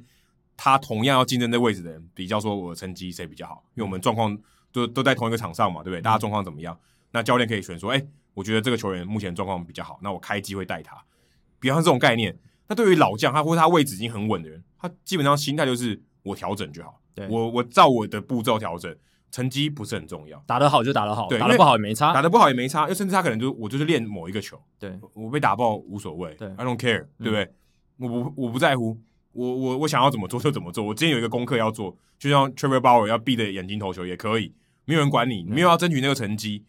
[0.57, 3.63] 他同样要竞争这位置的人比较，说我的成绩谁比较好？
[3.75, 4.37] 因为我们状况
[4.73, 6.01] 都都在同一个场上嘛，对不对？
[6.01, 6.77] 大家状况怎么样？
[7.11, 10.95] 那教练可以选说，哎、欸，我觉得这个球员目前状况比较好，那我开机会带他。
[11.59, 12.37] 比方这种概念，
[12.67, 17.01] 那对于老将，他或者他位置已经很稳的人，他基本上心态就是我调整就好。
[17.15, 18.95] 对，我我照我的步骤调整，
[19.31, 27.43] 成绩不是很重要，打得好就打得好，对，打得不好也没差，打得不好也没差，又甚至他可能就我就是练某一个球，对，我被打爆无所谓，对，I don't care，对不对？
[27.43, 27.51] 嗯、
[27.97, 28.95] 我不我不在乎，
[29.31, 30.83] 我我我想要怎么做就怎么做。
[30.83, 34.53] 我今天有一个功课要做，就像 Trevor Bauer 要闭着眼睛投球也可以，
[34.85, 36.63] 没有人管你，你没有要争取那个成绩。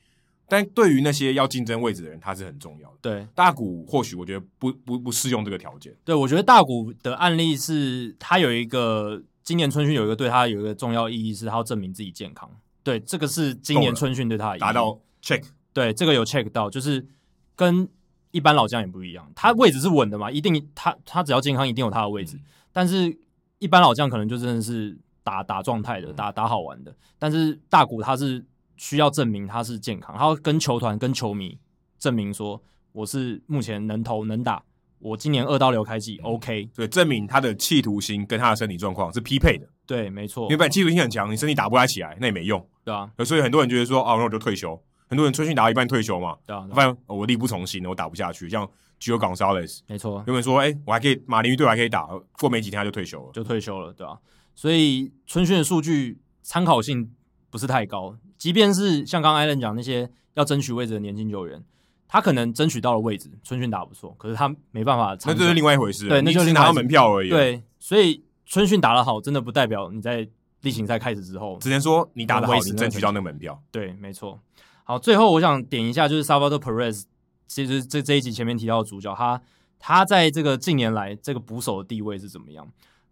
[0.51, 2.97] 但对于那些要竞争位置的人，他是很重要的。
[3.02, 5.94] 对，大谷或许我觉得不不不适用这个条件。
[6.07, 12.51] 对，我觉得大谷的案例是，他有一个今年春训有一个对他有一个重要意义，是他要证明自己健康。
[12.83, 15.44] 对，这个是今年春训对他的意义达到 check。
[15.75, 17.07] 对，这个有 check 到，就是
[17.55, 17.86] 跟
[18.31, 22.39] 一般老将也不一样，他位置是稳的嘛，一定他他只要健康，一定有他的位置。
[22.39, 23.18] 嗯、但是
[23.59, 26.97] 一般老将可能就真的是打打状态的，打打好玩的。
[27.18, 28.43] 但是大谷他是。
[28.79, 31.59] 需要证明他是健康，他要跟球团、跟球迷
[31.99, 34.63] 证明说，我是目前能投能打，
[35.01, 48.65] 我今年二刀流开季 OK，对，证明他的企图心跟他的身体状况是匹配的，对，没错，因为本来企图心很强，你身体打不太起来，那也没用，对啊，所以很多人觉得说，哦，那我就退休，很多人春训打到一半退休嘛，对啊，发现我力不从心，我打不下去，像
[49.01, 52.09] Gio Gonzalez，没错，原本说，哎、欸，我还可以马林鱼队还可以打，
[52.39, 54.17] 过没几天他就退休了，就退休了，对啊，
[54.55, 57.13] 所以春训的数据参考性
[57.51, 58.17] 不是太高。
[58.39, 61.62] 即便是像刚刚艾伦讲那些要争取位置的年轻球员，
[62.07, 65.17] 他可能争取到了位置，春训打不错，可是他没办法。
[65.26, 66.08] 那这是另外一回事。
[66.08, 67.28] 对，那就是拿到门票而已。
[67.28, 70.26] 对，所以春训打得好，真的不代表你在
[70.62, 73.60] 例行赛开始之后，只能说你打得好，你争取到那个门票。
[73.70, 74.41] 对，没错。
[74.84, 77.02] 好，最后我想点一下，就是 Salvador Perez，
[77.47, 79.42] 其实这这一集前面提到的主角，他
[79.78, 82.67] 他在这个近年来这个捕手的地位是怎么样？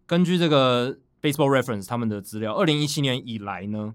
[0.06, 3.94] 根据这个 Baseball Reference 他们的资料，二零一七年以来呢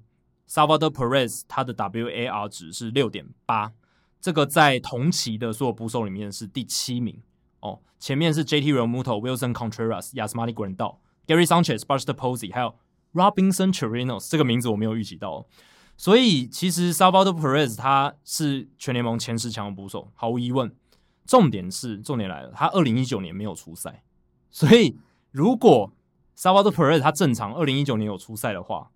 [0.51, 3.71] ，Salvador Perez 他的 WAR 值是六点八。
[4.19, 7.21] 这个在同期的所有捕手里面是第七名
[7.61, 12.75] 哦，前面是 JT Realmuto、Wilson Contreras、Yasmani Grandal、Gary Sanchez、Buster Posey，还有
[13.13, 15.45] Robinson Chirinos，这个名字我没有预期到，哦
[15.97, 20.75] 所以其实 Salvador Perez 他是全联盟前十强的捕手，毫无疑问。
[21.25, 24.03] 重点是重点来了，他二零一九年没有出赛，
[24.49, 24.97] 所以
[25.31, 25.91] 如果
[26.37, 28.91] Salvador Perez 他正常二零一九年有出赛的话。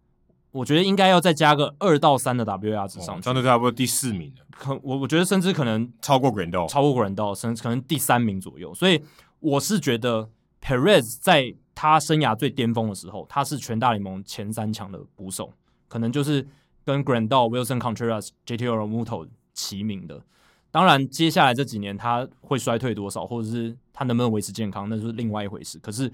[0.56, 4.46] 我觉得应该要再加个二到三的 WAR 值上去，相对差不多第四名了。
[4.52, 8.74] 可我我觉得甚至可能超过 Grandal，超过 Grandal，甚至可能第三名左右。
[8.74, 9.04] 所以
[9.42, 10.30] 我是觉得
[10.62, 15.52] Perez 在他生涯最巅峰的时候，他是全大联盟前三强的捕手，
[15.90, 16.48] 可能就是
[16.86, 20.24] 跟 Grandal、Wilson Contreras、JT Realmuto 齐名的。
[20.72, 25.78] 当然，接下来这几年他会衰退多少，或者是他能不能维持健康，那就是另外一回事。
[25.80, 26.10] 可是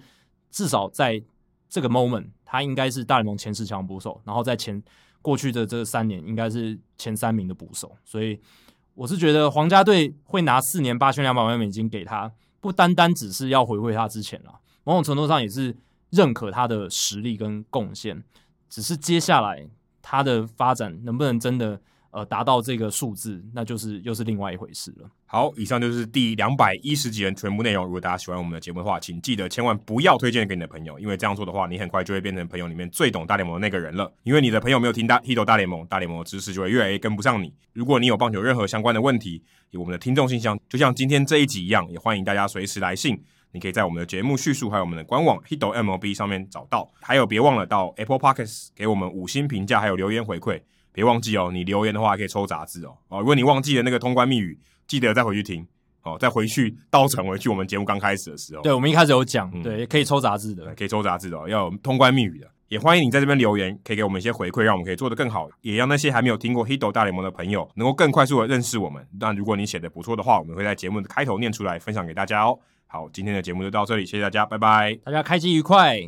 [0.50, 1.22] 至少在
[1.70, 4.84] 这个 moment，他应该是大联盟前十强捕手，然后在前
[5.22, 8.38] 过去的这三年应该是前三名的捕手，所以
[8.94, 15.74] 我是觉得皇家队会拿四年八千两百万美金给他，不单单只是要回馈他之前啊，某种程度上也是
[16.10, 18.22] 认可他的实力跟贡献，
[18.68, 19.70] 只是接下来
[20.02, 21.80] 他的发展能不能真的。
[22.12, 25.10] 呃，达到这个数字，那就是又是另外一回事了。
[25.26, 27.86] 好，以上就是第两百一十集的全部内容。
[27.86, 34.12] 如果大家喜欢我们的节目的话，请记得千万不要推荐给你的朋友，因为这样做的话，你很快就会变成朋友里面最懂大联盟的那个人了。
[34.24, 37.54] 因为你的朋友没有听大 Hito 大联盟，大联盟的知识就会越来越跟不上你。
[37.72, 43.18] 如果你有棒球任何相关的问题，有我们的听众信箱，就像今天这一集一样，也欢迎大家随时来信。
[43.54, 46.90] 你可以在我们的节目叙述还有我们的官网 Hito MLB 上面找到。
[47.02, 50.62] 还有，别忘了到 Apple Podcasts 给我们五星评价，还有留言回馈。
[50.94, 52.98] 别忘记哦，你留言的话还可以抽杂志哦。
[53.10, 55.66] 哦，如果你忘记了那个通关密语，记得再回去听
[56.04, 58.62] 哦，再回去倒转回去我们节目刚开始的时候。
[58.62, 62.48] 对，我们一开始有讲，嗯、对，可以抽杂志的，可以抽杂志的哦，要有通关密语的。
[62.68, 69.06] 也欢迎你在这边留言，可以给我们一些回馈，让我们可以做得更好，也让那些还没有听过 Hito 大联盟的朋友能够更快速的认识我们。
[69.20, 72.58] 那如果你写的不错的话，我们会在节目的开头念出来，分享给大家哦。
[72.88, 76.00] 好，今天的节目就到这里，谢谢大家，拜拜，大家开机愉快。